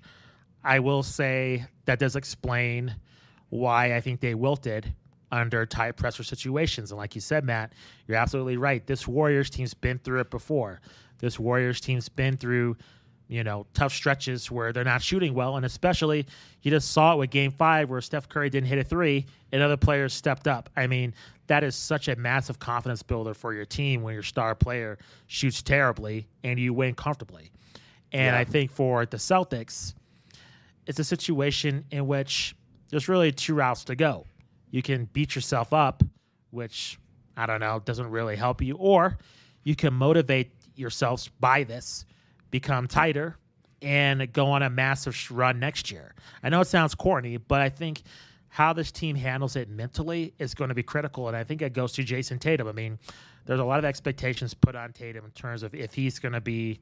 I 0.65 0.81
will 0.81 1.03
say 1.03 1.67
that 1.85 1.99
does 1.99 2.17
explain 2.17 2.95
why 3.51 3.95
I 3.95 4.01
think 4.01 4.21
they 4.21 4.35
wilted 4.35 4.93
under 5.31 5.67
tight 5.67 5.93
pressure 5.97 6.23
situations. 6.23 6.91
And 6.91 6.99
like 6.99 7.15
you 7.15 7.21
said, 7.21 7.45
Matt, 7.45 7.73
you're 8.07 8.17
absolutely 8.17 8.57
right. 8.57 8.87
This 8.87 9.07
Warriors 9.07 9.51
team's 9.51 9.75
been 9.75 9.99
through 9.99 10.21
it 10.21 10.31
before. 10.31 10.81
This 11.19 11.39
Warriors 11.39 11.81
team's 11.81 12.09
been 12.09 12.37
through, 12.37 12.77
you 13.29 13.45
know, 13.45 13.67
tough 13.75 13.93
stretches 13.93 14.51
where 14.51 14.73
they're 14.73 14.85
not 14.85 15.03
shooting 15.03 15.35
well. 15.35 15.57
And 15.57 15.67
especially, 15.67 16.27
you 16.63 16.71
just 16.71 16.93
saw 16.93 17.13
it 17.15 17.19
with 17.19 17.31
game 17.31 17.51
five 17.51 17.91
where 17.91 18.01
Steph 18.01 18.29
Curry 18.29 18.49
didn't 18.49 18.69
hit 18.69 18.79
a 18.79 18.85
three 18.85 19.27
and 19.53 19.63
other 19.63 19.77
players 19.77 20.15
stepped 20.15 20.49
up. 20.49 20.71
I 20.77 20.87
mean, 20.87 21.13
that 21.47 21.63
is 21.65 21.75
such 21.75 22.09
a 22.09 22.17
massive 22.17 22.59
confidence 22.59 23.03
builder 23.03 23.35
for 23.35 23.53
your 23.53 23.65
team 23.65 24.03
when 24.03 24.15
your 24.15 24.23
star 24.23 24.55
player 24.55 24.99
shoots 25.27 25.63
terribly 25.63 26.27
and 26.45 26.59
you 26.59 26.73
win 26.73 26.95
comfortably. 26.95 27.51
And 28.13 28.35
Yeah. 28.35 28.39
I 28.39 28.45
think 28.45 28.71
for 28.71 29.05
the 29.05 29.17
Celtics, 29.19 29.95
it's 30.87 30.99
a 30.99 31.05
situation 31.05 31.85
in 31.91 32.07
which 32.07 32.55
there's 32.91 33.09
really 33.09 33.33
two 33.33 33.55
routes 33.55 33.85
to 33.85 33.95
go. 33.95 34.27
You 34.71 34.83
can 34.83 35.07
beat 35.13 35.35
yourself 35.35 35.73
up, 35.73 36.03
which 36.51 36.99
I 37.37 37.47
don't 37.47 37.61
know, 37.61 37.81
doesn't 37.85 38.11
really 38.11 38.37
help 38.37 38.61
you, 38.61 38.77
or 38.77 39.19
you 39.63 39.77
can 39.77 39.95
motivate 39.95 40.51
yourselves 40.75 41.29
by 41.41 41.65
this, 41.65 42.05
become 42.51 42.87
tighter, 42.87 43.37
and 43.81 44.33
go 44.33 44.47
on 44.47 44.63
a 44.63 44.71
massive 44.71 45.17
run 45.31 45.61
next 45.61 45.91
year. 45.91 46.15
I 46.43 46.49
know 46.49 46.61
it 46.61 46.67
sounds 46.67 46.95
corny, 46.95 47.37
but 47.37 47.61
I 47.61 47.69
think 47.69 48.03
how 48.49 48.73
this 48.73 48.91
team 48.91 49.15
handles 49.15 49.57
it 49.57 49.69
mentally 49.69 50.35
is 50.39 50.55
going 50.55 50.69
to 50.69 50.75
be 50.75 50.83
critical. 50.83 51.29
And 51.29 51.37
I 51.37 51.45
think 51.45 51.63
it 51.63 51.73
goes 51.73 51.93
to 51.93 52.03
Jayson 52.03 52.39
Tatum. 52.41 52.67
I 52.67 52.73
mean, 52.73 52.99
there's 53.45 53.61
a 53.61 53.65
lot 53.65 53.79
of 53.79 53.85
expectations 53.85 54.55
put 54.55 54.75
on 54.75 54.93
Tatum 54.93 55.25
in 55.25 55.31
terms 55.33 55.63
of 55.63 55.75
if 55.75 55.95
he's 55.95 56.19
going 56.19 56.33
to 56.33 56.41
be 56.41 56.81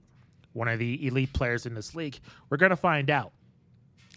one 0.52 0.68
of 0.68 0.78
the 0.78 1.06
elite 1.06 1.32
players 1.32 1.66
in 1.66 1.74
this 1.74 1.94
league. 1.94 2.18
We're 2.48 2.56
going 2.56 2.70
to 2.70 2.76
find 2.76 3.10
out. 3.10 3.32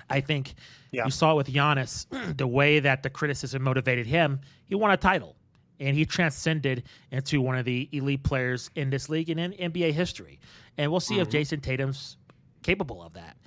I 0.09 0.21
think 0.21 0.55
Yeah. 0.91 1.05
you 1.05 1.11
saw 1.11 1.33
it 1.33 1.35
with 1.35 1.47
Giannis, 1.53 2.05
the 2.37 2.47
way 2.47 2.79
that 2.79 3.03
the 3.03 3.09
criticism 3.09 3.63
motivated 3.63 4.07
him. 4.07 4.39
He 4.65 4.75
won 4.75 4.91
a 4.91 4.97
title, 4.97 5.35
and 5.79 5.95
he 5.95 6.05
transcended 6.05 6.83
into 7.11 7.41
one 7.41 7.57
of 7.57 7.65
the 7.65 7.87
elite 7.91 8.23
players 8.23 8.69
in 8.75 8.89
this 8.89 9.09
league 9.09 9.29
and 9.29 9.39
in 9.39 9.71
NBA 9.71 9.93
history. 9.93 10.39
And 10.77 10.91
we'll 10.91 10.99
see 10.99 11.19
if 11.19 11.29
mm-hmm. 11.29 11.37
Jayson 11.37 11.61
Tatum's 11.61 12.17
capable 12.63 13.01
of 13.01 13.13
that. 13.13 13.37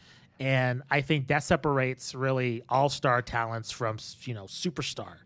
And 0.41 0.83
I 0.91 1.01
think 1.03 1.29
that 1.29 1.43
separates 1.45 2.15
really 2.15 2.63
all 2.69 2.89
star 2.89 3.23
talents 3.23 3.71
from 3.71 3.99
you 4.25 4.35
know 4.35 4.45
superstar. 4.45 5.17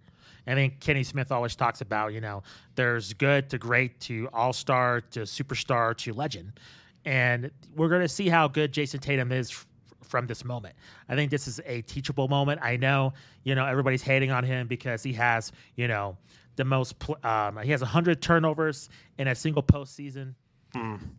I 0.48 0.54
think 0.54 0.78
Kenny 0.78 1.02
Smith 1.02 1.32
always 1.32 1.56
talks 1.56 1.80
about 1.80 2.12
you 2.12 2.20
know 2.20 2.42
there's 2.74 3.12
good 3.14 3.50
to 3.50 3.58
great 3.58 3.98
to 4.00 4.28
all 4.32 4.52
star 4.52 5.00
to 5.12 5.20
superstar 5.20 5.96
to 5.98 6.12
legend, 6.12 6.60
and 7.04 7.50
we're 7.74 7.88
going 7.88 8.02
to 8.02 8.08
see 8.08 8.28
how 8.28 8.46
good 8.46 8.72
Jayson 8.72 9.00
Tatum 9.00 9.32
is 9.32 9.64
from 10.06 10.26
this 10.26 10.44
moment. 10.44 10.74
I 11.08 11.14
think 11.14 11.30
this 11.30 11.46
is 11.48 11.60
a 11.66 11.82
teachable 11.82 12.28
moment. 12.28 12.60
I 12.62 12.76
know 12.76 13.12
you 13.44 13.54
know 13.54 13.66
everybody's 13.66 14.02
hating 14.02 14.30
on 14.30 14.44
him 14.44 14.66
because 14.66 15.02
he 15.02 15.12
has 15.14 15.52
you 15.76 15.88
know 15.88 16.16
the 16.56 16.64
most 16.64 16.98
pl- 16.98 17.18
um, 17.22 17.58
he 17.58 17.70
has 17.70 17.82
100 17.82 18.20
turnovers 18.22 18.88
in 19.18 19.28
a 19.28 19.34
single 19.34 19.62
postseason. 19.62 20.34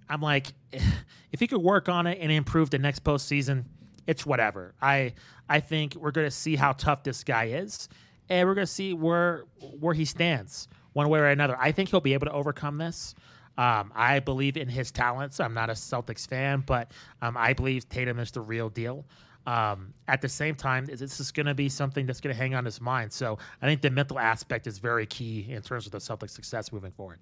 I'm 0.09 0.21
like, 0.21 0.47
if 1.31 1.39
he 1.39 1.47
could 1.47 1.61
work 1.61 1.89
on 1.89 2.07
it 2.07 2.17
and 2.21 2.31
improve 2.31 2.69
the 2.69 2.79
next 2.79 3.03
postseason, 3.03 3.65
it's 4.07 4.25
whatever. 4.25 4.73
I 4.81 5.13
I 5.49 5.59
think 5.59 5.95
we're 5.95 6.11
going 6.11 6.27
to 6.27 6.31
see 6.31 6.55
how 6.55 6.73
tough 6.73 7.03
this 7.03 7.23
guy 7.23 7.45
is, 7.45 7.89
and 8.29 8.47
we're 8.47 8.55
going 8.55 8.67
to 8.67 8.71
see 8.71 8.93
where 8.93 9.43
where 9.79 9.93
he 9.93 10.05
stands 10.05 10.67
one 10.93 11.09
way 11.09 11.19
or 11.19 11.27
another. 11.27 11.55
I 11.59 11.71
think 11.71 11.89
he'll 11.89 12.01
be 12.01 12.13
able 12.13 12.25
to 12.27 12.33
overcome 12.33 12.77
this. 12.77 13.13
Um, 13.57 13.91
I 13.95 14.19
believe 14.19 14.55
in 14.57 14.67
his 14.67 14.91
talents. 14.91 15.39
I'm 15.39 15.53
not 15.53 15.69
a 15.69 15.73
Celtics 15.73 16.27
fan, 16.27 16.63
but 16.65 16.91
um, 17.21 17.35
I 17.37 17.53
believe 17.53 17.89
Tatum 17.89 18.19
is 18.19 18.31
the 18.31 18.41
real 18.41 18.69
deal. 18.69 19.05
Um, 19.47 19.93
at 20.09 20.21
the 20.21 20.27
same 20.29 20.55
time, 20.55 20.85
this 20.85 21.19
is 21.19 21.31
going 21.31 21.45
to 21.45 21.53
be 21.53 21.69
something 21.69 22.05
that's 22.05 22.19
going 22.19 22.35
to 22.35 22.39
hang 22.39 22.53
on 22.53 22.65
his 22.65 22.81
mind. 22.81 23.11
So 23.13 23.37
I 23.61 23.65
think 23.65 23.81
the 23.81 23.89
mental 23.89 24.19
aspect 24.19 24.67
is 24.67 24.77
very 24.77 25.05
key 25.05 25.47
in 25.49 25.61
terms 25.61 25.85
of 25.85 25.91
the 25.93 25.99
Celtics' 25.99 26.31
success 26.31 26.71
moving 26.73 26.91
forward. 26.91 27.19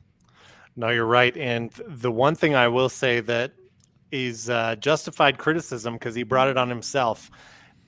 No, 0.76 0.90
you're 0.90 1.06
right. 1.06 1.36
And 1.38 1.72
the 1.88 2.12
one 2.12 2.36
thing 2.36 2.56
I 2.56 2.68
will 2.68 2.90
say 2.90 3.22
that 3.22 3.54
is 4.12 4.50
uh, 4.50 4.76
justified 4.78 5.38
criticism 5.38 5.94
because 5.94 6.16
he 6.16 6.24
brought 6.24 6.48
it 6.48 6.58
on 6.58 6.68
himself. 6.68 7.30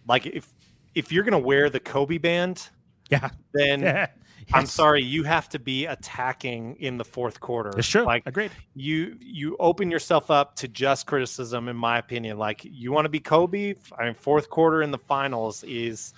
Like 0.08 0.26
if 0.26 0.48
if 0.96 1.12
you're 1.12 1.24
gonna 1.24 1.38
wear 1.40 1.70
the 1.70 1.80
Kobe 1.80 2.18
band, 2.18 2.70
Yeah. 3.10 3.30
then 3.54 3.82
I'm 4.54 4.66
sorry, 4.66 5.04
you 5.04 5.24
have 5.24 5.50
to 5.50 5.60
be 5.60 5.86
attacking 5.86 6.78
in 6.80 6.98
the 6.98 7.06
fourth 7.06 7.40
quarter. 7.40 7.72
It's 7.78 7.88
true. 7.88 8.04
Like 8.04 8.24
Agreed. 8.26 8.52
you 8.76 9.18
you 9.20 9.58
open 9.60 9.92
yourself 9.92 10.32
up 10.32 10.56
to 10.58 10.68
just 10.68 11.06
criticism, 11.06 11.68
in 11.68 11.76
my 11.76 11.98
opinion. 11.98 12.38
Like 12.38 12.62
you 12.64 12.92
want 12.92 13.06
to 13.06 13.10
be 13.10 13.20
Kobe. 13.20 13.76
I 13.98 14.06
mean, 14.06 14.14
fourth 14.14 14.50
quarter 14.50 14.82
in 14.82 14.92
the 14.92 14.98
finals 14.98 15.64
is 15.64 16.14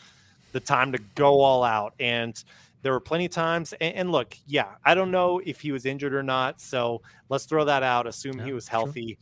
the 0.51 0.59
time 0.59 0.91
to 0.91 0.99
go 1.15 1.41
all 1.41 1.63
out. 1.63 1.93
And 1.99 2.41
there 2.81 2.91
were 2.91 2.99
plenty 2.99 3.25
of 3.25 3.31
times. 3.31 3.73
And, 3.81 3.95
and 3.95 4.11
look, 4.11 4.37
yeah, 4.47 4.75
I 4.85 4.95
don't 4.95 5.11
know 5.11 5.41
if 5.43 5.61
he 5.61 5.71
was 5.71 5.85
injured 5.85 6.13
or 6.13 6.23
not. 6.23 6.61
So 6.61 7.01
let's 7.29 7.45
throw 7.45 7.65
that 7.65 7.83
out. 7.83 8.07
Assume 8.07 8.39
he 8.39 8.53
was 8.53 8.67
healthy. 8.67 9.17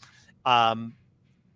Um, 0.45 0.95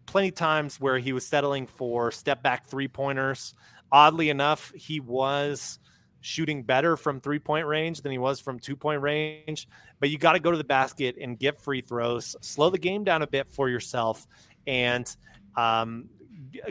plenty 0.06 0.30
of 0.30 0.36
times 0.36 0.80
where 0.80 1.00
he 1.00 1.14
was 1.14 1.26
settling 1.26 1.68
for 1.68 2.12
step 2.12 2.44
back 2.44 2.66
three 2.66 2.88
pointers. 2.88 3.54
Oddly 3.92 4.30
enough, 4.30 4.72
he 4.76 5.00
was 5.00 5.80
shooting 6.22 6.64
better 6.64 6.96
from 6.96 7.20
three 7.20 7.40
point 7.40 7.68
range 7.68 8.02
than 8.02 8.12
he 8.12 8.18
was 8.18 8.40
from 8.40 8.60
two 8.60 8.76
point 8.76 9.02
range. 9.02 9.68
But 10.00 10.10
you 10.10 10.18
got 10.18 10.34
to 10.34 10.40
go 10.40 10.52
to 10.52 10.58
the 10.58 10.64
basket 10.64 11.18
and 11.20 11.38
get 11.38 11.60
free 11.60 11.82
throws, 11.82 12.36
slow 12.42 12.70
the 12.70 12.78
game 12.78 13.04
down 13.04 13.22
a 13.22 13.28
bit 13.28 13.50
for 13.50 13.70
yourself, 13.70 14.28
and 14.68 15.14
um, 15.58 16.10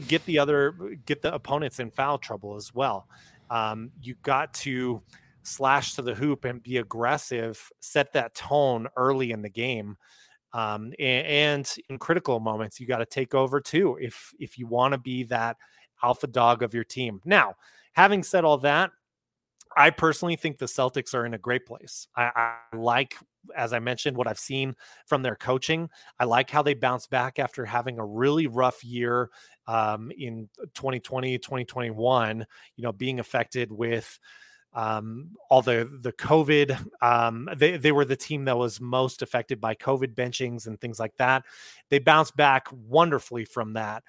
get 0.07 0.25
the 0.25 0.39
other 0.39 0.97
get 1.05 1.21
the 1.21 1.35
opponents 1.35 1.81
in 1.81 1.91
foul 1.91 2.19
trouble 2.19 2.57
as 2.57 2.75
well. 2.75 3.09
Um, 3.51 3.91
you 4.01 4.15
got 4.23 4.55
to 4.55 5.03
slash 5.43 5.95
to 5.95 6.03
the 6.03 6.15
hoop 6.15 6.45
and 6.45 6.63
be 6.63 6.77
aggressive, 6.77 7.71
set 7.81 8.13
that 8.13 8.35
tone 8.35 8.87
early 8.97 9.33
in 9.33 9.43
the 9.43 9.51
game. 9.51 9.97
Um, 10.53 10.93
a- 10.99 11.25
and, 11.25 11.73
in 11.89 11.99
critical 11.99 12.41
moments, 12.41 12.81
you 12.81 12.87
got 12.87 12.99
to 12.99 13.07
take 13.07 13.35
over 13.35 13.61
too 13.61 13.99
if 14.01 14.33
if 14.39 14.59
you 14.59 14.67
want 14.67 14.93
to 14.93 14.99
be 14.99 15.25
that 15.25 15.57
alpha 16.03 16.27
dog 16.27 16.63
of 16.63 16.75
your 16.75 16.85
team. 16.85 17.21
Now, 17.25 17.55
having 17.93 18.23
said 18.23 18.45
all 18.45 18.59
that, 18.59 18.91
I 19.77 19.91
personally 19.91 20.37
think 20.37 20.59
the 20.59 20.67
Celtics 20.67 21.15
are 21.15 21.25
in 21.25 21.35
a 21.35 21.39
great 21.39 21.65
place. 21.67 22.09
I, 22.17 22.31
I 22.35 22.77
like, 22.77 23.15
as 23.57 23.73
I 23.73 23.79
mentioned, 23.79 24.17
what 24.17 24.27
I've 24.27 24.39
seen 24.39 24.75
from 25.07 25.23
their 25.23 25.37
coaching. 25.37 25.89
I 26.19 26.25
like 26.25 26.51
how 26.51 26.63
they 26.63 26.75
bounce 26.75 27.07
back 27.07 27.39
after 27.39 27.65
having 27.65 27.99
a 27.99 28.05
really 28.05 28.47
rough 28.47 28.83
year 28.83 29.31
um, 29.67 30.11
in 30.19 30.49
2020, 30.75 31.39
2021, 31.39 32.47
you 32.77 32.83
know, 32.83 32.93
being 32.93 33.21
affected 33.21 33.71
with 33.71 34.19
um, 34.73 35.37
all 35.49 35.63
the 35.63 35.91
the 36.01 36.13
COVID. 36.13 36.79
Um, 37.03 37.49
they 37.57 37.77
they 37.77 37.93
were 37.93 38.05
the 38.05 38.17
team 38.17 38.45
that 38.45 38.57
was 38.57 38.81
most 38.81 39.23
affected 39.23 39.61
by 39.61 39.75
COVID 39.75 40.15
benchings 40.15 40.67
and 40.67 40.81
things 40.81 41.01
like 41.01 41.17
that. 41.17 41.45
They 41.89 41.99
bounced 41.99 42.37
back 42.37 42.69
wonderfully 42.73 43.45
from 43.45 43.75
that. 43.75 44.05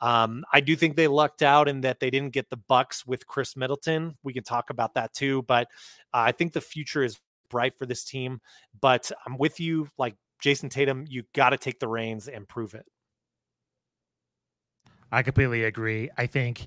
Um, 0.00 0.44
I 0.52 0.60
do 0.60 0.76
think 0.76 0.96
they 0.96 1.08
lucked 1.08 1.42
out 1.42 1.68
in 1.68 1.82
that 1.82 2.00
they 2.00 2.10
didn't 2.10 2.32
get 2.32 2.50
the 2.50 2.56
Bucks 2.56 3.06
with 3.06 3.26
Khris 3.26 3.56
Middleton. 3.56 4.16
We 4.22 4.32
can 4.32 4.42
talk 4.42 4.70
about 4.70 4.94
that 4.94 5.12
too, 5.12 5.42
but 5.42 5.68
uh, 6.14 6.24
I 6.26 6.32
think 6.32 6.52
the 6.52 6.60
future 6.60 7.02
is 7.02 7.18
bright 7.48 7.74
for 7.78 7.86
this 7.86 8.04
team. 8.04 8.40
But 8.80 9.10
I'm 9.26 9.38
with 9.38 9.60
you, 9.60 9.88
like 9.98 10.16
Jayson 10.42 10.70
Tatum. 10.70 11.04
You 11.08 11.24
got 11.34 11.50
to 11.50 11.58
take 11.58 11.78
the 11.78 11.88
reins 11.88 12.28
and 12.28 12.48
prove 12.48 12.74
it. 12.74 12.86
I 15.12 15.22
completely 15.22 15.64
agree. 15.64 16.10
I 16.16 16.26
think, 16.26 16.66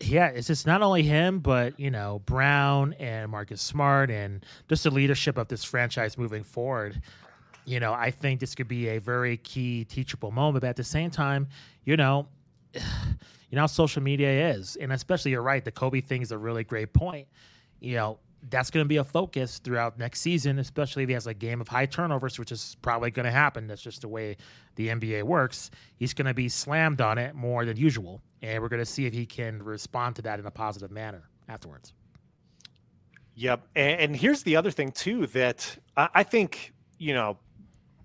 yeah, 0.00 0.28
it's 0.28 0.46
just 0.46 0.66
not 0.66 0.82
only 0.82 1.02
him, 1.02 1.40
but 1.40 1.78
you 1.78 1.90
know 1.90 2.20
Brown 2.26 2.94
and 2.94 3.30
Marcus 3.30 3.60
Smart 3.60 4.10
and 4.10 4.44
just 4.68 4.84
the 4.84 4.90
leadership 4.90 5.38
of 5.38 5.48
this 5.48 5.64
franchise 5.64 6.18
moving 6.18 6.44
forward. 6.44 7.00
You 7.64 7.80
know, 7.80 7.92
I 7.92 8.10
think 8.10 8.40
this 8.40 8.54
could 8.54 8.68
be 8.68 8.88
a 8.88 8.98
very 8.98 9.38
key 9.38 9.84
teachable 9.84 10.30
moment. 10.30 10.62
But 10.62 10.68
at 10.68 10.76
the 10.76 10.84
same 10.84 11.10
time, 11.10 11.48
you 11.84 11.96
know, 11.96 12.28
you 12.74 12.80
know 13.52 13.62
how 13.62 13.66
social 13.66 14.02
media 14.02 14.50
is, 14.50 14.76
and 14.76 14.92
especially 14.92 15.30
you're 15.30 15.42
right. 15.42 15.64
The 15.64 15.72
Kobe 15.72 16.00
thing 16.00 16.22
is 16.22 16.32
a 16.32 16.38
really 16.38 16.64
great 16.64 16.92
point. 16.92 17.26
You 17.80 17.96
know, 17.96 18.18
that's 18.50 18.70
going 18.70 18.84
to 18.84 18.88
be 18.88 18.98
a 18.98 19.04
focus 19.04 19.58
throughout 19.58 19.98
next 19.98 20.20
season, 20.20 20.58
especially 20.58 21.02
if 21.02 21.08
he 21.08 21.14
has 21.14 21.26
a 21.26 21.34
game 21.34 21.60
of 21.60 21.68
high 21.68 21.86
turnovers, 21.86 22.38
which 22.38 22.52
is 22.52 22.76
probably 22.82 23.10
going 23.10 23.24
to 23.24 23.32
happen. 23.32 23.66
That's 23.66 23.82
just 23.82 24.02
the 24.02 24.08
way 24.08 24.36
the 24.76 24.88
NBA 24.88 25.22
works. 25.22 25.70
He's 25.96 26.14
going 26.14 26.26
to 26.26 26.34
be 26.34 26.48
slammed 26.48 27.00
on 27.00 27.18
it 27.18 27.34
more 27.34 27.64
than 27.64 27.76
usual, 27.76 28.20
and 28.44 28.62
we're 28.62 28.68
going 28.68 28.80
to 28.80 28.86
see 28.86 29.06
if 29.06 29.12
he 29.12 29.24
can 29.26 29.62
respond 29.62 30.16
to 30.16 30.22
that 30.22 30.38
in 30.38 30.46
a 30.46 30.50
positive 30.50 30.90
manner 30.90 31.28
afterwards. 31.48 31.92
Yep, 33.36 33.66
and, 33.74 34.00
and 34.00 34.16
here's 34.16 34.42
the 34.42 34.56
other 34.56 34.70
thing 34.70 34.92
too 34.92 35.26
that 35.28 35.76
I, 35.96 36.08
I 36.16 36.22
think 36.22 36.72
you 36.98 37.14
know, 37.14 37.38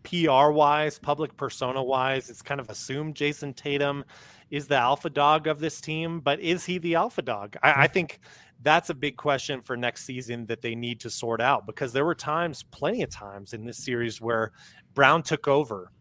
PR 0.04 0.50
wise, 0.50 0.98
public 0.98 1.36
persona 1.38 1.84
wise, 1.84 2.30
it's 2.30 2.42
kind 2.42 2.60
of 2.60 2.70
assumed 2.70 3.16
Jayson 3.16 3.54
Tatum 3.54 4.04
is 4.50 4.68
the 4.68 4.76
alpha 4.76 5.10
dog 5.10 5.46
of 5.46 5.60
this 5.60 5.80
team, 5.80 6.20
but 6.22 6.40
is 6.40 6.66
he 6.66 6.80
the 6.80 6.96
alpha 6.96 7.22
dog? 7.22 7.56
I, 7.62 7.84
I 7.84 7.88
think 7.88 8.20
that's 8.62 8.90
a 8.90 8.94
big 8.94 9.16
question 9.16 9.62
for 9.62 9.78
next 9.78 10.06
season 10.06 10.46
that 10.48 10.62
they 10.62 10.74
need 10.74 11.00
to 11.02 11.10
sort 11.10 11.40
out 11.40 11.66
because 11.66 11.94
there 11.94 12.06
were 12.06 12.16
times, 12.16 12.64
plenty 12.64 13.04
of 13.04 13.10
times 13.10 13.54
in 13.54 13.64
this 13.66 13.78
series 13.78 14.20
where 14.20 14.52
Brown 14.96 15.22
took 15.22 15.48
over. 15.48 15.92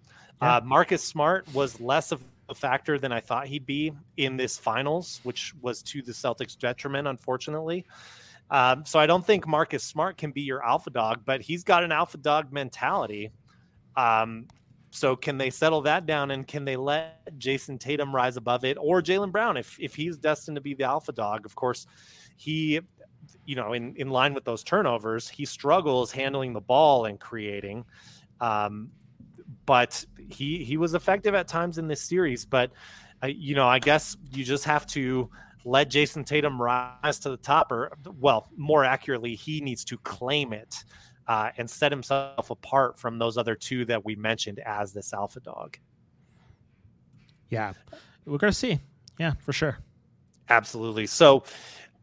Yeah. 0.41 0.57
Uh, 0.57 0.61
Marcus 0.63 1.05
Smart 1.05 1.53
was 1.53 1.79
less 1.81 2.11
of 2.11 2.23
a 2.49 2.55
factor 2.55 2.99
than 2.99 3.13
I 3.13 3.21
thought 3.21 3.47
he'd 3.47 3.67
be 3.67 3.93
in 4.17 4.37
this 4.37 4.57
finals, 4.57 5.21
which 5.23 5.55
was 5.61 5.83
to 5.85 6.03
the 6.03 6.13
Celtics' 6.13 6.59
detriment, 6.59 7.07
unfortunately. 7.07 7.85
Um, 8.51 8.85
so 8.87 8.99
I 8.99 9.07
don't 9.07 9.27
think 9.27 9.47
Marcus 9.47 9.85
Smart 9.85 10.17
can 10.17 10.31
be 10.31 10.41
your 10.41 10.65
alpha 10.65 10.91
dog, 10.91 11.23
but 11.25 11.43
he's 11.43 11.65
got 11.65 11.85
an 11.85 11.93
alpha 11.93 12.17
dog 12.17 12.53
mentality. 12.53 13.31
Um, 13.97 14.47
so 14.91 15.17
can 15.17 15.37
they 15.37 15.51
settle 15.51 15.83
that 15.83 16.07
down 16.07 16.31
and 16.31 16.47
can 16.47 16.65
they 16.65 16.77
let 16.77 17.39
Jayson 17.39 17.79
Tatum 17.79 18.15
rise 18.15 18.37
above 18.37 18.65
it 18.65 18.79
or 18.81 19.03
Jaylen 19.03 19.31
Brown 19.31 19.57
if 19.57 19.77
if 19.79 19.95
he's 19.95 20.17
destined 20.17 20.55
to 20.57 20.61
be 20.63 20.75
the 20.75 20.85
alpha 20.85 21.13
dog? 21.13 21.45
Of 21.45 21.55
course, 21.55 21.87
he 22.37 22.81
you 23.45 23.55
know 23.55 23.75
in 23.75 23.95
in 23.97 24.09
line 24.09 24.33
with 24.33 24.45
those 24.45 24.65
turnovers, 24.65 25.29
he 25.29 25.45
struggles 25.45 26.11
handling 26.11 26.55
the 26.55 26.61
ball 26.61 27.05
and 27.05 27.21
creating. 27.21 27.85
Um, 28.41 28.91
but 29.69 30.03
he 30.31 30.65
he 30.65 30.79
was 30.79 30.95
effective 30.95 31.35
at 31.35 31.47
times 31.47 31.77
in 31.77 31.89
this 31.89 32.01
series. 32.01 32.47
But 32.47 32.73
uh, 33.23 33.27
you 33.27 33.55
know, 33.55 33.69
I 33.69 33.79
guess 33.79 34.17
you 34.33 34.43
just 34.43 34.65
have 34.65 34.87
to 34.89 35.29
let 35.67 35.91
Jayson 35.91 36.25
Tatum 36.25 36.61
rise 36.61 37.19
to 37.21 37.29
the 37.29 37.37
top, 37.37 37.71
or 37.71 37.93
well, 38.19 38.49
more 38.57 38.83
accurately, 38.83 39.35
he 39.35 39.61
needs 39.61 39.85
to 39.85 39.99
claim 39.99 40.55
it 40.55 40.75
uh, 41.27 41.51
and 41.59 41.69
set 41.69 41.93
himself 41.93 42.49
apart 42.49 42.99
from 42.99 43.19
those 43.19 43.37
other 43.37 43.55
two 43.55 43.85
that 43.85 44.07
we 44.07 44.17
mentioned 44.17 44.59
as 44.61 44.95
this 44.95 45.13
alpha 45.13 45.41
dog. 45.41 45.77
Yeah, 47.51 47.75
we're 48.25 48.39
gonna 48.39 48.53
see. 48.53 48.81
Yeah, 49.19 49.35
for 49.41 49.53
sure. 49.53 49.77
Absolutely. 50.49 51.07
So, 51.07 51.45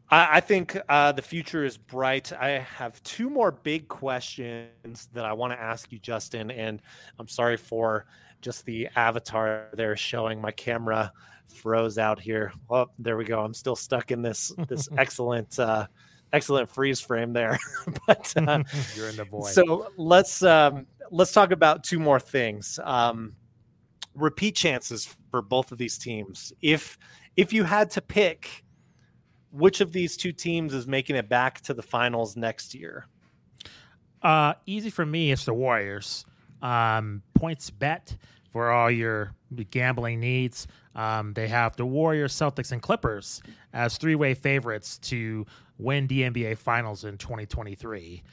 I, 0.10 0.38
I 0.38 0.40
think 0.40 0.78
uh, 0.90 1.12
the 1.12 1.22
future 1.22 1.64
is 1.64 1.78
bright. 1.78 2.32
I 2.34 2.60
have 2.60 3.02
two 3.04 3.30
more 3.30 3.52
big 3.52 3.88
questions 3.88 5.10
that 5.14 5.26
I 5.26 5.34
want 5.34 5.54
to 5.54 5.62
ask 5.62 5.92
you, 5.92 6.00
Justin. 6.00 6.52
And 6.52 6.82
I'm 7.20 7.28
sorry 7.28 7.58
for 7.58 8.06
just 8.42 8.66
the 8.66 8.88
avatar 8.96 9.70
there 9.74 9.98
showing 9.98 10.40
my 10.40 10.52
camera 10.52 11.12
froze 11.48 11.98
out 11.98 12.20
here. 12.20 12.54
Oh, 12.70 12.88
there 13.00 13.18
we 13.18 13.26
go. 13.26 13.42
I'm 13.42 13.54
still 13.54 13.76
stuck 13.76 14.12
in 14.12 14.22
this 14.22 14.54
this 14.68 14.88
excellent 14.98 15.58
uh, 15.60 15.88
excellent 16.34 16.70
freeze 16.70 17.00
frame 17.00 17.34
there. 17.34 17.58
but 18.08 18.34
uh, 18.38 18.64
you're 18.96 19.10
in 19.10 19.16
the 19.16 19.26
void. 19.26 19.54
So 19.54 19.92
let's 19.98 20.44
um, 20.44 20.86
let's 21.12 21.32
talk 21.32 21.52
about 21.52 21.84
two 21.84 22.00
more 22.00 22.20
things. 22.20 22.80
Um, 22.84 23.36
repeat 24.14 24.56
chances 24.56 25.16
for 25.32 25.42
both 25.42 25.72
of 25.72 25.78
these 25.78 25.98
teams. 25.98 26.54
If 26.62 26.98
if 27.36 27.52
you 27.52 27.64
had 27.64 27.90
to 27.92 28.02
pick, 28.02 28.65
which 29.56 29.82
of 29.82 29.92
these 29.92 30.18
two 30.18 30.32
teams 30.32 30.74
is 30.74 30.88
making 30.88 31.16
it 31.16 31.30
back 31.30 31.62
to 31.62 31.74
the 31.74 31.82
finals 31.82 32.36
next 32.36 32.76
year? 32.76 33.06
Uh, 34.22 34.54
easy 34.66 34.90
for 34.90 35.06
me. 35.06 35.32
It's 35.32 35.46
the 35.46 35.54
Warriors. 35.54 36.26
Um, 36.62 37.22
PointsBet 37.40 38.18
for 38.52 38.72
all 38.72 38.90
your 38.90 39.34
gambling 39.72 40.20
needs. 40.20 40.68
Um, 40.96 41.34
they 41.34 41.48
have 41.48 41.76
the 41.76 41.86
Warriors, 41.86 42.34
Celtics, 42.34 42.72
and 42.72 42.82
Clippers 42.82 43.42
as 43.74 43.98
three 43.98 44.16
way 44.16 44.34
favorites 44.34 44.98
to 45.00 45.46
win 45.78 46.08
the 46.08 46.22
NBA 46.22 46.58
Finals 46.58 47.04
in 47.04 47.18
2023. 47.18 48.24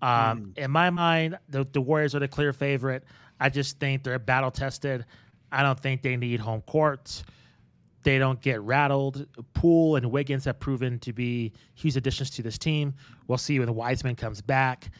Um, 0.00 0.08
mm. 0.08 0.58
In 0.58 0.70
my 0.70 0.90
mind, 0.90 1.38
the, 1.48 1.66
the 1.72 1.80
Warriors 1.80 2.14
are 2.14 2.20
the 2.20 2.28
clear 2.28 2.52
favorite. 2.52 3.04
I 3.40 3.48
just 3.48 3.78
think 3.78 4.02
they're 4.04 4.18
battle 4.18 4.50
tested. 4.50 5.04
I 5.50 5.62
don't 5.62 5.78
think 5.78 6.02
they 6.02 6.16
need 6.16 6.40
home 6.40 6.62
court. 6.62 7.22
They 8.02 8.18
don't 8.18 8.40
get 8.40 8.60
rattled. 8.62 9.26
Poole 9.54 9.96
and 9.96 10.10
Wiggins 10.10 10.44
have 10.44 10.58
proven 10.58 10.98
to 11.00 11.12
be 11.12 11.52
huge 11.74 11.96
additions 11.96 12.30
to 12.30 12.42
this 12.42 12.58
team. 12.58 12.94
We'll 13.28 13.38
see 13.38 13.58
when 13.58 13.72
Wiseman 13.74 14.16
comes 14.16 14.40
back. 14.40 14.90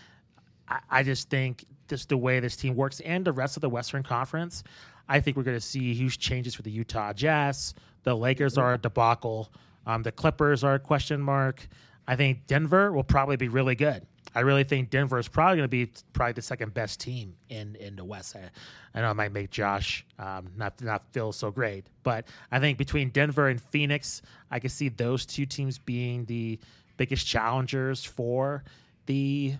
I, 0.68 0.78
I 0.90 1.02
just 1.02 1.28
think 1.28 1.64
just 1.88 2.08
the 2.08 2.16
way 2.16 2.40
this 2.40 2.56
team 2.56 2.76
works 2.76 3.00
and 3.00 3.24
the 3.24 3.32
rest 3.32 3.56
of 3.56 3.60
the 3.60 3.68
Western 3.68 4.02
Conference, 4.02 4.62
I 5.08 5.20
think 5.20 5.36
we're 5.36 5.42
going 5.42 5.56
to 5.56 5.60
see 5.60 5.92
huge 5.94 6.18
changes 6.18 6.54
for 6.54 6.62
the 6.62 6.70
Utah 6.70 7.12
Jazz. 7.12 7.74
The 8.04 8.14
Lakers 8.14 8.56
are 8.56 8.74
a 8.74 8.78
debacle. 8.78 9.52
Um, 9.86 10.02
the 10.02 10.12
Clippers 10.12 10.62
are 10.62 10.74
a 10.74 10.78
question 10.78 11.20
mark. 11.20 11.66
I 12.06 12.16
think 12.16 12.46
Denver 12.46 12.92
will 12.92 13.04
probably 13.04 13.36
be 13.36 13.48
really 13.48 13.74
good. 13.74 14.06
I 14.34 14.40
really 14.40 14.64
think 14.64 14.90
Denver 14.90 15.18
is 15.18 15.28
probably 15.28 15.56
going 15.56 15.64
to 15.64 15.68
be 15.68 15.90
probably 16.12 16.32
the 16.32 16.42
second 16.42 16.72
best 16.72 17.00
team 17.00 17.34
in 17.48 17.76
in 17.76 17.96
the 17.96 18.04
West. 18.04 18.34
I, 18.36 18.50
I 18.94 19.02
know 19.02 19.10
it 19.10 19.14
might 19.14 19.32
make 19.32 19.50
Josh 19.50 20.06
um, 20.18 20.50
not 20.56 20.80
not 20.80 21.04
feel 21.12 21.32
so 21.32 21.50
great, 21.50 21.86
but 22.02 22.26
I 22.50 22.58
think 22.58 22.78
between 22.78 23.10
Denver 23.10 23.48
and 23.48 23.60
Phoenix, 23.60 24.22
I 24.50 24.58
can 24.58 24.70
see 24.70 24.88
those 24.88 25.26
two 25.26 25.44
teams 25.44 25.78
being 25.78 26.24
the 26.24 26.58
biggest 26.96 27.26
challengers 27.26 28.04
for 28.04 28.64
the 29.06 29.54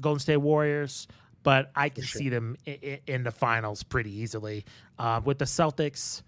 Golden 0.00 0.20
State 0.20 0.38
Warriors. 0.38 1.08
But 1.42 1.72
I 1.74 1.88
can 1.88 2.04
sure. 2.04 2.20
see 2.20 2.28
them 2.28 2.56
in, 2.66 2.98
in, 3.08 3.22
the 3.24 3.32
finals 3.32 3.82
pretty 3.82 4.12
easily. 4.12 4.64
Uh, 4.96 5.20
with 5.24 5.38
the 5.38 5.44
Celtics, 5.44 6.22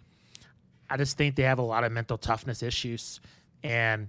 I 0.91 0.97
just 0.97 1.17
think 1.17 1.37
they 1.37 1.45
have 1.45 1.61
a 1.61 1.63
lot 1.63 1.85
of 1.85 1.93
mental 1.93 2.19
toughness 2.19 2.65
issues, 2.65 3.21
and 3.63 4.09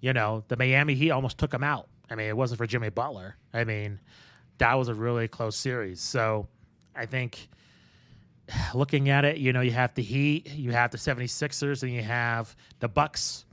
you 0.00 0.14
know 0.14 0.44
the 0.48 0.56
Miami 0.56 0.94
Heat 0.94 1.10
almost 1.10 1.36
took 1.36 1.50
them 1.50 1.62
out 1.62 1.88
I 2.10 2.14
mean, 2.14 2.28
it 2.28 2.36
wasn't 2.36 2.58
for 2.58 2.66
Jimmy 2.66 2.88
Butler. 2.88 3.36
I 3.52 3.64
mean, 3.64 3.98
that 4.58 4.74
was 4.74 4.88
a 4.88 4.94
really 4.94 5.28
close 5.28 5.56
series. 5.56 6.00
So 6.00 6.46
I 6.94 7.06
think 7.06 7.48
looking 8.74 9.08
at 9.08 9.24
it, 9.24 9.38
you 9.38 9.52
know, 9.52 9.60
you 9.60 9.72
have 9.72 9.94
the 9.94 10.02
Heat, 10.02 10.50
you 10.54 10.70
have 10.72 10.90
the 10.90 10.98
76ers, 10.98 11.82
and 11.82 11.92
you 11.92 12.02
have 12.02 12.54
the 12.80 12.88
Bucks. 12.88 13.44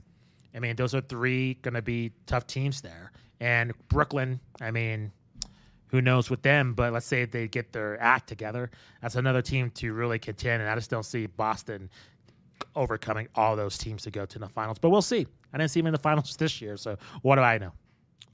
I 0.54 0.60
mean, 0.60 0.76
those 0.76 0.94
are 0.94 1.00
three 1.00 1.54
going 1.62 1.74
to 1.74 1.82
be 1.82 2.12
tough 2.26 2.46
teams 2.46 2.80
there. 2.80 3.12
And 3.40 3.72
Brooklyn, 3.88 4.40
I 4.60 4.70
mean, 4.70 5.10
who 5.88 6.00
knows 6.00 6.30
with 6.30 6.42
them, 6.42 6.74
but 6.74 6.92
let's 6.92 7.06
say 7.06 7.24
they 7.24 7.48
get 7.48 7.72
their 7.72 8.00
act 8.00 8.28
together. 8.28 8.70
That's 9.02 9.16
another 9.16 9.42
team 9.42 9.70
to 9.72 9.92
really 9.92 10.18
contend. 10.18 10.62
And 10.62 10.70
I 10.70 10.74
just 10.74 10.90
don't 10.90 11.04
see 11.04 11.26
Boston 11.26 11.90
overcoming 12.76 13.28
all 13.34 13.56
those 13.56 13.76
teams 13.78 14.02
to 14.02 14.10
go 14.10 14.24
to 14.26 14.38
the 14.38 14.48
finals. 14.48 14.78
But 14.78 14.90
we'll 14.90 15.02
see. 15.02 15.26
I 15.52 15.58
didn't 15.58 15.70
see 15.70 15.80
them 15.80 15.88
in 15.88 15.92
the 15.92 15.98
finals 15.98 16.36
this 16.38 16.60
year. 16.60 16.76
So 16.76 16.96
what 17.22 17.36
do 17.36 17.42
I 17.42 17.58
know? 17.58 17.72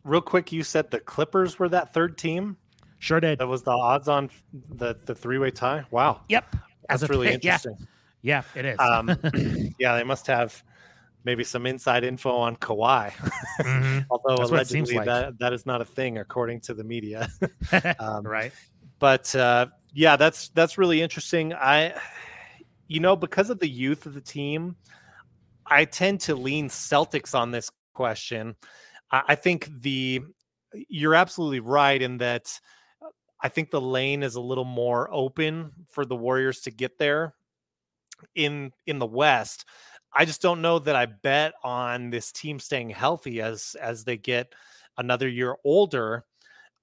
Real 0.05 0.21
quick, 0.21 0.53
you 0.53 0.63
said 0.63 0.91
the 0.91 1.01
Clippers 1.01 1.59
were 1.59 1.69
that 1.69 1.93
third 1.93 2.19
team. 2.19 2.57
Sure 2.99 3.21
did. 3.21 3.39
That 3.39 3.49
was 3.49 3.63
the 3.63 3.71
odds 3.71 4.09
on 4.09 4.31
the 4.53 4.97
the 5.07 5.15
three 5.15 5.39
way 5.39 5.51
tie. 5.51 5.85
Wow. 5.91 6.21
Yep. 6.29 6.57
That's 6.89 7.09
really 7.09 7.29
pick, 7.29 7.35
interesting. 7.37 7.77
Yeah. 8.23 8.43
yeah, 8.55 8.61
it 8.61 8.67
is. 8.67 8.79
um, 8.79 9.09
yeah, 9.79 9.97
they 9.97 10.05
must 10.05 10.27
have 10.27 10.63
maybe 11.25 11.45
some 11.45 11.67
inside 11.67 12.05
info 12.05 12.35
on 12.35 12.57
Kawhi. 12.57 13.13
Mm-hmm. 13.61 14.01
Although 14.11 14.37
That's 14.37 14.51
allegedly 14.51 14.97
like. 14.97 15.07
that 15.07 15.39
that 15.39 15.53
is 15.53 15.67
not 15.67 15.81
a 15.81 15.85
thing 15.85 16.19
according 16.19 16.61
to 16.63 16.75
the 16.75 16.85
media. 16.85 17.29
um, 17.99 18.27
right. 18.27 18.53
But 18.99 19.35
uh, 19.35 19.67
yeah, 19.93 20.17
that's 20.17 20.49
that's 20.51 20.79
really 20.79 21.01
interesting. 21.01 21.55
I, 21.55 21.95
you 22.87 23.01
know, 23.01 23.17
because 23.17 23.51
of 23.51 23.59
the 23.59 23.69
youth 23.69 24.07
of 24.07 24.15
the 24.15 24.21
team, 24.21 24.77
I 25.67 25.85
tend 25.85 26.21
to 26.23 26.35
lean 26.35 26.69
Celtics 26.69 27.35
on 27.35 27.51
this 27.51 27.71
question. 27.95 28.57
I 29.13 29.35
think 29.35 29.69
the 29.83 30.23
you're 30.89 31.15
absolutely 31.15 31.61
right 31.61 32.01
in 32.01 32.19
that 32.19 32.61
uh, 33.03 33.09
I 33.43 33.49
think 33.49 33.71
the 33.71 33.81
lane 33.81 34.23
is 34.23 34.37
a 34.37 34.41
little 34.41 34.65
more 34.65 35.13
open 35.13 35.73
for 35.91 36.05
the 36.05 36.17
Warriors 36.17 36.61
to 36.63 36.71
get 36.71 36.99
there 36.99 37.35
in 38.35 38.73
in 38.87 38.99
the 38.99 39.07
West. 39.07 39.65
I 40.13 40.25
just 40.25 40.43
don't 40.43 40.63
know 40.63 40.79
that 40.81 40.97
I 40.97 41.07
bet 41.07 41.55
on 41.63 42.11
this 42.11 42.33
team 42.33 42.59
staying 42.59 42.91
healthy 42.91 43.41
as 43.41 43.77
as 43.81 44.05
they 44.05 44.17
get 44.17 44.55
another 44.97 45.29
year 45.29 45.57
older. 45.65 46.25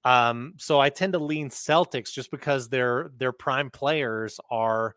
Um, 0.04 0.54
so 0.56 0.80
I 0.80 0.90
tend 0.90 1.12
to 1.14 1.18
lean 1.18 1.50
Celtics 1.50 2.12
just 2.12 2.30
because 2.30 2.68
their 2.68 3.10
their 3.16 3.32
prime 3.32 3.70
players 3.70 4.40
are 4.50 4.94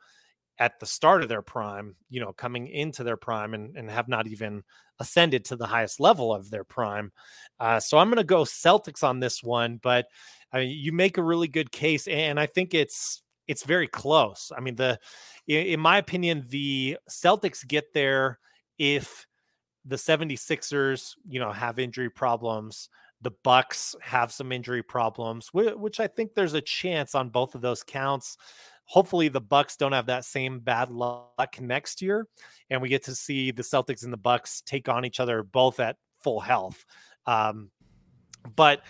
at 0.61 0.79
the 0.79 0.85
start 0.85 1.23
of 1.23 1.27
their 1.27 1.41
prime, 1.41 1.95
you 2.11 2.21
know, 2.21 2.31
coming 2.31 2.67
into 2.67 3.03
their 3.03 3.17
prime 3.17 3.55
and, 3.55 3.75
and 3.75 3.89
have 3.89 4.07
not 4.07 4.27
even 4.27 4.61
ascended 4.99 5.43
to 5.43 5.55
the 5.55 5.65
highest 5.65 5.99
level 5.99 6.31
of 6.31 6.51
their 6.51 6.63
prime. 6.63 7.11
Uh, 7.59 7.79
so 7.79 7.97
I'm 7.97 8.09
going 8.09 8.17
to 8.17 8.23
go 8.23 8.43
Celtics 8.43 9.03
on 9.03 9.19
this 9.19 9.41
one, 9.41 9.79
but 9.81 10.05
I 10.53 10.59
mean, 10.59 10.69
you 10.69 10.91
make 10.91 11.17
a 11.17 11.23
really 11.23 11.47
good 11.47 11.71
case, 11.71 12.07
and 12.07 12.39
I 12.39 12.45
think 12.45 12.75
it's 12.75 13.23
it's 13.47 13.63
very 13.63 13.87
close. 13.87 14.51
I 14.55 14.61
mean, 14.61 14.75
the 14.75 14.99
in 15.47 15.79
my 15.79 15.97
opinion, 15.97 16.45
the 16.47 16.97
Celtics 17.09 17.67
get 17.67 17.91
there 17.95 18.37
if 18.77 19.25
the 19.83 19.95
76ers, 19.95 21.15
you 21.27 21.39
know, 21.39 21.51
have 21.51 21.79
injury 21.79 22.11
problems. 22.11 22.87
The 23.23 23.31
Bucks 23.43 23.95
have 24.01 24.31
some 24.31 24.51
injury 24.51 24.83
problems, 24.83 25.49
which 25.53 25.99
I 25.99 26.05
think 26.05 26.33
there's 26.33 26.53
a 26.53 26.61
chance 26.61 27.15
on 27.15 27.29
both 27.29 27.55
of 27.55 27.61
those 27.61 27.81
counts. 27.81 28.37
Hopefully, 28.91 29.29
the 29.29 29.39
Bucks 29.39 29.77
don't 29.77 29.93
have 29.93 30.07
that 30.07 30.25
same 30.25 30.59
bad 30.59 30.91
luck 30.91 31.55
next 31.61 32.01
year, 32.01 32.27
and 32.69 32.81
we 32.81 32.89
get 32.89 33.05
to 33.05 33.15
see 33.15 33.49
the 33.49 33.61
Celtics 33.61 34.03
and 34.03 34.11
the 34.11 34.17
Bucks 34.17 34.59
take 34.65 34.89
on 34.89 35.05
each 35.05 35.21
other 35.21 35.43
both 35.43 35.79
at 35.79 35.95
full 36.21 36.41
health. 36.41 36.83
Um, 37.25 37.71
but 38.53 38.81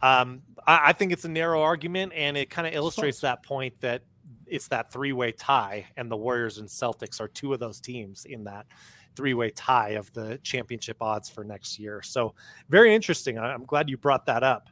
um, 0.00 0.40
I, 0.66 0.80
I, 0.84 0.92
think 0.94 1.12
it's 1.12 1.26
a 1.26 1.28
narrow 1.28 1.60
argument, 1.60 2.14
and 2.16 2.38
it 2.38 2.48
kind 2.48 2.66
of 2.66 2.72
illustrates 2.72 3.20
that 3.20 3.42
point 3.42 3.78
that 3.82 4.00
it's 4.46 4.66
that 4.68 4.90
three 4.90 5.12
way 5.12 5.30
tie, 5.30 5.86
and 5.98 6.10
the 6.10 6.16
Warriors 6.16 6.56
and 6.56 6.66
Celtics 6.66 7.20
are 7.20 7.28
two 7.28 7.52
of 7.52 7.60
those 7.60 7.82
teams 7.82 8.24
in 8.24 8.44
that 8.44 8.64
three 9.14 9.34
way 9.34 9.50
tie 9.50 9.90
of 9.90 10.10
the 10.14 10.38
championship 10.42 10.96
odds 11.02 11.28
for 11.28 11.44
next 11.44 11.78
year. 11.78 12.00
So, 12.00 12.34
very 12.70 12.94
interesting. 12.94 13.38
I'm 13.38 13.66
glad 13.66 13.90
you 13.90 13.98
brought 13.98 14.24
that 14.24 14.42
up. 14.42 14.70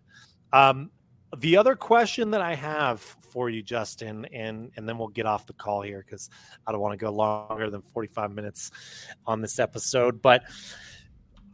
Um, 0.51 0.91
the 1.37 1.57
other 1.57 1.77
question 1.77 2.31
that 2.31 2.41
I 2.41 2.55
have 2.55 3.01
for 3.01 3.51
you, 3.51 3.63
Justin, 3.63 4.25
and 4.33 4.71
and 4.77 4.89
then 4.89 4.99
we'll 4.99 5.09
get 5.09 5.27
off 5.27 5.47
the 5.47 5.53
call 5.53 5.83
here 5.83 6.05
because 6.05 6.31
I 6.67 6.73
don't 6.73 6.81
want 6.81 6.99
to 6.99 7.05
go 7.05 7.13
longer 7.13 7.71
than 7.71 7.83
45 7.83 8.33
minutes 8.33 8.71
on 9.27 9.43
this 9.43 9.59
episode. 9.59 10.23
But 10.23 10.43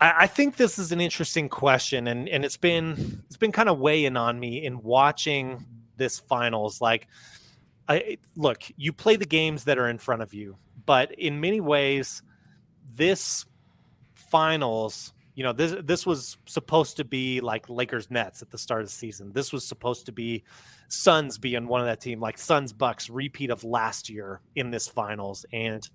I, 0.01 0.15
I 0.21 0.27
think 0.27 0.57
this 0.57 0.79
is 0.79 0.93
an 0.93 1.01
interesting 1.01 1.49
question, 1.49 2.07
and 2.07 2.29
and 2.29 2.45
it's 2.45 2.57
been 2.57 3.23
it's 3.27 3.37
been 3.37 3.53
kind 3.53 3.69
of 3.69 3.79
weighing 3.79 4.17
on 4.17 4.39
me 4.39 4.65
in 4.65 4.83
watching 4.83 5.65
this 5.97 6.21
finals. 6.21 6.81
Like, 6.81 7.09
I 7.89 8.19
look, 8.37 8.63
you 8.77 8.93
play 8.93 9.17
the 9.17 9.27
games 9.27 9.65
that 9.65 9.79
are 9.79 9.89
in 9.89 9.99
front 9.99 10.23
of 10.23 10.33
you, 10.33 10.57
but 10.87 11.13
in 11.13 11.41
many 11.41 11.61
ways, 11.61 12.23
this 12.95 13.45
finals 14.15 15.13
you 15.35 15.43
know 15.43 15.53
this 15.53 15.75
this 15.85 16.07
was 16.07 16.37
supposed 16.47 16.97
to 16.99 17.05
be 17.05 17.41
like 17.41 17.69
Lakers 17.69 18.11
Nets 18.11 18.43
at 18.43 18.51
the 18.51 18.59
start 18.59 18.83
of 18.83 18.87
the 18.87 18.93
season. 18.93 19.33
This 19.33 19.53
was 19.53 19.67
supposed 19.67 20.07
to 20.07 20.13
be 20.13 20.45
Suns 20.89 21.39
being 21.39 21.67
one 21.67 21.81
of 21.81 21.87
that 21.87 22.01
team, 22.01 22.21
like 22.21 22.39
Suns 22.39 22.73
Bucks 22.73 23.11
repeat 23.11 23.51
of 23.51 23.65
last 23.65 24.09
year 24.09 24.41
in 24.55 24.71
this 24.71 24.87
finals, 24.87 25.45
and 25.53 25.89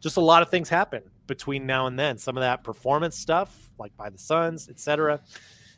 just 0.00 0.16
a 0.16 0.20
lot 0.20 0.42
of 0.42 0.50
things 0.50 0.68
happen 0.68 1.02
between 1.26 1.66
now 1.66 1.86
and 1.86 1.98
then. 1.98 2.16
Some 2.18 2.36
of 2.36 2.42
that 2.42 2.62
performance 2.62 3.16
stuff, 3.16 3.72
like 3.78 3.96
by 3.96 4.08
the 4.08 4.18
Suns, 4.18 4.68
etc. 4.68 5.20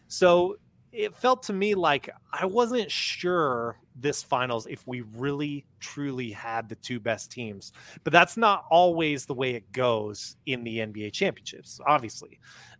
So 0.08 0.56
it 0.92 1.14
felt 1.14 1.42
to 1.44 1.52
me 1.52 1.74
like 1.74 2.10
I 2.32 2.46
wasn't 2.46 2.90
sure 2.90 3.78
this 3.94 4.22
finals 4.22 4.66
if 4.66 4.86
we 4.86 5.00
really 5.00 5.66
truly 5.80 6.30
had 6.30 6.68
the 6.68 6.76
two 6.76 7.00
best 7.00 7.30
teams. 7.30 7.72
But 8.04 8.12
that's 8.12 8.36
not 8.36 8.64
always 8.70 9.26
the 9.26 9.34
way 9.34 9.54
it 9.54 9.70
goes 9.72 10.36
in 10.46 10.64
the 10.64 10.78
NBA 10.78 11.12
championships, 11.12 11.80
obviously. 11.86 12.38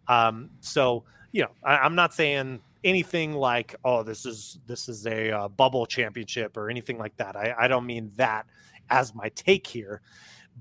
Um, 0.09 0.51
so 0.61 1.05
you 1.33 1.43
know, 1.43 1.51
I, 1.63 1.85
am 1.85 1.95
not 1.95 2.15
saying 2.15 2.61
anything 2.85 3.35
like, 3.35 3.75
oh, 3.85 4.03
this 4.03 4.25
is 4.25 4.59
this 4.67 4.89
is 4.89 5.07
a 5.07 5.31
uh, 5.31 5.49
bubble 5.49 5.87
championship 5.87 6.57
or 6.57 6.71
anything 6.71 6.99
like 6.99 7.17
that. 7.17 7.37
I, 7.37 7.55
I 7.59 7.69
don't 7.69 7.87
mean 7.87 8.11
that 8.17 8.47
as 8.91 9.15
my 9.15 9.29
take 9.31 9.67
here. 9.67 10.01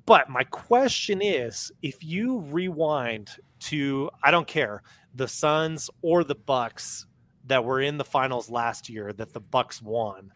But 0.06 0.30
my 0.30 0.43
question 0.43 1.22
is 1.22 1.72
if 1.82 2.04
you 2.04 2.39
rewind 2.39 3.32
to, 3.62 4.10
I 4.24 4.32
don't 4.32 4.48
care, 4.48 4.84
the 5.16 5.28
Suns 5.28 5.89
or 6.02 6.24
the 6.24 6.36
Bucks 6.36 7.08
that 7.45 7.64
were 7.64 7.82
in 7.82 7.98
the 7.98 8.06
finals 8.06 8.50
last 8.50 8.89
year 8.89 9.12
that 9.14 9.34
the 9.34 9.39
Bucks 9.39 9.82
won, 9.82 10.32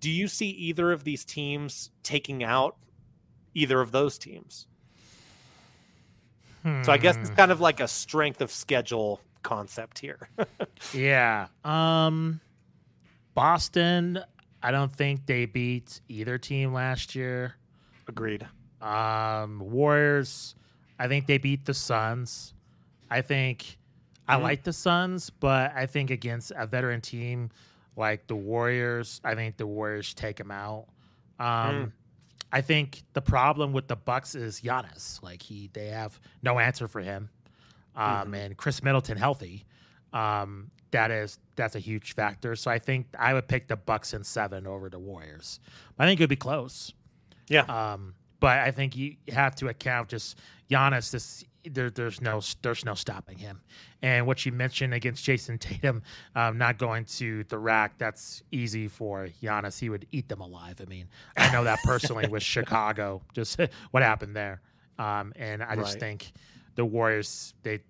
do 0.00 0.10
you 0.10 0.26
see 0.26 0.48
either 0.48 0.90
of 0.90 1.04
these 1.04 1.24
teams 1.24 1.90
taking 2.02 2.42
out 2.42 2.76
either 3.54 3.80
of 3.80 3.92
those 3.92 4.18
teams? 4.18 4.66
Hmm. 6.62 6.82
So 6.82 6.92
I 6.92 6.98
guess 6.98 7.16
it's 7.16 7.30
hmm. 7.30 7.36
kind 7.36 7.52
of 7.52 7.60
like 7.60 7.80
a 7.80 7.88
strength 7.88 8.40
of 8.40 8.50
schedule 8.50 9.20
concept 9.42 9.98
here. 9.98 10.28
yeah. 10.94 11.46
Um 11.64 12.40
Boston, 13.34 14.20
I 14.62 14.70
don't 14.70 14.94
think 14.94 15.26
they 15.26 15.46
beat 15.46 16.00
either 16.08 16.36
team 16.38 16.72
last 16.72 17.14
year. 17.14 17.54
Agreed. 18.08 18.46
Um, 18.80 19.60
Warriors, 19.60 20.54
I 20.98 21.08
think 21.08 21.26
they 21.26 21.38
beat 21.38 21.64
the 21.64 21.74
Suns. 21.74 22.54
I 23.10 23.22
think 23.22 23.78
I 24.28 24.34
mm-hmm. 24.34 24.42
like 24.42 24.62
the 24.62 24.72
Suns, 24.72 25.30
but 25.30 25.72
I 25.74 25.86
think 25.86 26.10
against 26.10 26.52
a 26.56 26.66
veteran 26.66 27.00
team 27.00 27.50
like 27.96 28.26
the 28.26 28.36
Warriors, 28.36 29.20
I 29.24 29.34
think 29.34 29.56
the 29.56 29.66
Warriors 29.66 30.14
take 30.14 30.36
them 30.36 30.50
out. 30.50 30.86
Um, 31.38 31.46
mm. 31.46 31.92
I 32.52 32.60
think 32.60 33.02
the 33.12 33.20
problem 33.20 33.72
with 33.72 33.88
the 33.88 33.96
Bucks 33.96 34.34
is 34.34 34.60
Giannis. 34.60 35.22
Like 35.22 35.42
he, 35.42 35.70
they 35.72 35.86
have 35.86 36.18
no 36.42 36.58
answer 36.58 36.88
for 36.88 37.00
him. 37.00 37.30
Um, 37.96 38.06
mm-hmm. 38.06 38.34
and 38.34 38.56
Khris 38.56 38.82
Middleton 38.82 39.16
healthy. 39.16 39.64
Um, 40.12 40.70
that 40.90 41.10
is 41.10 41.38
that's 41.56 41.76
a 41.76 41.78
huge 41.78 42.14
factor. 42.14 42.56
So 42.56 42.70
I 42.70 42.78
think 42.78 43.06
I 43.18 43.34
would 43.34 43.46
pick 43.46 43.68
the 43.68 43.76
Bucks 43.76 44.14
in 44.14 44.24
seven 44.24 44.66
over 44.66 44.88
the 44.88 44.98
Warriors. 44.98 45.60
I 45.98 46.06
think 46.06 46.20
it'd 46.20 46.30
be 46.30 46.36
close. 46.36 46.92
Yeah. 47.48 47.62
Um, 47.62 48.14
but 48.40 48.58
I 48.58 48.70
think 48.70 48.96
you 48.96 49.16
have 49.28 49.54
to 49.56 49.68
account 49.68 50.08
just 50.08 50.38
Giannis. 50.70 51.10
This 51.10 51.44
there, 51.64 51.90
there's 51.90 52.20
no 52.20 52.40
there's 52.62 52.84
no 52.84 52.94
stopping 52.94 53.38
him. 53.38 53.60
And 54.02 54.26
what 54.26 54.44
you 54.46 54.52
mentioned 54.52 54.94
against 54.94 55.24
Jayson 55.24 55.58
Tatum, 55.58 56.02
um, 56.34 56.58
not 56.58 56.78
going 56.78 57.04
to 57.16 57.44
the 57.44 57.58
rack, 57.58 57.98
that's 57.98 58.42
easy 58.50 58.88
for 58.88 59.28
Giannis. 59.42 59.78
He 59.78 59.90
would 59.90 60.06
eat 60.12 60.28
them 60.28 60.40
alive. 60.40 60.80
I 60.80 60.88
mean, 60.88 61.08
I 61.36 61.52
know 61.52 61.64
that 61.64 61.78
personally 61.84 62.28
with 62.28 62.42
Chicago, 62.56 63.22
just 63.34 63.60
what 63.90 64.02
happened 64.02 64.34
there. 64.34 64.60
Um, 64.98 65.32
and 65.36 65.62
I 65.62 65.76
just 65.76 65.94
right. 65.94 66.00
think 66.00 66.32
the 66.74 66.84
Warriors, 66.84 67.54
they 67.62 67.80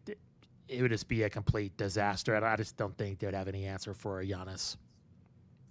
it 0.69 0.83
would 0.83 0.91
just 0.91 1.09
be 1.09 1.25
a 1.25 1.31
complete 1.31 1.77
disaster. 1.77 2.35
And 2.35 2.45
I 2.45 2.57
just 2.57 2.77
don't 2.77 2.97
think 2.97 3.19
they 3.19 3.27
would 3.27 3.35
have 3.35 3.49
any 3.49 3.67
answer 3.67 3.93
for 3.93 4.23
Giannis. 4.25 4.77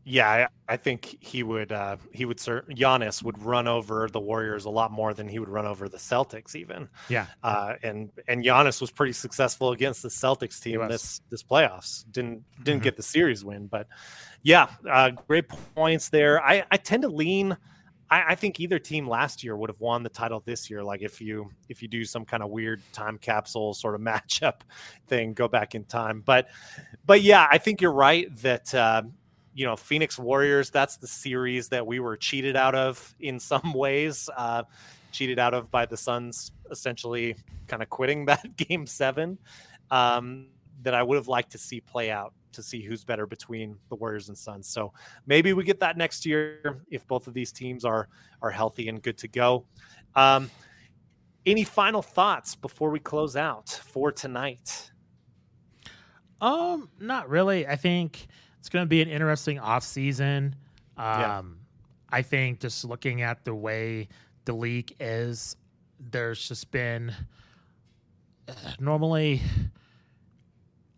Yeah, 0.05 0.29
I, 0.29 0.73
I 0.73 0.77
think 0.77 1.17
he 1.19 1.43
would. 1.43 1.71
Uh, 1.71 1.97
he 2.11 2.25
would. 2.25 2.39
Sir, 2.39 2.63
Giannis 2.71 3.21
would 3.21 3.41
run 3.43 3.67
over 3.67 4.07
the 4.11 4.19
Warriors 4.19 4.65
a 4.65 4.69
lot 4.69 4.91
more 4.91 5.13
than 5.13 5.27
he 5.27 5.39
would 5.39 5.49
run 5.49 5.65
over 5.65 5.87
the 5.87 5.97
Celtics, 5.97 6.55
even. 6.55 6.89
Yeah. 7.09 7.27
Uh, 7.43 7.75
and 7.83 8.09
and 8.27 8.43
Giannis 8.43 8.81
was 8.81 8.91
pretty 8.91 9.13
successful 9.13 9.71
against 9.71 10.01
the 10.01 10.09
Celtics 10.09 10.61
team 10.61 10.87
this 10.87 11.21
this 11.29 11.43
playoffs. 11.43 12.05
Didn't 12.11 12.43
didn't 12.63 12.79
mm-hmm. 12.79 12.83
get 12.85 12.97
the 12.97 13.03
series 13.03 13.43
win, 13.43 13.67
but 13.67 13.87
yeah, 14.41 14.67
uh, 14.89 15.11
great 15.11 15.47
points 15.75 16.09
there. 16.09 16.43
I 16.43 16.63
I 16.71 16.77
tend 16.77 17.03
to 17.03 17.09
lean. 17.09 17.57
I, 18.09 18.29
I 18.29 18.35
think 18.35 18.59
either 18.59 18.79
team 18.79 19.07
last 19.07 19.43
year 19.43 19.55
would 19.55 19.69
have 19.69 19.79
won 19.79 20.01
the 20.01 20.09
title 20.09 20.41
this 20.45 20.69
year. 20.69 20.83
Like 20.83 21.01
if 21.01 21.21
you 21.21 21.51
if 21.67 21.81
you 21.81 21.87
do 21.87 22.05
some 22.05 22.25
kind 22.25 22.41
of 22.41 22.49
weird 22.49 22.81
time 22.93 23.17
capsule 23.17 23.73
sort 23.73 23.95
of 23.95 24.01
matchup 24.01 24.61
thing, 25.07 25.33
go 25.33 25.47
back 25.47 25.75
in 25.75 25.83
time. 25.83 26.21
But 26.25 26.47
but 27.05 27.21
yeah, 27.21 27.47
I 27.51 27.57
think 27.57 27.81
you're 27.81 27.91
right 27.91 28.33
that 28.37 28.73
uh, 28.73 29.03
you 29.53 29.65
know, 29.65 29.75
Phoenix 29.75 30.17
Warriors, 30.17 30.69
that's 30.69 30.97
the 30.97 31.07
series 31.07 31.69
that 31.69 31.85
we 31.85 31.99
were 31.99 32.17
cheated 32.17 32.55
out 32.55 32.75
of 32.75 33.13
in 33.19 33.39
some 33.39 33.73
ways, 33.73 34.29
uh, 34.35 34.63
cheated 35.11 35.39
out 35.39 35.53
of 35.53 35.71
by 35.71 35.85
the 35.85 35.97
Suns 35.97 36.51
essentially 36.71 37.35
kind 37.67 37.81
of 37.81 37.89
quitting 37.89 38.25
that 38.27 38.55
game 38.55 38.85
seven 38.85 39.37
um, 39.91 40.47
that 40.83 40.93
I 40.93 41.03
would 41.03 41.15
have 41.15 41.27
liked 41.27 41.51
to 41.51 41.57
see 41.57 41.81
play 41.81 42.11
out 42.11 42.33
to 42.51 42.63
see 42.63 42.81
who's 42.81 43.03
better 43.03 43.27
between 43.27 43.77
the 43.89 43.95
Warriors 43.95 44.29
and 44.29 44.37
Suns. 44.37 44.67
So 44.67 44.93
maybe 45.27 45.53
we 45.53 45.63
get 45.63 45.79
that 45.81 45.97
next 45.97 46.25
year 46.25 46.83
if 46.89 47.05
both 47.07 47.27
of 47.27 47.33
these 47.33 47.51
teams 47.51 47.85
are 47.85 48.07
are 48.41 48.51
healthy 48.51 48.87
and 48.87 49.01
good 49.01 49.17
to 49.19 49.27
go. 49.27 49.65
Um, 50.15 50.49
any 51.45 51.63
final 51.63 52.01
thoughts 52.01 52.55
before 52.55 52.89
we 52.89 52.99
close 52.99 53.35
out 53.35 53.69
for 53.69 54.11
tonight? 54.11 54.91
Um, 56.41 56.89
not 56.99 57.29
really. 57.29 57.67
I 57.67 57.75
think 57.75 58.27
it's 58.59 58.69
going 58.69 58.83
to 58.83 58.89
be 58.89 59.01
an 59.01 59.09
interesting 59.09 59.59
off 59.59 59.83
season. 59.83 60.55
Um, 60.97 61.05
yeah. 61.19 61.41
I 62.11 62.21
think 62.21 62.59
just 62.59 62.83
looking 62.85 63.21
at 63.21 63.45
the 63.45 63.55
way 63.55 64.07
the 64.45 64.53
league 64.53 64.93
is, 64.99 65.55
there's 66.11 66.47
just 66.47 66.71
been 66.71 67.13
uh, 68.47 68.53
normally 68.79 69.41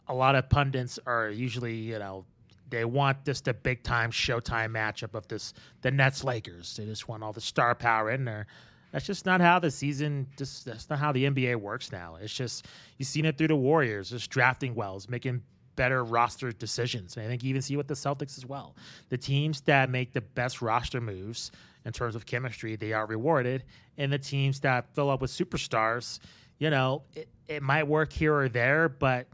a 0.07 0.14
lot 0.14 0.36
of 0.36 0.49
pundits 0.49 0.99
are 1.05 1.30
usually 1.30 1.76
you 1.76 1.97
know 1.97 2.26
they 2.70 2.86
want 2.86 3.26
just 3.26 3.45
the 3.45 3.53
big 3.53 3.84
time 3.84 4.12
showtime 4.12 4.72
matchup 4.72 5.16
of 5.16 5.28
this 5.28 5.53
the 5.82 5.91
Nets 5.91 6.24
Lakers. 6.24 6.76
They 6.78 6.86
just 6.86 7.07
want 7.07 7.24
all 7.24 7.34
the 7.34 7.41
star 7.41 7.76
power 7.76 8.12
in 8.12 8.26
there. 8.26 8.47
That's 8.91 9.05
just 9.05 9.26
not 9.26 9.41
how 9.41 9.59
the 9.59 9.72
season. 9.72 10.28
Just 10.38 10.66
that's 10.66 10.89
not 10.89 10.99
how 10.99 11.12
the 11.12 11.26
NBA 11.26 11.55
works 11.57 11.91
now. 11.91 12.18
It's 12.22 12.34
just 12.34 12.68
you've 12.97 13.07
seen 13.07 13.26
it 13.26 13.38
through 13.38 13.49
the 13.49 13.55
Warriors, 13.55 14.09
just 14.09 14.30
drafting 14.30 14.76
wells, 14.76 15.07
making 15.09 15.41
better 15.76 16.03
roster 16.03 16.51
decisions. 16.51 17.15
And 17.15 17.26
I 17.26 17.30
think 17.30 17.43
you 17.43 17.49
even 17.49 17.61
see 17.61 17.78
with 17.78 17.88
the 17.88 17.93
Celtics 17.93 18.38
as 18.38 18.45
well. 18.45 18.76
The 19.09 19.17
teams 19.17 19.61
that 19.61 19.89
make 19.89 20.13
the 20.13 20.22
best 20.22 20.61
roster 20.61 21.01
moves 21.01 21.51
in 21.86 21.91
terms 21.91 22.15
of 22.15 22.26
chemistry, 22.26 22.76
they 22.76 22.93
are 22.93 23.05
rewarded. 23.05 23.63
And 23.97 24.11
the 24.11 24.19
teams 24.19 24.59
that 24.61 24.93
fill 24.93 25.09
up 25.09 25.22
with 25.22 25.32
superstars, 25.32 26.19
you 26.59 26.69
know, 26.69 27.03
it, 27.15 27.28
it 27.47 27.63
might 27.63 27.88
work 27.88 28.13
here 28.13 28.36
or 28.36 28.49
there, 28.49 28.89
but 28.89 29.28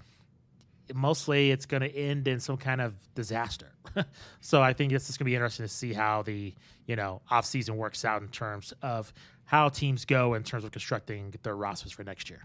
mostly 0.93 1.51
it's 1.51 1.65
going 1.65 1.81
to 1.81 1.93
end 1.93 2.27
in 2.27 2.39
some 2.39 2.57
kind 2.57 2.81
of 2.81 2.93
disaster. 3.15 3.71
so 4.39 4.61
I 4.61 4.73
think 4.73 4.91
this 4.91 5.09
is 5.09 5.17
going 5.17 5.25
to 5.25 5.29
be 5.31 5.35
interesting 5.35 5.65
to 5.65 5.71
see 5.71 5.93
how 5.93 6.21
the, 6.21 6.53
you 6.85 6.95
know, 6.95 7.21
offseason 7.31 7.71
works 7.71 8.05
out 8.05 8.21
in 8.21 8.29
terms 8.29 8.73
of 8.81 9.11
how 9.45 9.69
teams 9.69 10.05
go 10.05 10.33
in 10.33 10.43
terms 10.43 10.63
of 10.63 10.71
constructing 10.71 11.33
their 11.43 11.55
rosters 11.55 11.91
for 11.91 12.03
next 12.03 12.29
year. 12.29 12.43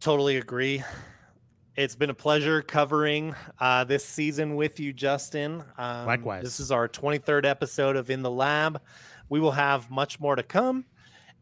Totally 0.00 0.36
agree 0.36 0.82
It's 1.76 1.94
been 1.94 2.08
a 2.08 2.14
pleasure 2.14 2.62
covering 2.62 3.34
uh, 3.60 3.84
this 3.84 4.02
season 4.02 4.56
with 4.56 4.80
you, 4.80 4.94
Justin. 4.94 5.62
Um, 5.76 6.06
Likewise. 6.06 6.42
This 6.42 6.58
is 6.58 6.72
our 6.72 6.88
23rd 6.88 7.44
episode 7.44 7.96
of 7.96 8.08
In 8.08 8.22
the 8.22 8.30
Lab. 8.30 8.80
We 9.28 9.40
will 9.40 9.50
have 9.50 9.90
much 9.90 10.18
more 10.18 10.36
to 10.36 10.42
come. 10.42 10.86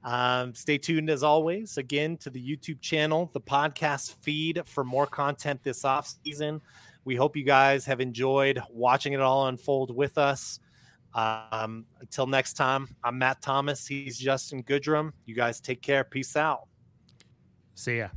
Um, 0.02 0.52
stay 0.52 0.76
tuned 0.76 1.08
as 1.08 1.22
always 1.22 1.78
again 1.78 2.16
to 2.16 2.30
the 2.30 2.44
YouTube 2.44 2.80
channel, 2.80 3.30
the 3.32 3.40
podcast 3.40 4.16
feed 4.22 4.60
for 4.66 4.82
more 4.82 5.06
content 5.06 5.62
this 5.62 5.84
off 5.84 6.12
season. 6.24 6.60
We 7.04 7.14
hope 7.14 7.36
you 7.36 7.44
guys 7.44 7.84
have 7.86 8.00
enjoyed 8.00 8.60
watching 8.70 9.12
it 9.12 9.20
all 9.20 9.46
unfold 9.46 9.94
with 9.94 10.18
us. 10.18 10.58
Um, 11.14 11.86
until 12.00 12.26
next 12.26 12.54
time, 12.54 12.88
I'm 13.04 13.18
Matt 13.18 13.40
Thomas. 13.40 13.86
He's 13.86 14.18
Justin 14.18 14.64
Goodrum. 14.64 15.12
You 15.26 15.36
guys 15.36 15.60
take 15.60 15.80
care. 15.80 16.02
Peace 16.02 16.34
out. 16.34 16.66
See 17.76 17.98
ya. 17.98 18.08